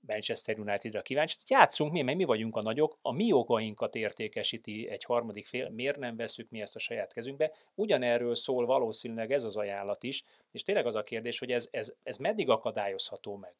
Manchester 0.00 0.58
Unitedra 0.58 1.02
kíváncsi. 1.02 1.36
Játszunk 1.46 1.92
mi, 1.92 2.02
mert 2.02 2.16
mi 2.16 2.24
vagyunk 2.24 2.56
a 2.56 2.62
nagyok, 2.62 2.98
a 3.02 3.12
mi 3.12 3.26
jogainkat 3.26 3.94
értékesíti 3.94 4.88
egy 4.88 5.04
harmadik 5.04 5.46
fél, 5.46 5.68
miért 5.68 5.98
nem 5.98 6.16
veszük 6.16 6.50
mi 6.50 6.60
ezt 6.60 6.76
a 6.76 6.78
saját 6.78 7.12
kezünkbe. 7.12 7.52
Ugyanerről 7.74 8.34
szól 8.34 8.66
valószínűleg 8.66 9.32
ez 9.32 9.44
az 9.44 9.56
ajánlat 9.56 10.02
is, 10.02 10.24
és 10.50 10.62
tényleg 10.62 10.86
az 10.86 10.94
a 10.94 11.02
kérdés, 11.02 11.38
hogy 11.38 11.52
ez, 11.52 11.68
ez, 11.70 11.92
ez 12.02 12.16
meddig 12.16 12.48
akadályozható 12.48 13.36
meg? 13.36 13.54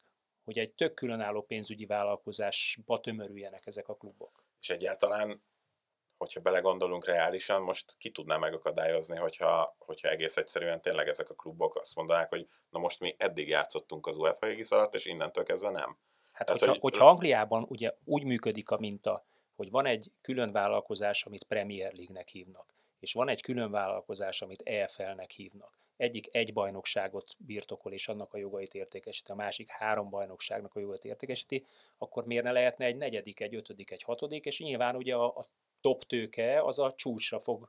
hogy 0.49 0.59
egy 0.59 0.71
tök 0.71 0.93
különálló 0.93 1.41
pénzügyi 1.41 1.85
vállalkozásba 1.85 2.99
tömörüljenek 2.99 3.65
ezek 3.65 3.87
a 3.87 3.95
klubok. 3.95 4.45
És 4.61 4.69
egyáltalán, 4.69 5.41
hogyha 6.19 6.39
belegondolunk 6.39 7.05
reálisan, 7.05 7.61
most 7.61 7.95
ki 7.97 8.09
tudná 8.09 8.37
megakadályozni, 8.37 9.17
hogyha, 9.17 9.75
hogyha 9.79 10.09
egész 10.09 10.37
egyszerűen 10.37 10.81
tényleg 10.81 11.07
ezek 11.07 11.29
a 11.29 11.33
klubok 11.33 11.75
azt 11.75 11.95
mondanák, 11.95 12.29
hogy 12.29 12.47
na 12.69 12.79
most 12.79 12.99
mi 12.99 13.15
eddig 13.17 13.47
játszottunk 13.47 14.07
az 14.07 14.17
UEFA 14.17 14.49
égisz 14.49 14.71
alatt, 14.71 14.95
és 14.95 15.05
innentől 15.05 15.43
kezdve 15.43 15.69
nem. 15.69 15.97
Hát, 16.33 16.45
Tehát, 16.45 16.61
hogyha, 16.61 16.67
hogy... 16.67 16.79
hogyha 16.79 17.07
Angliában 17.07 17.65
ugye 17.69 17.93
úgy 18.03 18.23
működik 18.23 18.69
a 18.69 18.77
minta, 18.79 19.25
hogy 19.55 19.69
van 19.69 19.85
egy 19.85 20.11
külön 20.21 20.51
vállalkozás, 20.51 21.25
amit 21.25 21.43
Premier 21.43 21.93
League-nek 21.93 22.27
hívnak, 22.27 22.73
és 22.99 23.13
van 23.13 23.29
egy 23.29 23.41
külön 23.41 23.71
vállalkozás, 23.71 24.41
amit 24.41 24.61
EFL-nek 24.61 25.31
hívnak. 25.31 25.77
Egyik 25.97 26.27
egy 26.31 26.53
bajnokságot 26.53 27.35
birtokol, 27.37 27.93
és 27.93 28.07
annak 28.07 28.33
a 28.33 28.37
jogait 28.37 28.73
értékesíti, 28.73 29.31
a 29.31 29.35
másik 29.35 29.69
három 29.69 30.09
bajnokságnak 30.09 30.75
a 30.75 30.79
jogait 30.79 31.05
értékesíti, 31.05 31.65
akkor 31.97 32.25
miért 32.25 32.43
ne 32.43 32.51
lehetne 32.51 32.85
egy 32.85 32.97
negyedik, 32.97 33.39
egy 33.39 33.55
ötödik, 33.55 33.91
egy 33.91 34.03
hatodik, 34.03 34.45
és 34.45 34.59
nyilván 34.59 34.95
ugye 34.95 35.15
a, 35.15 35.37
a 35.37 35.47
top 35.81 36.03
tőke 36.03 36.63
az 36.63 36.79
a 36.79 36.93
csúcsra 36.97 37.39
fog 37.39 37.67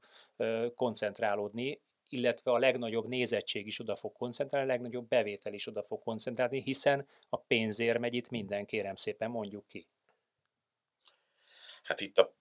koncentrálódni, 0.74 1.80
illetve 2.08 2.50
a 2.50 2.58
legnagyobb 2.58 3.08
nézettség 3.08 3.66
is 3.66 3.80
oda 3.80 3.94
fog 3.94 4.12
koncentrálni, 4.12 4.68
a 4.68 4.72
legnagyobb 4.72 5.08
bevétel 5.08 5.52
is 5.52 5.66
oda 5.66 5.82
fog 5.82 6.02
koncentrálni, 6.02 6.62
hiszen 6.62 7.06
a 7.28 7.36
pénzért 7.36 7.98
megy 7.98 8.14
itt 8.14 8.28
minden, 8.28 8.66
kérem 8.66 8.94
szépen 8.94 9.30
mondjuk 9.30 9.66
ki. 9.68 9.86
Hát 11.82 12.00
itt 12.00 12.18
a 12.18 12.38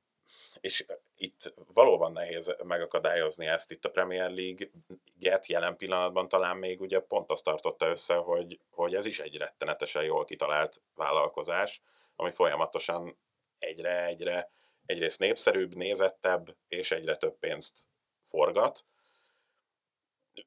és 0.62 0.86
itt 1.18 1.54
valóban 1.74 2.12
nehéz 2.12 2.56
megakadályozni 2.64 3.46
ezt. 3.46 3.72
Itt 3.72 3.86
a 3.86 3.90
Premier 3.90 4.32
League-et 4.32 5.46
jelen 5.46 5.78
pillanatban 5.78 6.28
talán 6.30 6.58
még 6.58 6.82
ugye 6.82 7.00
pont 7.00 7.32
azt 7.32 7.44
tartotta 7.44 7.88
össze, 7.88 8.16
hogy, 8.16 8.60
hogy 8.70 8.96
ez 8.96 9.06
is 9.06 9.20
egy 9.20 9.38
rettenetesen 9.38 10.04
jól 10.04 10.26
kitalált 10.26 10.82
vállalkozás, 10.96 11.82
ami 12.16 12.32
folyamatosan 12.32 13.18
egyre-egyre 13.60 14.52
egyrészt 14.90 15.20
népszerűbb, 15.20 15.76
nézettebb, 15.76 16.56
és 16.68 16.92
egyre 16.92 17.16
több 17.16 17.40
pénzt 17.40 17.88
forgat. 18.24 18.86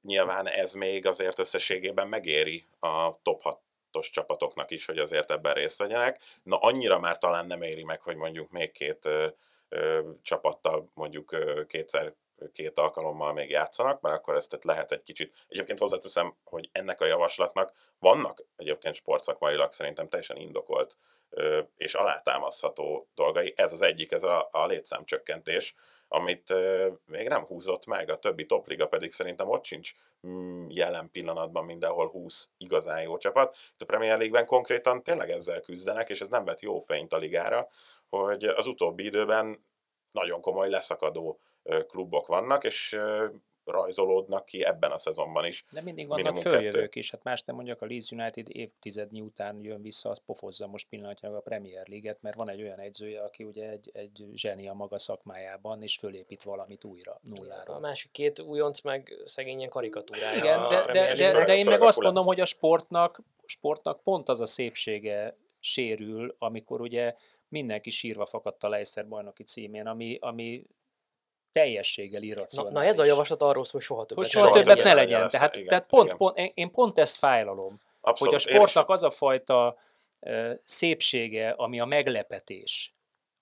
Nyilván 0.00 0.46
ez 0.46 0.72
még 0.72 1.06
azért 1.06 1.38
összességében 1.38 2.08
megéri 2.08 2.68
a 2.78 3.22
top 3.22 3.42
6 3.42 3.60
csapatoknak 3.90 4.70
is, 4.70 4.84
hogy 4.84 4.98
azért 4.98 5.30
ebben 5.30 5.54
részt 5.54 5.78
vegyenek. 5.78 6.20
Na 6.42 6.56
annyira 6.56 6.98
már 6.98 7.18
talán 7.18 7.46
nem 7.46 7.62
éri 7.62 7.84
meg, 7.84 8.02
hogy 8.02 8.16
mondjuk 8.16 8.50
még 8.50 8.70
két 8.70 9.08
csapattal 10.22 10.90
mondjuk 10.94 11.36
kétszer 11.66 12.14
két 12.52 12.78
alkalommal 12.78 13.32
még 13.32 13.50
játszanak, 13.50 14.00
mert 14.00 14.16
akkor 14.16 14.34
ezt 14.34 14.64
lehet 14.64 14.92
egy 14.92 15.02
kicsit. 15.02 15.44
Egyébként 15.48 15.78
hozzáteszem, 15.78 16.36
hogy 16.44 16.68
ennek 16.72 17.00
a 17.00 17.06
javaslatnak 17.06 17.72
vannak 17.98 18.44
egyébként 18.56 18.94
sportszakmailag 18.94 19.72
szerintem 19.72 20.08
teljesen 20.08 20.36
indokolt 20.36 20.96
és 21.76 21.94
alátámasztható 21.94 23.08
dolgai. 23.14 23.52
Ez 23.56 23.72
az 23.72 23.82
egyik, 23.82 24.12
ez 24.12 24.22
a, 24.22 24.48
a 24.50 24.66
létszámcsökkentés, 24.66 25.74
amit 26.08 26.54
még 27.04 27.28
nem 27.28 27.44
húzott 27.44 27.86
meg, 27.86 28.10
a 28.10 28.18
többi 28.18 28.46
topliga 28.46 28.86
pedig 28.86 29.12
szerintem 29.12 29.48
ott 29.48 29.64
sincs 29.64 29.92
mm, 30.26 30.66
jelen 30.68 31.10
pillanatban 31.10 31.64
mindenhol 31.64 32.08
20 32.08 32.48
igazán 32.56 33.02
jó 33.02 33.16
csapat. 33.16 33.56
Itt 33.72 33.82
a 33.82 33.84
Premier 33.84 34.16
League-ben 34.16 34.46
konkrétan 34.46 35.02
tényleg 35.02 35.30
ezzel 35.30 35.60
küzdenek, 35.60 36.10
és 36.10 36.20
ez 36.20 36.28
nem 36.28 36.44
vet 36.44 36.60
jó 36.60 36.78
fényt 36.78 37.12
a 37.12 37.16
ligára, 37.16 37.68
hogy 38.08 38.44
az 38.44 38.66
utóbbi 38.66 39.04
időben 39.04 39.64
nagyon 40.10 40.40
komoly 40.40 40.68
leszakadó 40.68 41.40
klubok 41.88 42.26
vannak, 42.26 42.64
és 42.64 42.98
rajzolódnak 43.64 44.44
ki 44.44 44.64
ebben 44.64 44.90
a 44.90 44.98
szezonban 44.98 45.44
is. 45.44 45.64
De 45.70 45.80
mindig 45.80 46.08
vannak 46.08 46.36
följövők 46.36 46.94
is, 46.94 47.10
hát 47.10 47.22
más 47.22 47.42
nem 47.42 47.54
mondjak, 47.54 47.82
a 47.82 47.86
Leeds 47.86 48.10
United 48.10 48.56
évtizednyi 48.56 49.20
után 49.20 49.62
jön 49.62 49.82
vissza, 49.82 50.10
az 50.10 50.20
pofozza 50.26 50.66
most 50.66 50.88
pillanatnyilag 50.88 51.36
a 51.36 51.40
Premier 51.40 51.88
League-et, 51.88 52.22
mert 52.22 52.36
van 52.36 52.50
egy 52.50 52.62
olyan 52.62 52.78
egyzője, 52.78 53.22
aki 53.22 53.44
ugye 53.44 53.68
egy, 53.68 53.90
egy 53.92 54.26
zseni 54.34 54.68
a 54.68 54.72
maga 54.72 54.98
szakmájában, 54.98 55.82
és 55.82 55.96
fölépít 55.96 56.42
valamit 56.42 56.84
újra, 56.84 57.20
nulláról. 57.22 57.76
A 57.76 57.78
másik 57.78 58.10
két 58.10 58.40
újonc 58.40 58.80
meg 58.80 59.22
szegényen 59.24 59.68
karikatúrája. 59.68 60.36
Igen, 60.36 60.68
de, 60.68 60.84
de, 60.92 61.14
de, 61.14 61.32
de, 61.32 61.44
de 61.44 61.56
én 61.56 61.64
meg 61.64 61.80
azt 61.82 62.00
mondom, 62.00 62.26
hogy 62.26 62.40
a 62.40 62.44
sportnak, 62.44 63.20
sportnak 63.46 64.02
pont 64.02 64.28
az 64.28 64.40
a 64.40 64.46
szépsége 64.46 65.36
sérül, 65.60 66.36
amikor 66.38 66.80
ugye 66.80 67.14
mindenki 67.48 67.90
sírva 67.90 68.26
fakadt 68.26 68.64
a 68.64 68.68
Leicester 68.68 69.08
bajnoki 69.08 69.42
címén, 69.42 69.86
ami, 69.86 70.18
ami 70.20 70.66
teljességgel 71.52 72.22
irracionális. 72.22 72.74
Na, 72.74 72.80
na 72.80 72.86
ez 72.86 72.98
a 72.98 73.04
javaslat 73.04 73.42
arról 73.42 73.64
szól, 73.64 73.72
hogy 73.72 73.82
soha 73.82 74.04
többet, 74.04 74.24
hogy 74.24 74.32
soha 74.32 74.46
soha 74.46 74.60
többet 74.60 74.84
ne 74.84 74.94
legyen. 74.94 75.28
Tehát, 75.28 75.54
igen, 75.54 75.68
tehát 75.68 75.86
pont, 75.86 76.04
igen. 76.04 76.16
pont, 76.16 76.38
én 76.54 76.70
pont 76.70 76.98
ezt 76.98 77.16
fájlalom, 77.16 77.80
Abszolút, 78.00 78.34
hogy 78.34 78.42
a 78.44 78.48
sportnak 78.48 78.88
az 78.88 79.02
a 79.02 79.10
fajta 79.10 79.76
uh, 80.20 80.50
szépsége, 80.64 81.50
ami 81.50 81.80
a 81.80 81.84
meglepetés, 81.84 82.94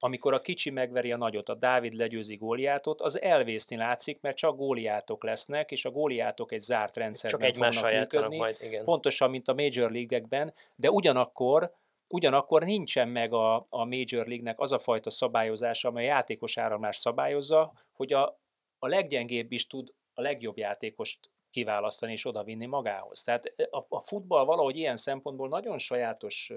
amikor 0.02 0.34
a 0.34 0.40
kicsi 0.40 0.70
megveri 0.70 1.12
a 1.12 1.16
nagyot, 1.16 1.48
a 1.48 1.54
Dávid 1.54 1.92
legyőzi 1.92 2.36
góliátot, 2.36 3.00
az 3.00 3.20
elvészni 3.20 3.76
látszik, 3.76 4.20
mert 4.20 4.36
csak 4.36 4.56
góliátok 4.56 5.24
lesznek, 5.24 5.70
és 5.70 5.84
a 5.84 5.90
góliátok 5.90 6.52
egy 6.52 6.60
zárt 6.60 6.96
rendszerben 6.96 7.40
csak 7.40 7.48
egymással 7.48 7.90
játszanak 7.90 8.32
majd, 8.34 8.56
igen. 8.60 8.84
Pontosan, 8.84 9.30
mint 9.30 9.48
a 9.48 9.54
Major 9.54 9.90
League-ekben, 9.90 10.54
de 10.76 10.90
ugyanakkor 10.90 11.74
Ugyanakkor 12.12 12.62
nincsen 12.62 13.08
meg 13.08 13.32
a, 13.32 13.66
a 13.68 13.84
Major 13.84 14.26
League-nek 14.26 14.60
az 14.60 14.72
a 14.72 14.78
fajta 14.78 15.10
szabályozása, 15.10 15.88
amely 15.88 16.04
a 16.04 16.08
játékos 16.08 16.58
áramlás 16.58 16.96
szabályozza, 16.96 17.72
hogy 17.92 18.12
a, 18.12 18.40
a 18.78 18.86
leggyengébb 18.86 19.52
is 19.52 19.66
tud 19.66 19.94
a 20.14 20.20
legjobb 20.20 20.56
játékost 20.56 21.30
kiválasztani 21.50 22.12
és 22.12 22.24
odavinni 22.24 22.66
magához. 22.66 23.22
Tehát 23.22 23.54
a, 23.70 23.84
a 23.88 24.00
futball 24.00 24.44
valahogy 24.44 24.76
ilyen 24.76 24.96
szempontból 24.96 25.48
nagyon 25.48 25.78
sajátos 25.78 26.52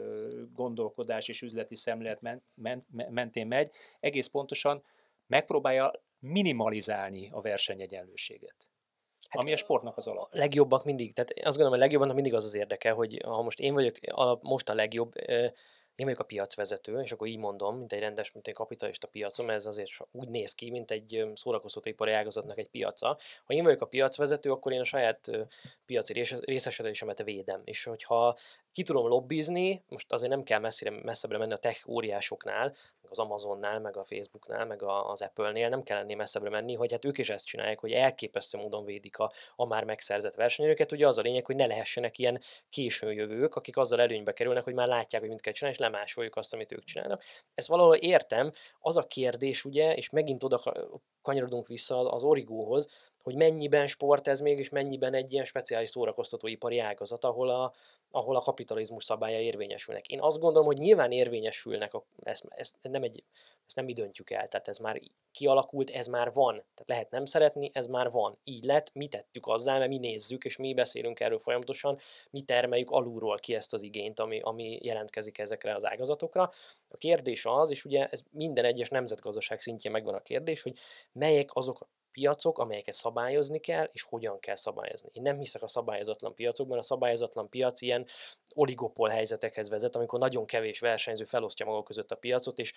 gondolkodás 0.53 1.27
és 1.27 1.41
üzleti 1.41 1.75
szemlélet 1.75 2.21
ment, 2.21 2.43
ment, 2.55 2.85
mentén 3.09 3.47
megy, 3.47 3.71
egész 3.99 4.27
pontosan 4.27 4.83
megpróbálja 5.27 5.91
minimalizálni 6.19 7.29
a 7.31 7.41
versenyegyenlőséget. 7.41 8.72
Hát 9.33 9.41
ami 9.41 9.53
a 9.53 9.57
sportnak 9.57 9.97
az 9.97 10.07
alap. 10.07 10.27
A 10.31 10.37
legjobbak 10.37 10.83
mindig, 10.83 11.13
tehát 11.13 11.31
azt 11.31 11.43
gondolom, 11.43 11.69
hogy 11.69 11.79
a 11.79 11.83
legjobbaknak 11.83 12.15
mindig 12.15 12.33
az 12.33 12.45
az 12.45 12.53
érdeke, 12.53 12.91
hogy 12.91 13.21
ha 13.25 13.41
most 13.41 13.59
én 13.59 13.73
vagyok 13.73 13.95
alap, 14.05 14.43
most 14.43 14.69
a 14.69 14.73
legjobb, 14.73 15.13
én 15.95 16.05
vagyok 16.05 16.19
a 16.19 16.23
piacvezető, 16.23 16.99
és 16.99 17.11
akkor 17.11 17.27
így 17.27 17.37
mondom, 17.37 17.77
mint 17.77 17.93
egy 17.93 17.99
rendes, 17.99 18.31
mint 18.31 18.47
egy 18.47 18.53
kapitalista 18.53 19.07
piacom, 19.07 19.49
ez 19.49 19.65
azért 19.65 19.91
úgy 20.11 20.29
néz 20.29 20.53
ki, 20.53 20.69
mint 20.69 20.91
egy 20.91 21.31
szórakoztatóipari 21.35 22.11
ágazatnak 22.11 22.57
egy 22.57 22.69
piaca. 22.69 23.17
Ha 23.45 23.53
én 23.53 23.63
vagyok 23.63 23.81
a 23.81 23.85
piacvezető, 23.85 24.51
akkor 24.51 24.71
én 24.71 24.79
a 24.79 24.83
saját 24.83 25.29
piaci 25.85 26.23
részesedésemet 26.39 27.23
védem. 27.23 27.61
És 27.63 27.83
hogyha 27.83 28.37
ki 28.73 28.83
tudom 28.83 29.07
lobbizni, 29.07 29.83
most 29.87 30.11
azért 30.11 30.31
nem 30.31 30.43
kell 30.43 30.59
messzire, 30.59 30.91
messzebbre 30.91 31.37
menni 31.37 31.53
a 31.53 31.57
tech 31.57 31.89
óriásoknál, 31.89 32.63
meg 33.01 33.11
az 33.11 33.19
Amazonnál, 33.19 33.79
meg 33.79 33.97
a 33.97 34.03
Facebooknál, 34.03 34.65
meg 34.65 34.83
az 34.83 35.21
Apple-nél, 35.21 35.69
nem 35.69 35.83
kell 35.83 35.97
ennél 35.97 36.15
messzebbre 36.15 36.49
menni, 36.49 36.75
hogy 36.75 36.91
hát 36.91 37.05
ők 37.05 37.17
is 37.17 37.29
ezt 37.29 37.45
csinálják, 37.45 37.79
hogy 37.79 37.91
elképesztő 37.91 38.57
módon 38.57 38.85
védik 38.85 39.17
a, 39.17 39.31
a 39.55 39.65
már 39.65 39.83
megszerzett 39.83 40.35
versenyőket. 40.35 40.91
Ugye 40.91 41.07
az 41.07 41.17
a 41.17 41.21
lényeg, 41.21 41.45
hogy 41.45 41.55
ne 41.55 41.65
lehessenek 41.65 42.17
ilyen 42.17 42.41
későn 42.69 43.11
jövők, 43.11 43.55
akik 43.55 43.77
azzal 43.77 44.01
előnybe 44.01 44.33
kerülnek, 44.33 44.63
hogy 44.63 44.73
már 44.73 44.87
látják, 44.87 45.21
hogy 45.21 45.31
mit 45.31 45.41
kell 45.41 45.53
csinálni, 45.53 45.77
és 45.77 45.83
lemásoljuk 45.85 46.35
azt, 46.35 46.53
amit 46.53 46.71
ők 46.71 46.83
csinálnak. 46.83 47.23
Ezt 47.53 47.67
valahol 47.67 47.95
értem. 47.95 48.51
Az 48.79 48.97
a 48.97 49.07
kérdés, 49.07 49.65
ugye, 49.65 49.95
és 49.95 50.09
megint 50.09 50.43
oda 50.43 50.61
kanyarodunk 51.21 51.67
vissza 51.67 52.11
az 52.11 52.23
origóhoz, 52.23 52.87
hogy 53.23 53.35
mennyiben 53.35 53.87
sport 53.87 54.27
ez 54.27 54.39
még, 54.39 54.57
és 54.57 54.69
mennyiben 54.69 55.13
egy 55.13 55.33
ilyen 55.33 55.45
speciális 55.45 55.89
szórakoztatóipari 55.89 56.79
ágazat, 56.79 57.23
ahol 57.23 57.49
a, 57.49 57.73
ahol 58.11 58.35
a 58.35 58.39
kapitalizmus 58.39 59.03
szabálya 59.03 59.39
érvényesülnek. 59.39 60.07
Én 60.07 60.21
azt 60.21 60.39
gondolom, 60.39 60.65
hogy 60.65 60.77
nyilván 60.77 61.11
érvényesülnek, 61.11 61.93
a, 61.93 62.05
ezt, 62.23 62.45
ezt, 62.49 62.75
nem 62.81 63.03
egy, 63.03 63.23
ezt 63.65 63.75
nem 63.75 63.85
mi 63.85 63.93
döntjük 63.93 64.29
el, 64.29 64.47
tehát 64.47 64.67
ez 64.67 64.77
már 64.77 64.99
kialakult, 65.31 65.89
ez 65.89 66.07
már 66.07 66.33
van. 66.33 66.53
Tehát 66.53 66.87
lehet 66.87 67.11
nem 67.11 67.25
szeretni, 67.25 67.69
ez 67.73 67.87
már 67.87 68.11
van. 68.11 68.37
Így 68.43 68.63
lett, 68.63 68.93
mi 68.93 69.07
tettük 69.07 69.47
azzal, 69.47 69.77
mert 69.77 69.89
mi 69.89 69.97
nézzük, 69.97 70.43
és 70.43 70.57
mi 70.57 70.73
beszélünk 70.73 71.19
erről 71.19 71.39
folyamatosan, 71.39 71.97
mi 72.29 72.41
termeljük 72.41 72.91
alulról 72.91 73.37
ki 73.37 73.55
ezt 73.55 73.73
az 73.73 73.81
igényt, 73.81 74.19
ami, 74.19 74.39
ami 74.39 74.79
jelentkezik 74.81 75.37
ezekre 75.37 75.75
az 75.75 75.85
ágazatokra. 75.85 76.51
A 76.87 76.97
kérdés 76.97 77.45
az, 77.45 77.69
és 77.69 77.85
ugye 77.85 78.07
ez 78.07 78.23
minden 78.31 78.65
egyes 78.65 78.89
nemzetgazdaság 78.89 79.59
szintjén 79.59 79.91
megvan 79.91 80.13
a 80.13 80.21
kérdés, 80.21 80.61
hogy 80.61 80.77
melyek 81.11 81.49
azok 81.53 81.87
piacok, 82.13 82.59
amelyeket 82.59 82.93
szabályozni 82.93 83.59
kell, 83.59 83.89
és 83.91 84.01
hogyan 84.01 84.39
kell 84.39 84.55
szabályozni. 84.55 85.09
Én 85.13 85.21
nem 85.21 85.37
hiszek 85.37 85.63
a 85.63 85.67
szabályozatlan 85.67 86.33
piacokban, 86.33 86.77
a 86.77 86.81
szabályozatlan 86.81 87.49
piac 87.49 87.81
ilyen 87.81 88.05
oligopol 88.53 89.09
helyzetekhez 89.09 89.69
vezet, 89.69 89.95
amikor 89.95 90.19
nagyon 90.19 90.45
kevés 90.45 90.79
versenyző 90.79 91.23
felosztja 91.23 91.65
maga 91.65 91.83
között 91.83 92.11
a 92.11 92.15
piacot, 92.15 92.59
és 92.59 92.73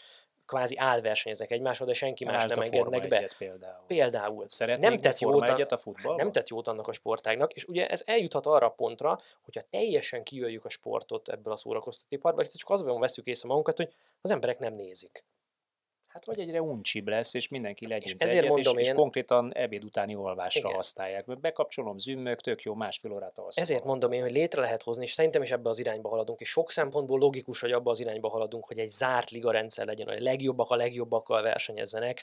kvázi 0.47 0.77
álversenyeznek 0.77 1.51
egymáshoz, 1.51 1.87
de 1.87 1.93
senki 1.93 2.25
más 2.25 2.45
nem 2.45 2.61
engednek 2.61 3.09
be. 3.09 3.31
Például. 3.39 3.85
például. 3.87 4.47
nem 4.79 5.01
tett, 5.01 5.19
jót 5.19 5.49
a, 5.49 5.79
a 6.03 6.15
nem 6.15 6.33
tett 6.33 6.49
jót 6.49 6.69
annak 6.69 6.89
a 6.89 6.93
sportágnak, 6.93 7.53
és 7.53 7.65
ugye 7.65 7.89
ez 7.89 8.03
eljuthat 8.07 8.47
arra 8.47 8.67
a 8.67 8.71
pontra, 8.71 9.19
hogyha 9.43 9.63
teljesen 9.71 10.23
kijöjjük 10.23 10.65
a 10.65 10.69
sportot 10.69 11.29
ebből 11.29 11.53
a 11.53 11.57
szórakoztatóiparból, 11.57 12.47
csak 12.47 12.71
azban 12.71 13.01
veszük 13.01 13.27
észre 13.27 13.49
magunkat, 13.49 13.77
hogy 13.77 13.95
az 14.21 14.31
emberek 14.31 14.59
nem 14.59 14.75
nézik. 14.75 15.25
Hát 16.17 16.25
vagy 16.25 16.41
egyre 16.41 16.63
uncsibb 16.63 17.09
lesz, 17.09 17.35
és 17.35 17.49
mindenki 17.49 17.87
legyen 17.87 18.03
És 18.03 18.15
ezért 18.19 18.39
egyet, 18.39 18.51
mondom 18.55 18.79
és, 18.79 18.85
én- 18.85 18.93
és 18.93 18.99
konkrétan 18.99 19.53
ebéd 19.55 19.85
utáni 19.85 20.15
olvásra 20.15 20.61
Igen. 20.61 20.75
használják. 20.75 21.39
Bekapcsolom, 21.41 21.99
zümmög, 21.99 22.41
tök 22.41 22.63
jó, 22.63 22.75
másfél 22.75 23.13
órát 23.13 23.39
alszom. 23.39 23.63
Ezért 23.63 23.85
mondom 23.85 24.13
én, 24.13 24.23
hogy 24.23 24.33
létre 24.33 24.61
lehet 24.61 24.83
hozni, 24.83 25.05
és 25.05 25.13
szerintem 25.13 25.43
is 25.43 25.51
ebbe 25.51 25.69
az 25.69 25.79
irányba 25.79 26.09
haladunk, 26.09 26.41
és 26.41 26.49
sok 26.49 26.71
szempontból 26.71 27.19
logikus, 27.19 27.61
hogy 27.61 27.73
abba 27.73 27.91
az 27.91 28.01
irányba 28.01 28.29
haladunk, 28.29 28.65
hogy 28.67 28.79
egy 28.79 28.89
zárt 28.89 29.31
liga 29.31 29.51
rendszer 29.51 29.87
legyen, 29.87 30.09
hogy 30.09 30.17
a 30.17 30.23
legjobbak 30.23 30.71
a 30.71 30.77
legjobbakkal 30.77 31.43
versenyezzenek, 31.43 32.23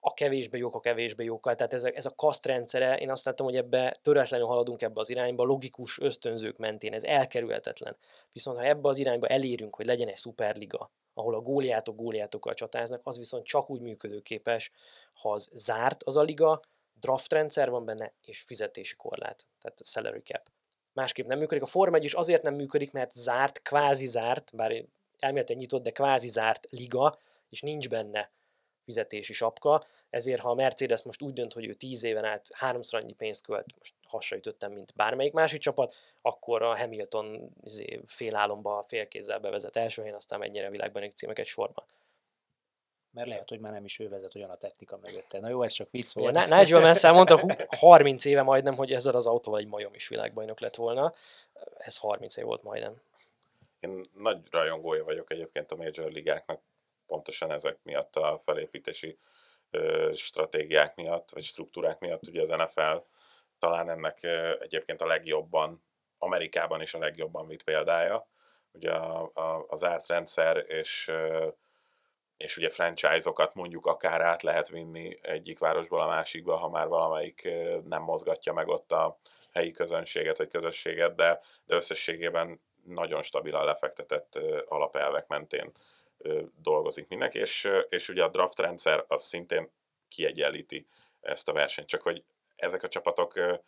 a 0.00 0.14
kevésbé 0.14 0.58
jók 0.58 0.74
a 0.74 0.80
kevésbé 0.80 1.24
jókkal. 1.24 1.54
Tehát 1.54 1.72
ez 1.72 1.84
a, 1.84 1.90
ez 1.94 2.06
a 2.06 2.14
kaszt 2.14 2.46
rendszere, 2.46 2.96
én 2.96 3.10
azt 3.10 3.24
láttam, 3.24 3.46
hogy 3.46 3.56
ebbe 3.56 3.96
töretlenül 4.02 4.46
haladunk 4.46 4.82
ebbe 4.82 5.00
az 5.00 5.08
irányba, 5.08 5.44
logikus 5.44 6.00
ösztönzők 6.00 6.56
mentén, 6.56 6.92
ez 6.92 7.02
elkerülhetetlen. 7.02 7.96
Viszont 8.32 8.56
ha 8.56 8.64
ebbe 8.64 8.88
az 8.88 8.98
irányba 8.98 9.26
elérünk, 9.26 9.76
hogy 9.76 9.86
legyen 9.86 10.08
egy 10.08 10.16
szuperliga, 10.16 10.90
ahol 11.14 11.34
a 11.34 11.40
góliátok 11.40 11.96
góliátokkal 11.96 12.54
csatáznak, 12.54 13.00
az 13.04 13.16
viszont 13.18 13.44
csak 13.44 13.70
úgy 13.70 13.80
működőképes, 13.80 14.70
ha 15.12 15.30
az 15.32 15.48
zárt 15.52 16.02
az 16.02 16.16
a 16.16 16.22
liga, 16.22 16.60
draft 17.00 17.32
rendszer 17.32 17.70
van 17.70 17.84
benne, 17.84 18.12
és 18.22 18.40
fizetési 18.40 18.96
korlát, 18.96 19.46
tehát 19.60 19.84
salary 19.84 20.20
cap. 20.20 20.50
Másképp 20.92 21.26
nem 21.26 21.38
működik. 21.38 21.62
A 21.62 21.66
Form 21.66 21.94
1 21.94 22.04
is 22.04 22.14
azért 22.14 22.42
nem 22.42 22.54
működik, 22.54 22.92
mert 22.92 23.12
zárt, 23.12 23.62
kvázi 23.62 24.06
zárt, 24.06 24.50
bár 24.54 24.84
elméletileg 25.18 25.60
nyitott, 25.60 25.82
de 25.82 25.90
kvázi 25.90 26.28
zárt 26.28 26.66
liga, 26.70 27.18
és 27.48 27.60
nincs 27.60 27.88
benne 27.88 28.30
fizetési 28.84 29.32
sapka, 29.32 29.84
ezért 30.10 30.40
ha 30.40 30.50
a 30.50 30.54
Mercedes 30.54 31.02
most 31.02 31.22
úgy 31.22 31.32
dönt, 31.32 31.52
hogy 31.52 31.66
ő 31.66 31.74
10 31.74 32.02
éven 32.02 32.24
át 32.24 32.48
háromszor 32.52 33.00
annyi 33.00 33.12
pénzt 33.12 33.42
költ, 33.42 33.66
most 33.78 33.94
hasonlítöttem, 34.14 34.72
mint 34.72 34.92
bármelyik 34.94 35.32
másik 35.32 35.60
csapat, 35.60 35.94
akkor 36.22 36.62
a 36.62 36.76
Hamilton 36.76 37.50
izé, 37.64 38.00
félálomba 38.06 38.84
félkézzel 38.88 39.38
bevezet 39.38 39.76
első 39.76 40.00
helyen, 40.00 40.16
aztán 40.16 40.38
megnyeri 40.38 40.66
a 40.66 40.70
világban 40.70 41.10
címeket 41.10 41.46
sorban. 41.46 41.84
Mert 43.10 43.28
lehet, 43.28 43.48
hogy 43.48 43.60
már 43.60 43.72
nem 43.72 43.84
is 43.84 43.98
ő 43.98 44.08
vezet 44.08 44.34
olyan 44.34 44.50
a 44.50 44.56
technika 44.56 44.98
mögötte. 45.02 45.40
Na 45.40 45.48
jó, 45.48 45.62
ez 45.62 45.72
csak 45.72 45.90
vicc 45.90 46.12
volt. 46.14 46.34
Ni- 46.34 46.54
Nigel 46.54 46.80
Mansell 46.80 47.12
mondta 47.18 47.38
hú- 47.38 47.74
30 47.74 48.24
éve 48.24 48.42
majdnem, 48.42 48.74
hogy 48.74 48.92
ezzel 48.92 49.14
az 49.14 49.26
autóval 49.26 49.60
egy 49.60 49.66
majom 49.66 49.94
is 49.94 50.08
világbajnok 50.08 50.60
lett 50.60 50.74
volna. 50.74 51.12
Ez 51.78 51.96
30 51.96 52.36
év 52.36 52.44
volt 52.44 52.62
majdnem. 52.62 53.02
Én 53.80 54.10
nagy 54.12 54.38
rajongója 54.50 55.04
vagyok 55.04 55.30
egyébként 55.30 55.72
a 55.72 55.76
Major 55.76 56.12
ligáknak, 56.12 56.60
pontosan 57.06 57.50
ezek 57.50 57.78
miatt 57.82 58.16
a 58.16 58.40
felépítési 58.44 59.18
ö, 59.70 60.10
stratégiák 60.14 60.94
miatt, 60.96 61.30
vagy 61.30 61.42
struktúrák 61.42 61.98
miatt, 61.98 62.26
ugye 62.26 62.42
az 62.42 62.48
NFL 62.48 62.96
talán 63.64 63.90
ennek 63.90 64.22
egyébként 64.60 65.00
a 65.00 65.06
legjobban, 65.06 65.84
Amerikában 66.18 66.80
is 66.80 66.94
a 66.94 66.98
legjobban 66.98 67.46
vitt 67.46 67.62
példája, 67.62 68.28
ugye 68.72 68.90
a, 68.90 69.30
a, 69.34 69.64
az 69.68 69.84
árt 69.84 70.06
rendszer, 70.06 70.64
és, 70.68 71.12
és 72.36 72.56
ugye 72.56 72.70
franchise-okat 72.70 73.54
mondjuk 73.54 73.86
akár 73.86 74.20
át 74.20 74.42
lehet 74.42 74.68
vinni 74.68 75.18
egyik 75.22 75.58
városból 75.58 76.00
a 76.00 76.06
másikba, 76.06 76.56
ha 76.56 76.68
már 76.68 76.88
valamelyik 76.88 77.48
nem 77.84 78.02
mozgatja 78.02 78.52
meg 78.52 78.68
ott 78.68 78.92
a 78.92 79.18
helyi 79.52 79.70
közönséget 79.70 80.38
vagy 80.38 80.48
közösséget, 80.48 81.14
de, 81.14 81.40
de 81.64 81.74
összességében 81.74 82.60
nagyon 82.84 83.22
stabilan 83.22 83.64
lefektetett 83.64 84.38
alapelvek 84.66 85.26
mentén 85.26 85.72
dolgozik 86.56 87.08
mindenki, 87.08 87.38
és, 87.38 87.70
és 87.88 88.08
ugye 88.08 88.24
a 88.24 88.28
draft 88.28 88.58
rendszer 88.58 89.04
az 89.08 89.22
szintén 89.22 89.70
kiegyenlíti 90.08 90.86
ezt 91.20 91.48
a 91.48 91.52
versenyt, 91.52 91.88
csak 91.88 92.02
hogy 92.02 92.24
ezek 92.56 92.82
a 92.82 92.88
csapatok 92.88 93.60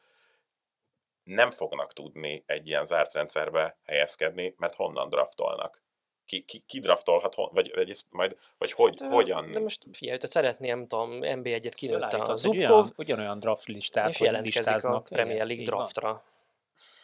nem 1.25 1.51
fognak 1.51 1.93
tudni 1.93 2.43
egy 2.47 2.67
ilyen 2.69 2.85
zárt 2.85 3.13
rendszerbe 3.13 3.79
helyezkedni, 3.85 4.55
mert 4.59 4.75
honnan 4.75 5.09
draftolnak? 5.09 5.85
Ki, 6.27 6.41
ki, 6.41 6.63
ki 6.67 6.79
draftolhat, 6.79 7.35
hon, 7.35 7.49
vagy, 7.53 7.73
vagy, 7.75 7.91
ezt 7.91 8.07
majd, 8.11 8.37
vagy 8.59 8.73
hogy, 8.73 8.95
De- 8.95 9.09
hogyan? 9.09 9.53
De 9.53 9.59
most 9.59 9.85
figyelj, 9.93 10.19
te 10.19 10.27
szeretném, 10.27 10.79
nem 10.79 10.87
tudom, 10.87 11.19
NB1-et 11.23 11.73
kinőtte 11.75 12.17
a 12.17 12.35
Zubkov, 12.35 12.71
olyan, 12.71 12.93
ugyanolyan 12.97 13.41
draft 13.41 13.67
listát, 13.67 14.09
és 14.09 14.17
hogy 14.19 14.27
jelentkezik 14.27 14.57
a 14.57 14.73
listáznak. 14.73 15.05
Premier 15.09 15.35
Igen, 15.35 15.47
League 15.47 15.65
draftra. 15.65 16.25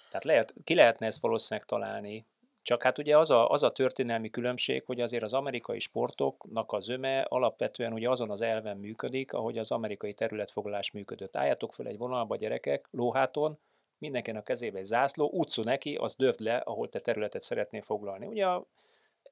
Tehát 0.08 0.24
lehet, 0.24 0.54
ki 0.64 0.74
lehetne 0.74 1.06
ezt 1.06 1.20
valószínűleg 1.20 1.66
találni. 1.68 2.26
Csak 2.62 2.82
hát 2.82 2.98
ugye 2.98 3.18
az 3.18 3.30
a, 3.30 3.48
az 3.48 3.62
a 3.62 3.70
történelmi 3.70 4.30
különbség, 4.30 4.82
hogy 4.84 5.00
azért 5.00 5.22
az 5.22 5.32
amerikai 5.32 5.78
sportoknak 5.78 6.72
a 6.72 6.78
zöme 6.78 7.20
alapvetően 7.20 7.92
ugye 7.92 8.08
azon 8.08 8.30
az 8.30 8.40
elven 8.40 8.76
működik, 8.76 9.32
ahogy 9.32 9.58
az 9.58 9.70
amerikai 9.70 10.12
területfoglalás 10.12 10.90
működött. 10.90 11.36
Álljatok 11.36 11.72
föl 11.72 11.86
egy 11.86 11.98
vonalba, 11.98 12.36
gyerekek, 12.36 12.88
lóháton, 12.90 13.58
mindenkinek 13.98 14.40
a 14.40 14.44
kezébe 14.44 14.78
egy 14.78 14.84
zászló, 14.84 15.30
utcú 15.32 15.62
neki, 15.62 15.94
az 15.94 16.14
dövd 16.14 16.40
le, 16.40 16.56
ahol 16.56 16.88
te 16.88 17.00
területet 17.00 17.42
szeretnél 17.42 17.82
foglalni. 17.82 18.26
Ugye 18.26 18.46
a 18.46 18.66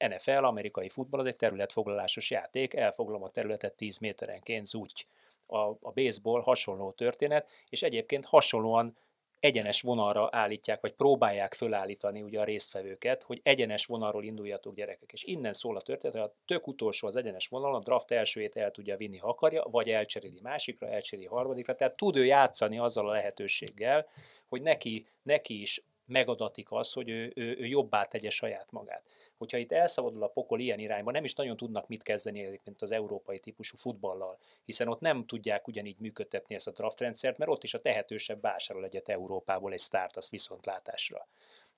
NFL, 0.08 0.44
amerikai 0.44 0.88
futball, 0.88 1.20
az 1.20 1.26
egy 1.26 1.36
területfoglalásos 1.36 2.30
játék, 2.30 2.74
elfoglalom 2.74 3.22
a 3.22 3.30
területet 3.30 3.74
10 3.74 3.98
méterenként, 3.98 4.66
zúgy. 4.66 5.06
A, 5.46 5.58
a 5.58 5.92
baseball 5.94 6.40
hasonló 6.40 6.90
történet, 6.90 7.50
és 7.68 7.82
egyébként 7.82 8.24
hasonlóan 8.24 8.96
egyenes 9.40 9.80
vonalra 9.80 10.28
állítják, 10.32 10.80
vagy 10.80 10.92
próbálják 10.92 11.54
fölállítani 11.54 12.22
ugye 12.22 12.40
a 12.40 12.44
résztvevőket, 12.44 13.22
hogy 13.22 13.40
egyenes 13.42 13.86
vonalról 13.86 14.24
induljatok 14.24 14.74
gyerekek. 14.74 15.12
És 15.12 15.24
innen 15.24 15.52
szól 15.52 15.76
a 15.76 15.80
történet, 15.80 16.16
hogy 16.16 16.26
a 16.26 16.34
tök 16.44 16.66
utolsó 16.66 17.06
az 17.06 17.16
egyenes 17.16 17.48
vonalon, 17.48 17.80
a 17.80 17.82
draft 17.82 18.10
elsőjét 18.10 18.56
el 18.56 18.70
tudja 18.70 18.96
vinni, 18.96 19.16
ha 19.16 19.28
akarja, 19.28 19.64
vagy 19.70 19.90
elcseréli 19.90 20.40
másikra, 20.42 20.88
elcseréli 20.88 21.26
harmadikra. 21.26 21.74
Tehát 21.74 21.96
tud 21.96 22.16
ő 22.16 22.24
játszani 22.24 22.78
azzal 22.78 23.08
a 23.08 23.12
lehetőséggel, 23.12 24.06
hogy 24.48 24.62
neki, 24.62 25.06
neki 25.22 25.60
is 25.60 25.82
megadatik 26.06 26.72
az, 26.72 26.92
hogy 26.92 27.08
ő, 27.08 27.32
ő, 27.34 27.56
ő 27.58 27.66
jobbá 27.66 28.04
tegye 28.04 28.30
saját 28.30 28.72
magát. 28.72 29.02
Hogyha 29.40 29.58
itt 29.58 29.72
elszabadul 29.72 30.22
a 30.22 30.28
pokol 30.28 30.60
ilyen 30.60 30.78
irányba, 30.78 31.10
nem 31.10 31.24
is 31.24 31.34
nagyon 31.34 31.56
tudnak 31.56 31.88
mit 31.88 32.02
kezdeni 32.02 32.44
egyébként 32.44 32.82
az 32.82 32.90
európai 32.90 33.38
típusú 33.38 33.76
futballal, 33.76 34.38
hiszen 34.64 34.88
ott 34.88 35.00
nem 35.00 35.26
tudják 35.26 35.68
ugyanígy 35.68 35.98
működtetni 35.98 36.54
ezt 36.54 36.66
a 36.66 36.70
draftrendszert, 36.70 37.38
mert 37.38 37.50
ott 37.50 37.64
is 37.64 37.74
a 37.74 37.80
tehetősebb 37.80 38.40
vásárol 38.40 38.84
egyet 38.84 39.08
Európából 39.08 39.72
egy 39.72 39.78
sztárt, 39.78 40.16
az 40.16 40.30
viszontlátásra. 40.30 41.28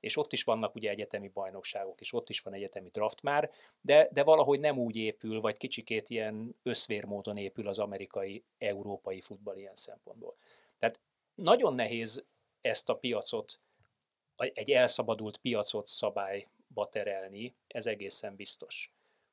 És 0.00 0.16
ott 0.16 0.32
is 0.32 0.44
vannak 0.44 0.74
ugye 0.74 0.90
egyetemi 0.90 1.28
bajnokságok, 1.28 2.00
és 2.00 2.12
ott 2.12 2.28
is 2.28 2.40
van 2.40 2.52
egyetemi 2.52 2.88
draft 2.88 3.22
már, 3.22 3.50
de, 3.80 4.08
de 4.12 4.22
valahogy 4.22 4.60
nem 4.60 4.78
úgy 4.78 4.96
épül, 4.96 5.40
vagy 5.40 5.56
kicsikét 5.56 6.08
ilyen 6.08 6.56
összvérmódon 6.62 7.36
épül 7.36 7.68
az 7.68 7.78
amerikai, 7.78 8.44
európai 8.58 9.20
futball 9.20 9.56
ilyen 9.56 9.74
szempontból. 9.74 10.36
Tehát 10.78 11.00
nagyon 11.34 11.74
nehéz 11.74 12.24
ezt 12.60 12.88
a 12.88 12.94
piacot, 12.94 13.60
egy 14.36 14.70
elszabadult 14.70 15.36
piacot 15.36 15.86
szabályba 15.86 16.50
terelni, 16.88 17.54
ez 17.66 17.86
egészen 17.86 18.36
biztos. 18.36 18.92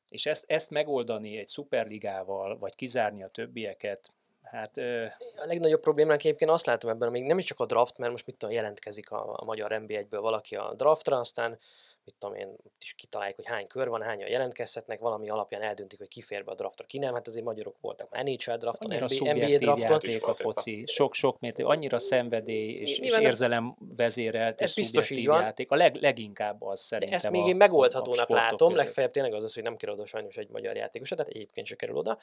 És 0.10 0.26
ezt, 0.26 0.46
ezt 0.48 0.70
megoldani 0.70 1.38
egy 1.38 1.48
szuperligával, 1.48 2.58
vagy 2.58 2.76
kizárni 2.76 3.24
a 3.24 3.28
többieket, 3.28 4.14
hát 4.42 4.78
ö, 4.78 5.04
A 5.36 5.46
legnagyobb 5.46 5.82
problémánk 5.82 6.20
egyébként 6.20 6.52
azt 6.52 6.66
látom 6.66 6.92
ebben, 6.92 7.12
még 7.12 7.24
nem 7.24 7.38
is 7.38 7.46
csak 7.46 7.60
a 7.60 7.66
draft, 7.66 7.98
mert 7.98 8.12
most 8.12 8.26
mit 8.26 8.38
tudom, 8.38 8.56
jelentkezik 8.56 9.12
a, 9.12 9.40
a 9.40 9.44
magyar 9.44 9.72
NB1-ből 9.74 10.20
valaki 10.22 10.56
a 10.56 10.74
draftra, 10.74 11.20
aztán 11.20 11.58
mit 12.06 12.16
tudom 12.20 12.36
én, 12.36 12.48
ott 12.48 12.76
is 12.82 12.94
kitaláljuk, 12.94 13.36
hogy 13.36 13.46
hány 13.46 13.68
kör 13.68 13.88
van, 13.88 14.02
hányan 14.02 14.30
jelentkezhetnek, 14.30 15.00
valami 15.00 15.30
alapján 15.30 15.62
eldöntik, 15.62 16.00
hogy 16.00 16.08
ki 16.08 16.22
fér 16.22 16.44
be 16.44 16.52
a 16.52 16.56
draftra, 16.56 16.86
ki 16.86 16.98
nem. 16.98 17.14
Hát 17.14 17.28
azért 17.28 17.46
magyarok 17.46 17.76
voltak 17.82 18.12
már 18.12 18.24
NHL 18.24 18.56
drafton, 18.56 18.94
NBA, 18.94 19.34
NBA 19.34 19.58
drafton. 19.58 20.00
a 20.22 20.30
egy 20.30 20.36
foci, 20.36 20.84
sok-sok 20.86 21.40
mérték, 21.40 21.66
annyira 21.66 22.00
szenvedély 22.00 22.72
és, 22.72 22.98
és 22.98 23.18
érzelem 23.18 23.76
vezérelt 23.96 24.62
ez 24.62 24.70
és 24.70 24.76
biztos 24.76 25.10
így 25.10 25.28
van. 25.28 25.42
játék. 25.42 25.72
A 25.72 25.76
leg, 25.76 25.96
leginkább 25.96 26.62
az 26.62 26.80
De 26.80 26.86
szerintem 26.86 27.16
ezt 27.16 27.30
még 27.30 27.44
a, 27.44 27.48
én 27.48 27.56
megoldhatónak 27.56 28.30
látom, 28.30 28.70
között. 28.70 28.84
legfeljebb 28.84 29.12
tényleg 29.12 29.34
az 29.34 29.44
az, 29.44 29.54
hogy 29.54 29.64
nem 29.64 29.76
kerül 29.76 29.96
oda 29.96 30.06
sajnos 30.06 30.38
egy 30.38 30.50
magyar 30.50 30.76
játékos, 30.76 31.10
tehát 31.10 31.28
egyébként 31.28 31.68
se 31.68 31.76
kerül 31.76 31.96
oda, 31.96 32.18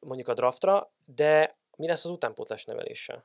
mondjuk 0.00 0.28
a 0.28 0.34
draftra, 0.34 0.92
de 1.04 1.56
mi 1.76 1.86
lesz 1.86 2.04
az 2.04 2.10
utánpótlás 2.10 2.64
neveléssel? 2.64 3.24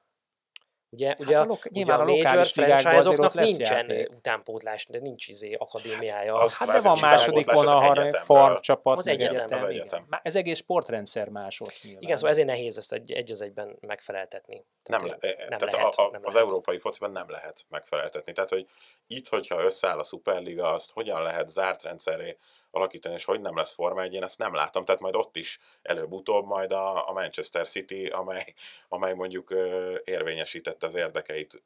Ugye, 0.94 1.16
ugye, 1.20 1.36
Hát 1.36 1.46
a 1.46 1.48
lok- 1.48 1.66
ugye 1.66 1.72
nyilván 1.84 2.00
a 2.00 2.02
a 2.02 2.06
major 2.06 2.46
franchise-oknak 2.48 3.34
nincsen 3.34 3.90
játék. 3.90 4.10
utánpótlás, 4.10 4.86
de 4.90 5.00
nincs 5.00 5.28
izé 5.28 5.54
akadémiája. 5.54 6.34
az- 6.34 6.58
Hát 6.58 6.72
de 6.72 6.80
van 6.80 6.98
második 7.02 7.52
vonal, 7.52 8.12
farm 8.12 8.60
csapat, 8.60 8.98
Az 8.98 9.08
egyetem. 9.08 9.46
Az 9.50 9.52
igen. 9.62 9.70
egyetem. 9.70 10.06
Má- 10.10 10.20
Ez 10.24 10.36
egész 10.36 10.58
sportrendszer 10.58 11.30
más 11.30 11.60
ott 11.60 11.74
nyilván. 11.84 12.02
Igen, 12.02 12.16
szóval 12.16 12.32
ezért 12.32 12.48
nehéz 12.48 12.78
ezt 12.78 12.94
egy, 12.94 13.12
egy 13.12 13.32
az 13.32 13.42
egyben 13.42 13.78
megfeleltetni. 13.82 14.66
Nem, 14.84 15.00
Tehát, 15.02 15.22
le, 15.22 15.36
nem 15.50 15.58
tehát 15.58 15.74
lehet, 15.74 15.96
a, 15.96 16.08
a, 16.08 16.12
nem 16.12 16.22
az 16.24 16.34
lehet. 16.34 16.48
európai 16.48 16.80
fociban 16.80 17.12
nem 17.12 17.30
lehet 17.30 17.66
megfeleltetni. 17.70 18.32
Tehát, 18.34 18.50
hogy 18.50 18.68
itt, 19.08 19.28
hogyha 19.28 19.64
összeáll 19.64 20.00
a 20.00 20.04
Superliga, 20.04 20.74
azt 20.74 20.92
hogyan 20.92 21.22
lehet 21.24 21.50
zárt 21.50 21.84
rendszerré 21.84 22.38
alakítani, 22.74 23.16
és 23.16 23.24
hogy 23.24 23.42
nem 23.42 23.56
lesz 23.56 23.74
Forma 23.74 24.02
1, 24.02 24.14
én 24.14 24.24
ezt 24.24 24.38
nem 24.38 24.54
látom. 24.54 24.86
Tehát 24.86 25.02
majd 25.02 25.16
ott 25.16 25.36
is 25.36 25.60
előbb-utóbb 25.82 26.46
majd 26.46 26.72
a, 26.72 27.10
a 27.10 27.12
Manchester 27.12 27.68
City, 27.68 28.06
amely, 28.06 28.54
amely 28.88 29.14
mondjuk 29.14 29.50
ö, 29.50 29.96
érvényesítette 30.04 30.86
az 30.86 30.96
érdekeit 30.96 31.64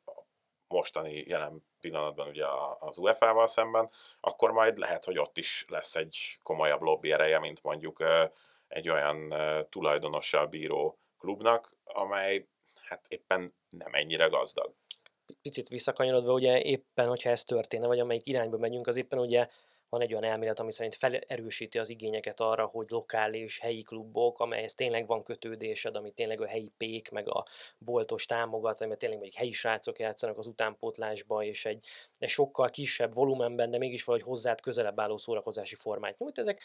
mostani 0.67 1.23
jelen 1.27 1.65
pillanatban 1.79 2.27
ugye 2.27 2.45
az 2.79 2.97
UEFA-val 2.97 3.47
szemben, 3.47 3.89
akkor 4.19 4.51
majd 4.51 4.77
lehet, 4.77 5.05
hogy 5.05 5.17
ott 5.17 5.37
is 5.37 5.65
lesz 5.67 5.95
egy 5.95 6.39
komolyabb 6.43 6.81
lobby 6.81 7.11
ereje, 7.11 7.39
mint 7.39 7.63
mondjuk 7.63 8.03
egy 8.67 8.89
olyan 8.89 9.33
tulajdonossal 9.69 10.45
bíró 10.45 10.99
klubnak, 11.17 11.75
amely 11.83 12.47
hát 12.81 13.05
éppen 13.07 13.55
nem 13.69 13.93
ennyire 13.93 14.27
gazdag. 14.27 14.73
picit 15.41 15.67
visszakanyarodva, 15.67 16.33
ugye 16.33 16.61
éppen, 16.61 17.07
hogyha 17.07 17.29
ez 17.29 17.43
történne, 17.43 17.87
vagy 17.87 17.99
amelyik 17.99 18.27
irányba 18.27 18.57
megyünk, 18.57 18.87
az 18.87 18.95
éppen 18.95 19.19
ugye 19.19 19.47
van 19.89 20.01
egy 20.01 20.11
olyan 20.11 20.23
elmélet, 20.23 20.59
ami 20.59 20.71
szerint 20.71 20.95
felerősíti 20.95 21.79
az 21.79 21.89
igényeket 21.89 22.39
arra, 22.39 22.65
hogy 22.65 22.89
lokális, 22.89 23.59
helyi 23.59 23.81
klubok, 23.81 24.39
amelyhez 24.39 24.73
tényleg 24.73 25.07
van 25.07 25.23
kötődésed, 25.23 25.95
ami 25.95 26.11
tényleg 26.11 26.41
a 26.41 26.47
helyi 26.47 26.71
pék, 26.77 27.09
meg 27.09 27.29
a 27.29 27.45
boltos 27.77 28.25
támogat, 28.25 28.81
ami 28.81 28.97
tényleg 28.97 29.17
mondjuk 29.17 29.39
helyi 29.39 29.51
srácok 29.51 29.99
játszanak 29.99 30.37
az 30.37 30.47
utánpótlásba, 30.47 31.43
és 31.43 31.65
egy, 31.65 31.85
egy 32.19 32.29
sokkal 32.29 32.69
kisebb 32.69 33.13
volumenben, 33.13 33.71
de 33.71 33.77
mégis 33.77 34.03
valahogy 34.03 34.27
hozzád 34.27 34.61
közelebb 34.61 34.99
álló 34.99 35.17
szórakozási 35.17 35.75
formát 35.75 36.17
nyújt. 36.17 36.37
Ezek 36.37 36.61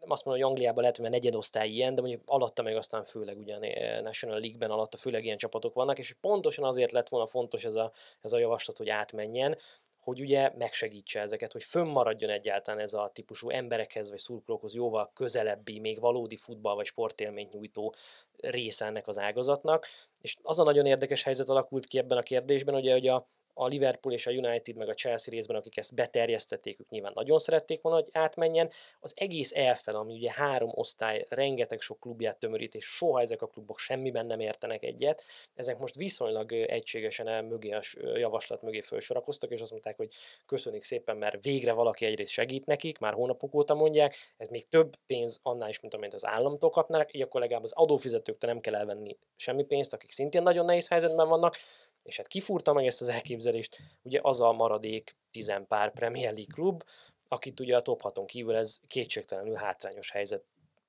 nem 0.00 0.10
azt 0.10 0.24
mondom, 0.24 0.42
hogy 0.42 0.52
Angliában 0.52 0.80
lehet, 0.80 0.96
hogy 0.96 1.10
negyedosztály 1.10 1.68
ilyen, 1.68 1.94
de 1.94 2.00
mondjuk 2.00 2.22
alatta 2.26 2.62
meg 2.62 2.76
aztán 2.76 3.04
főleg 3.04 3.38
ugyan 3.38 3.62
eh, 3.62 4.00
National 4.00 4.38
League-ben 4.38 4.70
alatta 4.70 4.96
főleg 4.96 5.24
ilyen 5.24 5.36
csapatok 5.36 5.74
vannak, 5.74 5.98
és 5.98 6.16
pontosan 6.20 6.64
azért 6.64 6.92
lett 6.92 7.08
volna 7.08 7.26
fontos 7.26 7.64
ez 7.64 7.74
a, 7.74 7.92
ez 8.20 8.32
a 8.32 8.38
javaslat, 8.38 8.76
hogy 8.76 8.88
átmenjen, 8.88 9.56
hogy 10.02 10.20
ugye 10.20 10.50
megsegítse 10.58 11.20
ezeket, 11.20 11.52
hogy 11.52 11.62
fönnmaradjon 11.62 12.30
egyáltalán 12.30 12.80
ez 12.80 12.92
a 12.92 13.10
típusú 13.14 13.50
emberekhez 13.50 14.10
vagy 14.10 14.18
szurkolókhoz 14.18 14.74
jóval 14.74 15.10
közelebbi, 15.14 15.78
még 15.78 16.00
valódi 16.00 16.36
futball 16.36 16.74
vagy 16.74 16.86
sportélményt 16.86 17.52
nyújtó 17.52 17.94
része 18.36 18.84
ennek 18.84 19.08
az 19.08 19.18
ágazatnak. 19.18 19.86
És 20.20 20.36
az 20.42 20.58
a 20.58 20.62
nagyon 20.64 20.86
érdekes 20.86 21.22
helyzet 21.22 21.48
alakult 21.48 21.86
ki 21.86 21.98
ebben 21.98 22.18
a 22.18 22.22
kérdésben, 22.22 22.74
ugye, 22.74 22.92
hogy 22.92 23.08
a, 23.08 23.28
a 23.54 23.66
Liverpool 23.66 24.14
és 24.14 24.26
a 24.26 24.30
United, 24.30 24.76
meg 24.76 24.88
a 24.88 24.94
Chelsea 24.94 25.34
részben, 25.34 25.56
akik 25.56 25.76
ezt 25.76 25.94
beterjesztették, 25.94 26.80
ők 26.80 26.88
nyilván 26.88 27.12
nagyon 27.14 27.38
szerették 27.38 27.82
volna, 27.82 27.98
hogy 27.98 28.08
átmenjen. 28.12 28.70
Az 29.00 29.12
egész 29.14 29.52
elfel, 29.54 29.94
ami 29.94 30.12
ugye 30.12 30.32
három 30.32 30.70
osztály, 30.74 31.26
rengeteg 31.28 31.80
sok 31.80 32.00
klubját 32.00 32.38
tömörít, 32.38 32.74
és 32.74 32.84
soha 32.84 33.20
ezek 33.20 33.42
a 33.42 33.46
klubok 33.46 33.78
semmiben 33.78 34.26
nem 34.26 34.40
értenek 34.40 34.82
egyet. 34.82 35.22
Ezek 35.54 35.78
most 35.78 35.94
viszonylag 35.94 36.52
egységesen 36.52 37.28
el 37.28 37.42
mögé 37.42 37.70
a 37.70 37.80
javaslat 38.14 38.62
mögé 38.62 38.80
felsorakoztak, 38.80 39.50
és 39.50 39.60
azt 39.60 39.70
mondták, 39.70 39.96
hogy 39.96 40.12
köszönik 40.46 40.84
szépen, 40.84 41.16
mert 41.16 41.44
végre 41.44 41.72
valaki 41.72 42.04
egyrészt 42.04 42.32
segít 42.32 42.66
nekik, 42.66 42.98
már 42.98 43.12
hónapok 43.12 43.54
óta 43.54 43.74
mondják, 43.74 44.16
ez 44.36 44.48
még 44.48 44.68
több 44.68 44.96
pénz 45.06 45.40
annál 45.42 45.68
is, 45.68 45.80
mint 45.80 45.94
amit 45.94 46.14
az 46.14 46.26
államtól 46.26 46.70
kapnának, 46.70 47.14
így 47.14 47.22
akkor 47.22 47.40
legalább 47.40 47.62
az 47.62 47.72
adófizetőktől 47.72 48.50
nem 48.50 48.60
kell 48.60 48.74
elvenni 48.74 49.16
semmi 49.36 49.64
pénzt, 49.64 49.92
akik 49.92 50.12
szintén 50.12 50.42
nagyon 50.42 50.64
nehéz 50.64 50.88
helyzetben 50.88 51.28
vannak, 51.28 51.56
és 52.02 52.16
hát 52.16 52.26
kifúrta 52.26 52.72
meg 52.72 52.86
ezt 52.86 53.00
az 53.00 53.08
elképzelést, 53.08 53.76
ugye 54.02 54.18
az 54.22 54.40
a 54.40 54.52
maradék 54.52 55.16
tizenpár 55.30 55.92
Premier 55.92 56.32
League 56.32 56.54
klub, 56.54 56.82
akit 57.28 57.60
ugye 57.60 57.76
a 57.76 57.80
top 57.80 58.00
6 58.00 58.20
kívül 58.26 58.54
ez 58.54 58.80
kétségtelenül 58.86 59.54
hátrányos 59.54 60.10
helyzet 60.10 60.44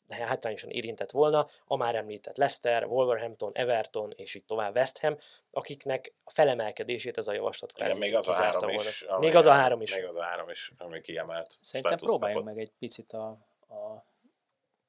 hátrányosan 0.08 0.70
érintett 0.70 1.12
volna, 1.12 1.48
a 1.66 1.76
már 1.76 1.96
említett 1.96 2.38
Leicester, 2.38 2.86
Wolverhampton, 2.86 3.52
Everton 3.54 4.14
és 4.16 4.36
így 4.36 4.46
tovább 4.46 4.76
West 4.76 4.98
Ham, 4.98 5.18
akiknek 5.52 6.14
a 6.24 6.32
felemelkedését 6.32 7.18
ez 7.18 7.28
a 7.28 7.34
javaslat 7.34 7.74
Igen, 7.76 7.98
még 7.98 8.16
az 8.16 8.28
a 8.28 8.34
három 8.34 8.60
volna. 8.62 8.90
is. 8.90 9.06
Még 9.20 9.36
az 9.36 9.46
a 9.46 9.52
három 9.52 9.82
is. 9.82 9.96
Még 9.96 10.06
az 10.06 10.16
a 10.16 10.22
három 10.22 10.50
is, 10.50 10.72
ami 10.78 11.02
kiemelt. 11.02 11.58
Szerintem 11.62 11.98
próbáljunk 11.98 12.46
meg 12.46 12.60
egy 12.60 12.72
picit 12.80 13.12
a, 13.12 13.28
a 13.60 14.06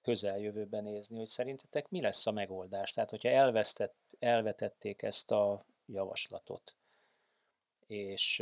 közeljövőben 0.03 0.83
nézni, 0.83 1.17
hogy 1.17 1.27
szerintetek 1.27 1.89
mi 1.89 2.01
lesz 2.01 2.27
a 2.27 2.31
megoldás. 2.31 2.93
Tehát, 2.93 3.11
hogyha 3.11 3.29
elvesztett, 3.29 3.95
elvetették 4.19 5.03
ezt 5.03 5.31
a 5.31 5.65
javaslatot. 5.87 6.77
És 7.87 8.39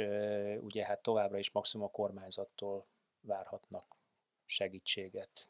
ugye 0.60 0.84
hát 0.84 1.02
továbbra 1.02 1.38
is 1.38 1.50
maximum 1.50 1.86
a 1.86 1.90
kormányzattól 1.90 2.86
várhatnak 3.20 3.96
segítséget. 4.44 5.48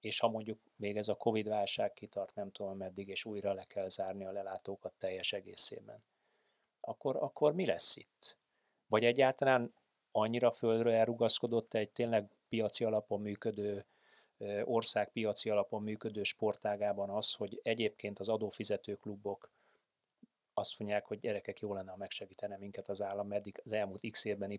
És 0.00 0.18
ha 0.20 0.28
mondjuk 0.28 0.58
még 0.76 0.96
ez 0.96 1.08
a 1.08 1.16
Covid 1.16 1.48
válság 1.48 1.92
kitart, 1.92 2.34
nem 2.34 2.50
tudom 2.50 2.76
meddig, 2.76 3.08
és 3.08 3.24
újra 3.24 3.52
le 3.52 3.64
kell 3.64 3.88
zárni 3.88 4.24
a 4.24 4.32
lelátókat 4.32 4.92
teljes 4.98 5.32
egészében, 5.32 6.04
akkor, 6.80 7.16
akkor 7.16 7.54
mi 7.54 7.66
lesz 7.66 7.96
itt? 7.96 8.36
Vagy 8.88 9.04
egyáltalán 9.04 9.74
annyira 10.12 10.52
földre 10.52 10.92
elrugaszkodott 10.92 11.74
egy 11.74 11.90
tényleg 11.90 12.28
piaci 12.48 12.84
alapon 12.84 13.20
működő 13.20 13.86
ország 14.64 15.12
piaci 15.12 15.50
alapon 15.50 15.82
működő 15.82 16.22
sportágában 16.22 17.10
az, 17.10 17.32
hogy 17.32 17.60
egyébként 17.62 18.18
az 18.18 18.28
adófizető 18.28 18.94
klubok 18.94 19.50
azt 20.58 20.78
mondják, 20.78 21.06
hogy 21.06 21.18
gyerekek, 21.18 21.60
jó 21.60 21.74
lenne, 21.74 21.90
ha 21.90 21.96
megsegítene 21.96 22.56
minket 22.56 22.88
az 22.88 23.02
állam, 23.02 23.26
meddig 23.26 23.60
az 23.64 23.72
elmúlt 23.72 24.10
x 24.10 24.24
évben 24.24 24.50
Y 24.50 24.58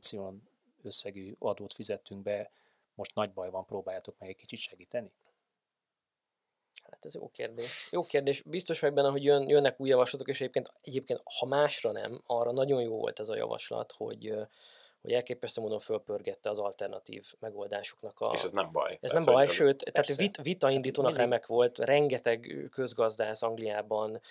összegű 0.83 1.35
adót 1.39 1.73
fizettünk 1.73 2.23
be, 2.23 2.51
most 2.95 3.15
nagy 3.15 3.33
baj 3.33 3.49
van, 3.49 3.65
próbáljátok 3.65 4.15
meg 4.19 4.29
egy 4.29 4.35
kicsit 4.35 4.59
segíteni? 4.59 5.11
Hát 6.83 7.05
ez 7.05 7.13
jó 7.13 7.29
kérdés. 7.29 7.87
Jó 7.91 8.03
kérdés. 8.03 8.41
Biztos 8.41 8.79
vagy 8.79 8.93
benne, 8.93 9.09
hogy 9.09 9.23
jön, 9.23 9.49
jönnek 9.49 9.79
új 9.79 9.89
javaslatok, 9.89 10.27
és 10.27 10.41
egyébként, 10.41 10.73
egyébként, 10.81 11.21
ha 11.23 11.45
másra 11.45 11.91
nem, 11.91 12.21
arra 12.25 12.51
nagyon 12.51 12.81
jó 12.81 12.97
volt 12.97 13.19
ez 13.19 13.29
a 13.29 13.35
javaslat, 13.35 13.91
hogy 13.91 14.33
hogy 15.07 15.15
elképesztő 15.15 15.61
módon 15.61 15.79
fölpörgette 15.79 16.49
az 16.49 16.59
alternatív 16.59 17.33
megoldásoknak 17.39 18.19
a... 18.19 18.31
És 18.33 18.43
ez 18.43 18.51
nem 18.51 18.69
baj. 18.71 18.97
Ez 19.01 19.11
nem 19.11 19.23
baj, 19.25 19.47
sőt, 19.47 19.91
tehát 19.91 20.15
vit, 20.15 20.37
vita 20.41 20.69
indítónak 20.69 21.11
Mindig. 21.11 21.29
remek 21.29 21.45
volt, 21.45 21.77
rengeteg 21.77 22.67
közgazdász 22.71 23.41
Angliában, 23.41 24.21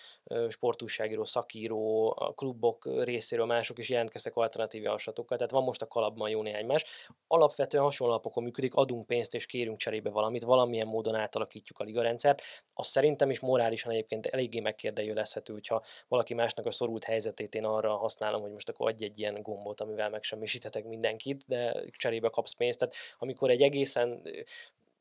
sportúságíró, 0.49 1.25
szakíró, 1.25 2.15
a 2.19 2.33
klubok 2.33 3.03
részéről 3.05 3.47
mások 3.47 3.79
is 3.79 3.89
jelentkeztek 3.89 4.37
alternatív 4.37 4.83
javaslatokkal, 4.83 5.37
tehát 5.37 5.53
van 5.53 5.63
most 5.63 5.83
a 5.83 5.87
kalapban 5.87 6.31
jó 6.31 6.43
néhány 6.43 6.67
más. 6.67 6.85
Alapvetően 7.27 7.83
hasonló 7.83 8.13
alapokon 8.13 8.43
működik, 8.43 8.75
adunk 8.75 9.07
pénzt 9.07 9.35
és 9.35 9.47
kérünk 9.47 9.79
cserébe 9.79 10.11
valamit, 10.11 10.43
valamilyen 10.43 10.87
módon 10.87 11.15
átalakítjuk 11.15 11.79
a 11.79 11.85
ligarendszert. 11.85 12.43
Azt 12.75 12.91
szerintem 12.91 13.31
is 13.31 13.41
morálisan 13.41 13.93
egyébként 13.93 14.27
eléggé 14.27 14.61
megkérdőjelezhető, 14.61 15.53
hogyha 15.53 15.83
valaki 16.09 16.35
másnak 16.35 16.67
a 16.67 16.71
szorult 16.71 17.05
helyzetét 17.05 17.55
én 17.55 17.65
arra 17.65 17.97
használom, 17.97 18.41
hogy 18.41 18.53
most 18.53 18.69
akkor 18.69 18.89
adj 18.89 19.05
egy 19.05 19.19
ilyen 19.19 19.43
gombot, 19.43 19.81
amivel 19.81 20.11
megsemmisít 20.11 20.65
segíthetek 20.67 20.85
mindenkit, 20.85 21.45
de 21.47 21.85
cserébe 21.91 22.29
kapsz 22.29 22.53
pénzt. 22.53 22.79
Tehát 22.79 22.95
amikor 23.19 23.51
egy 23.51 23.63
egészen 23.63 24.23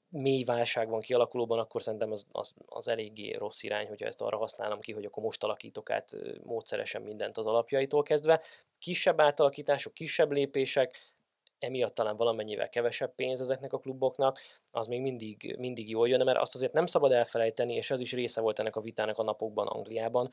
mély 0.09 0.43
válság 0.43 0.89
van 0.89 0.99
kialakulóban, 0.99 1.59
akkor 1.59 1.81
szerintem 1.81 2.11
az, 2.11 2.25
az, 2.31 2.53
az 2.65 2.87
eléggé 2.87 3.33
rossz 3.33 3.63
irány, 3.63 3.87
hogyha 3.87 4.05
ezt 4.05 4.21
arra 4.21 4.37
használom 4.37 4.79
ki, 4.79 4.91
hogy 4.91 5.05
akkor 5.05 5.23
most 5.23 5.43
alakítok 5.43 5.89
át 5.89 6.11
módszeresen 6.43 7.01
mindent 7.01 7.37
az 7.37 7.45
alapjaitól 7.45 8.03
kezdve. 8.03 8.41
Kisebb 8.79 9.21
átalakítások, 9.21 9.93
kisebb 9.93 10.31
lépések, 10.31 11.13
emiatt 11.59 11.93
talán 11.93 12.17
valamennyivel 12.17 12.69
kevesebb 12.69 13.15
pénz 13.15 13.41
ezeknek 13.41 13.73
a 13.73 13.79
kluboknak, 13.79 14.39
az 14.71 14.87
még 14.87 15.01
mindig, 15.01 15.55
mindig 15.59 15.89
jól 15.89 16.07
jön, 16.07 16.25
mert 16.25 16.39
azt 16.39 16.55
azért 16.55 16.73
nem 16.73 16.85
szabad 16.85 17.11
elfelejteni, 17.11 17.73
és 17.73 17.91
ez 17.91 17.99
is 17.99 18.11
része 18.11 18.41
volt 18.41 18.59
ennek 18.59 18.75
a 18.75 18.81
vitának 18.81 19.17
a 19.17 19.23
napokban 19.23 19.67
Angliában, 19.67 20.29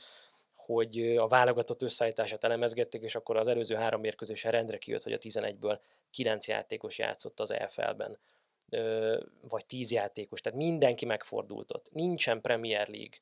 hogy 0.65 1.17
a 1.17 1.27
válogatott 1.27 1.83
összeállítását 1.83 2.45
elemezgették, 2.45 3.03
és 3.03 3.15
akkor 3.15 3.37
az 3.37 3.47
előző 3.47 3.75
három 3.75 4.01
mérkőzésen 4.01 4.51
rendre 4.51 4.79
kijött, 4.79 5.03
hogy 5.03 5.13
a 5.13 5.19
11-ből 5.19 5.79
9 6.11 6.49
játékos 6.49 6.99
játszott 6.99 7.41
az 7.41 7.51
EFL-ben, 7.51 8.19
vagy 9.49 9.67
10 9.67 9.91
játékos, 9.91 10.41
tehát 10.41 10.59
mindenki 10.59 11.05
megfordult 11.05 11.73
ott. 11.75 11.93
Nincsen 11.93 12.41
Premier 12.41 12.89
League 12.89 13.17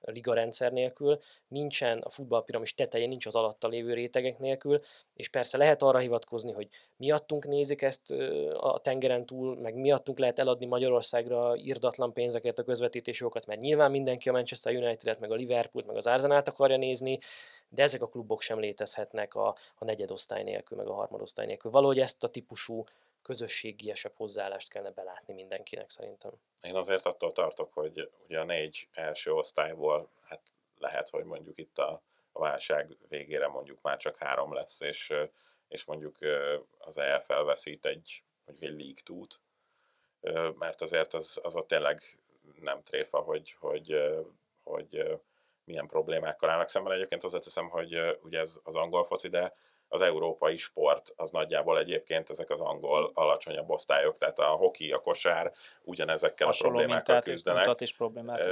liga 0.00 0.34
rendszer 0.34 0.72
nélkül, 0.72 1.18
nincsen 1.48 1.98
a 1.98 2.08
futballpiramis 2.08 2.74
tetején, 2.74 3.08
nincs 3.08 3.26
az 3.26 3.34
alatta 3.34 3.68
lévő 3.68 3.94
rétegek 3.94 4.38
nélkül, 4.38 4.80
és 5.14 5.28
persze 5.28 5.56
lehet 5.56 5.82
arra 5.82 5.98
hivatkozni, 5.98 6.52
hogy 6.52 6.68
miattunk 6.96 7.46
nézik 7.46 7.82
ezt 7.82 8.10
a 8.56 8.80
tengeren 8.82 9.26
túl, 9.26 9.60
meg 9.60 9.74
miattunk 9.74 10.18
lehet 10.18 10.38
eladni 10.38 10.66
Magyarországra 10.66 11.56
írdatlan 11.56 12.12
pénzeket 12.12 12.58
a 12.58 12.64
közvetítési 12.64 13.22
jogokat, 13.22 13.46
mert 13.46 13.60
nyilván 13.60 13.90
mindenki 13.90 14.28
a 14.28 14.32
Manchester 14.32 14.74
United-et, 14.74 15.20
meg 15.20 15.30
a 15.30 15.34
Liverpool, 15.34 15.84
meg 15.86 15.96
az 15.96 16.06
Arsenal-t 16.06 16.48
akarja 16.48 16.76
nézni, 16.76 17.18
de 17.68 17.82
ezek 17.82 18.02
a 18.02 18.08
klubok 18.08 18.40
sem 18.42 18.58
létezhetnek 18.58 19.34
a, 19.34 19.48
a 19.74 19.84
negyedosztály 19.84 20.42
nélkül, 20.42 20.76
meg 20.76 20.86
a 20.86 20.94
harmadosztály 20.94 21.46
nélkül. 21.46 21.70
Valahogy 21.70 21.98
ezt 21.98 22.24
a 22.24 22.28
típusú 22.28 22.84
közösségiesebb 23.22 24.14
hozzáállást 24.16 24.68
kellene 24.68 24.94
belátni 24.94 25.34
mindenkinek 25.34 25.90
szerintem. 25.90 26.32
Én 26.62 26.76
azért 26.76 27.06
attól 27.06 27.32
tartok, 27.32 27.72
hogy 27.72 28.10
ugye 28.24 28.40
a 28.40 28.44
négy 28.44 28.88
első 28.92 29.32
osztályból, 29.32 30.10
hát 30.22 30.40
lehet, 30.78 31.08
hogy 31.08 31.24
mondjuk 31.24 31.58
itt 31.58 31.78
a, 31.78 32.02
a 32.32 32.40
válság 32.40 32.96
végére 33.08 33.48
mondjuk 33.48 33.82
már 33.82 33.96
csak 33.96 34.16
három 34.16 34.52
lesz, 34.52 34.80
és, 34.80 35.12
és 35.68 35.84
mondjuk 35.84 36.18
az 36.78 36.96
EFL 36.96 37.42
veszít 37.42 37.86
egy, 37.86 38.24
mondjuk 38.44 38.70
egy 38.70 38.78
League 38.78 39.02
tút, 39.04 39.40
mert 40.58 40.80
azért 40.80 41.14
az, 41.14 41.38
az 41.42 41.56
ott 41.56 41.68
tényleg 41.68 42.02
nem 42.60 42.82
tréfa, 42.82 43.18
hogy, 43.18 43.56
hogy, 43.58 44.02
hogy 44.62 45.20
milyen 45.64 45.86
problémákkal 45.86 46.50
állnak 46.50 46.68
szemben. 46.68 46.92
Egyébként 46.92 47.22
hozzáteszem, 47.22 47.68
hogy 47.68 48.18
ugye 48.22 48.38
ez 48.38 48.60
az 48.62 48.74
angol 48.74 49.04
foci, 49.04 49.28
de 49.28 49.54
az 49.92 50.00
európai 50.00 50.56
sport 50.56 51.12
az 51.16 51.30
nagyjából 51.30 51.78
egyébként 51.78 52.30
ezek 52.30 52.50
az 52.50 52.60
angol 52.60 53.10
alacsonyabb 53.14 53.70
osztályok, 53.70 54.18
tehát 54.18 54.38
a 54.38 54.44
hoki, 54.44 54.92
a 54.92 54.98
kosár 54.98 55.52
ugyanezekkel 55.82 56.46
Hasonló 56.46 56.74
a 56.74 56.76
problémákkal 56.76 57.20
küzdenek, 57.20 57.80
is 57.80 57.94
problémát, 57.94 58.42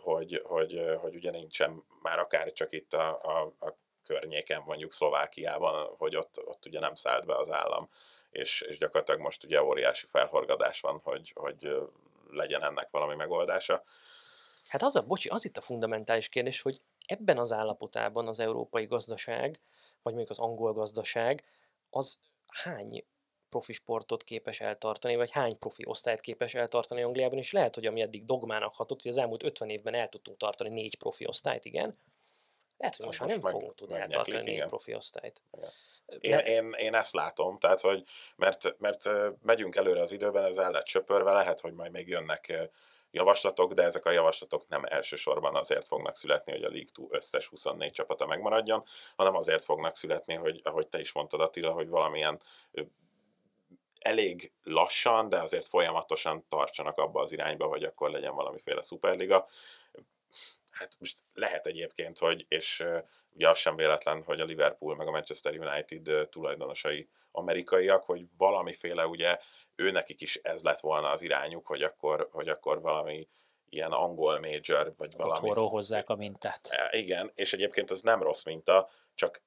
hogy, 0.00 0.42
hogy, 0.44 0.82
hogy 1.00 1.14
ugye 1.14 1.30
nincsen 1.30 1.84
már 2.02 2.18
akár 2.18 2.52
csak 2.52 2.72
itt 2.72 2.92
a, 2.92 3.20
a, 3.22 3.66
a 3.66 3.76
környéken, 4.04 4.62
mondjuk 4.66 4.92
Szlovákiában, 4.92 5.94
hogy 5.98 6.16
ott, 6.16 6.40
ott 6.44 6.66
ugye 6.66 6.80
nem 6.80 6.94
szállt 6.94 7.26
be 7.26 7.36
az 7.36 7.50
állam, 7.50 7.88
és, 8.30 8.60
és 8.60 8.78
gyakorlatilag 8.78 9.20
most 9.20 9.44
ugye 9.44 9.62
óriási 9.62 10.06
felhorgadás 10.06 10.80
van, 10.80 11.00
hogy, 11.02 11.32
hogy 11.34 11.76
legyen 12.30 12.62
ennek 12.62 12.88
valami 12.90 13.14
megoldása. 13.14 13.82
Hát 14.68 14.82
az 14.82 14.96
a, 14.96 15.02
bocsi, 15.02 15.28
az 15.28 15.44
itt 15.44 15.56
a 15.56 15.60
fundamentális 15.60 16.28
kérdés, 16.28 16.60
hogy 16.60 16.80
ebben 17.06 17.38
az 17.38 17.52
állapotában 17.52 18.28
az 18.28 18.40
európai 18.40 18.86
gazdaság 18.86 19.60
vagy 20.02 20.14
mondjuk 20.14 20.30
az 20.30 20.38
angol 20.38 20.72
gazdaság, 20.72 21.44
az 21.90 22.18
hány 22.46 23.04
profi 23.48 23.72
sportot 23.72 24.24
képes 24.24 24.60
eltartani, 24.60 25.16
vagy 25.16 25.30
hány 25.30 25.58
profi 25.58 25.82
osztályt 25.86 26.20
képes 26.20 26.54
eltartani 26.54 27.02
Angliában, 27.02 27.38
és 27.38 27.52
lehet, 27.52 27.74
hogy 27.74 27.86
ami 27.86 28.00
eddig 28.00 28.24
dogmának 28.24 28.74
hatott, 28.74 29.02
hogy 29.02 29.10
az 29.10 29.16
elmúlt 29.16 29.42
50 29.42 29.68
évben 29.68 29.94
el 29.94 30.08
tudtunk 30.08 30.38
tartani 30.38 30.70
négy 30.70 30.96
profi 30.96 31.26
osztályt, 31.26 31.64
igen, 31.64 31.98
lehet, 32.80 32.96
hogy 32.96 33.06
most, 33.06 33.20
most 33.20 33.20
már 33.20 33.28
nem 33.28 33.40
meg, 33.40 33.52
fogunk 33.52 33.74
tudni 33.74 33.94
eltartani 33.94 34.50
négy 34.50 34.66
profi 34.66 34.94
osztályt. 34.94 35.42
Igen. 36.06 36.38
Én, 36.38 36.38
én, 36.38 36.72
én 36.72 36.94
ezt 36.94 37.12
látom, 37.12 37.58
tehát, 37.58 37.80
hogy 37.80 38.04
mert, 38.36 38.78
mert 38.78 39.08
megyünk 39.42 39.76
előre 39.76 40.00
az 40.00 40.12
időben, 40.12 40.44
ez 40.44 40.56
el 40.56 40.70
lett 40.70 40.86
söpörve, 40.86 41.32
lehet, 41.32 41.60
hogy 41.60 41.72
majd 41.72 41.92
még 41.92 42.08
jönnek 42.08 42.70
javaslatok, 43.10 43.72
de 43.72 43.82
ezek 43.82 44.04
a 44.04 44.10
javaslatok 44.10 44.68
nem 44.68 44.84
elsősorban 44.84 45.54
azért 45.54 45.86
fognak 45.86 46.16
születni, 46.16 46.52
hogy 46.52 46.62
a 46.62 46.68
League 46.68 46.90
2 46.94 47.06
összes 47.10 47.46
24 47.46 47.92
csapata 47.92 48.26
megmaradjon, 48.26 48.84
hanem 49.16 49.34
azért 49.34 49.64
fognak 49.64 49.96
születni, 49.96 50.34
hogy 50.34 50.60
ahogy 50.64 50.88
te 50.88 51.00
is 51.00 51.12
mondtad 51.12 51.40
Attila, 51.40 51.72
hogy 51.72 51.88
valamilyen 51.88 52.40
elég 54.00 54.52
lassan, 54.62 55.28
de 55.28 55.40
azért 55.40 55.66
folyamatosan 55.66 56.46
tartsanak 56.48 56.98
abba 56.98 57.20
az 57.20 57.32
irányba, 57.32 57.66
hogy 57.66 57.84
akkor 57.84 58.10
legyen 58.10 58.34
valamiféle 58.34 58.82
szuperliga. 58.82 59.46
Hát 60.70 60.96
most 60.98 61.22
lehet 61.34 61.66
egyébként, 61.66 62.18
hogy, 62.18 62.44
és 62.48 62.84
ugye 63.32 63.48
az 63.48 63.58
sem 63.58 63.76
véletlen, 63.76 64.22
hogy 64.22 64.40
a 64.40 64.44
Liverpool 64.44 64.96
meg 64.96 65.06
a 65.06 65.10
Manchester 65.10 65.58
United 65.58 66.28
tulajdonosai 66.28 67.08
amerikaiak, 67.32 68.04
hogy 68.04 68.24
valamiféle 68.36 69.06
ugye 69.06 69.38
ő 69.80 69.90
nekik 69.90 70.20
is 70.20 70.36
ez 70.36 70.62
lett 70.62 70.80
volna 70.80 71.10
az 71.10 71.22
irányuk, 71.22 71.66
hogy 71.66 71.82
akkor, 71.82 72.28
hogy 72.32 72.48
akkor 72.48 72.80
valami 72.80 73.28
ilyen 73.68 73.92
angol 73.92 74.40
major, 74.40 74.94
vagy 74.96 75.16
valami. 75.16 75.32
Otthonról 75.32 75.68
hozzák 75.68 76.08
a 76.08 76.14
mintát. 76.14 76.68
E, 76.70 76.98
igen, 76.98 77.30
és 77.34 77.52
egyébként 77.52 77.90
ez 77.90 78.00
nem 78.00 78.22
rossz 78.22 78.42
minta, 78.42 78.88
csak 79.14 79.42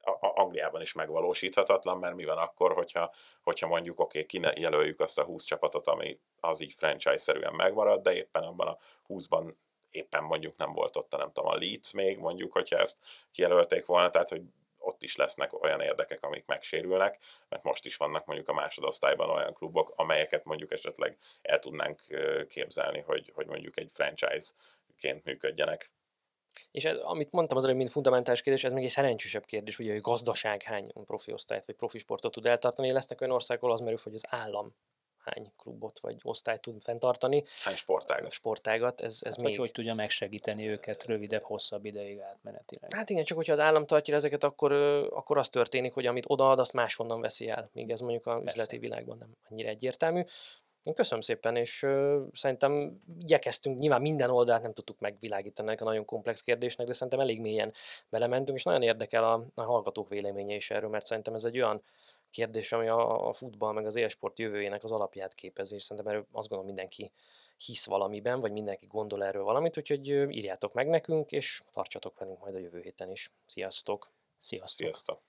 a 0.00 0.40
Angliában 0.40 0.80
is 0.80 0.92
megvalósíthatatlan, 0.92 1.98
mert 1.98 2.14
mi 2.14 2.24
van 2.24 2.38
akkor, 2.38 2.72
hogyha, 2.72 3.12
hogyha 3.42 3.66
mondjuk 3.66 4.00
oké, 4.00 4.26
okay, 4.28 4.52
kijelöljük 4.54 5.00
azt 5.00 5.18
a 5.18 5.24
20 5.24 5.44
csapatot, 5.44 5.86
ami 5.86 6.18
az 6.40 6.60
így 6.60 6.72
franchise-szerűen 6.72 7.54
megmarad, 7.54 8.02
de 8.02 8.14
éppen 8.14 8.42
abban 8.42 8.66
a 8.66 8.78
20-ban 9.08 9.54
éppen 9.90 10.24
mondjuk 10.24 10.56
nem 10.56 10.72
volt 10.72 10.96
ott, 10.96 11.16
nem 11.16 11.32
tudom, 11.32 11.50
a 11.50 11.56
Leeds 11.56 11.92
még, 11.92 12.18
mondjuk, 12.18 12.52
hogyha 12.52 12.78
ezt 12.78 12.98
kijelölték 13.32 13.86
volna, 13.86 14.10
tehát 14.10 14.28
hogy 14.28 14.42
ott 14.88 15.02
is 15.02 15.16
lesznek 15.16 15.62
olyan 15.62 15.80
érdekek, 15.80 16.22
amik 16.22 16.46
megsérülnek, 16.46 17.18
mert 17.48 17.62
most 17.62 17.84
is 17.84 17.96
vannak 17.96 18.26
mondjuk 18.26 18.48
a 18.48 18.52
másodosztályban 18.52 19.30
olyan 19.30 19.54
klubok, 19.54 19.92
amelyeket 19.96 20.44
mondjuk 20.44 20.72
esetleg 20.72 21.16
el 21.42 21.58
tudnánk 21.58 22.02
képzelni, 22.48 23.00
hogy, 23.00 23.32
hogy 23.34 23.46
mondjuk 23.46 23.78
egy 23.78 23.90
franchise-ként 23.92 25.24
működjenek. 25.24 25.92
És 26.70 26.84
ez, 26.84 26.96
amit 26.96 27.30
mondtam 27.30 27.56
az 27.56 27.64
előbb, 27.64 27.76
mint 27.76 27.90
fundamentális 27.90 28.42
kérdés, 28.42 28.64
ez 28.64 28.72
még 28.72 28.84
egy 28.84 28.90
szerencsésebb 28.90 29.44
kérdés, 29.44 29.78
ugye, 29.78 29.92
hogy 29.92 30.00
gazdaság 30.00 30.62
hány 30.62 30.92
profi 31.04 31.32
osztályt 31.32 31.64
vagy 31.64 31.74
profi 31.74 31.98
sportot 31.98 32.32
tud 32.32 32.46
eltartani. 32.46 32.92
Lesznek 32.92 33.20
olyan 33.20 33.34
országok, 33.34 33.62
ahol 33.62 33.74
az 33.74 33.80
merül, 33.80 33.98
hogy 34.02 34.14
az 34.14 34.24
állam 34.28 34.74
hány 35.34 35.52
klubot 35.56 35.98
vagy 35.98 36.16
osztályt 36.22 36.60
tud 36.60 36.82
fenntartani. 36.82 37.44
Hány 37.62 37.74
sportágat. 37.74 38.32
Sportágat, 38.32 39.00
ez, 39.00 39.18
ez 39.22 39.36
hát, 39.36 39.44
még... 39.44 39.58
hogy 39.58 39.72
tudja 39.72 39.94
megsegíteni 39.94 40.68
őket 40.68 41.04
rövidebb, 41.04 41.42
hosszabb 41.42 41.84
ideig 41.84 42.20
átmenetileg. 42.20 42.94
Hát 42.94 43.10
igen, 43.10 43.24
csak 43.24 43.36
hogyha 43.36 43.52
az 43.52 43.58
állam 43.58 43.86
tartja 43.86 44.14
ezeket, 44.14 44.44
akkor, 44.44 44.72
akkor 45.12 45.38
az 45.38 45.48
történik, 45.48 45.92
hogy 45.92 46.06
amit 46.06 46.24
odaad, 46.28 46.58
azt 46.58 46.72
máshonnan 46.72 47.20
veszi 47.20 47.48
el, 47.48 47.70
míg 47.72 47.90
ez 47.90 48.00
mondjuk 48.00 48.26
a 48.26 48.32
Persze. 48.32 48.48
üzleti 48.48 48.78
világban 48.78 49.18
nem 49.18 49.36
annyira 49.50 49.68
egyértelmű. 49.68 50.22
Én 50.82 50.94
köszönöm 50.94 51.20
szépen, 51.20 51.56
és 51.56 51.82
uh, 51.82 52.16
szerintem 52.32 53.00
igyekeztünk, 53.18 53.78
nyilván 53.78 54.00
minden 54.00 54.30
oldalt 54.30 54.62
nem 54.62 54.72
tudtuk 54.72 54.98
megvilágítani 55.00 55.68
ennek 55.68 55.80
a 55.80 55.84
nagyon 55.84 56.04
komplex 56.04 56.42
kérdésnek, 56.42 56.86
de 56.86 56.92
szerintem 56.92 57.20
elég 57.20 57.40
mélyen 57.40 57.72
belementünk, 58.08 58.58
és 58.58 58.64
nagyon 58.64 58.82
érdekel 58.82 59.24
a, 59.24 59.44
a 59.54 59.62
hallgatók 59.62 60.08
véleménye 60.08 60.54
is 60.54 60.70
erről, 60.70 60.90
mert 60.90 61.06
szerintem 61.06 61.34
ez 61.34 61.44
egy 61.44 61.56
olyan 61.56 61.82
kérdés, 62.30 62.72
ami 62.72 62.88
a, 62.88 63.28
a 63.28 63.32
futball 63.32 63.72
meg 63.72 63.86
az 63.86 63.96
élsport 63.96 64.38
jövőjének 64.38 64.84
az 64.84 64.92
alapját 64.92 65.34
képezi, 65.34 65.74
és 65.74 65.82
szerintem 65.82 66.12
erről 66.12 66.26
azt 66.32 66.48
gondolom 66.48 66.74
mindenki 66.74 67.12
hisz 67.56 67.86
valamiben, 67.86 68.40
vagy 68.40 68.52
mindenki 68.52 68.86
gondol 68.86 69.24
erről 69.24 69.42
valamit, 69.42 69.78
úgyhogy 69.78 70.08
írjátok 70.08 70.72
meg 70.72 70.88
nekünk, 70.88 71.30
és 71.30 71.62
tartsatok 71.72 72.18
velünk 72.18 72.40
majd 72.40 72.54
a 72.54 72.58
jövő 72.58 72.80
héten 72.80 73.10
is. 73.10 73.32
Sziasztok! 73.46 74.10
Sziasztok! 74.36 74.86
Sziasztok. 74.86 75.27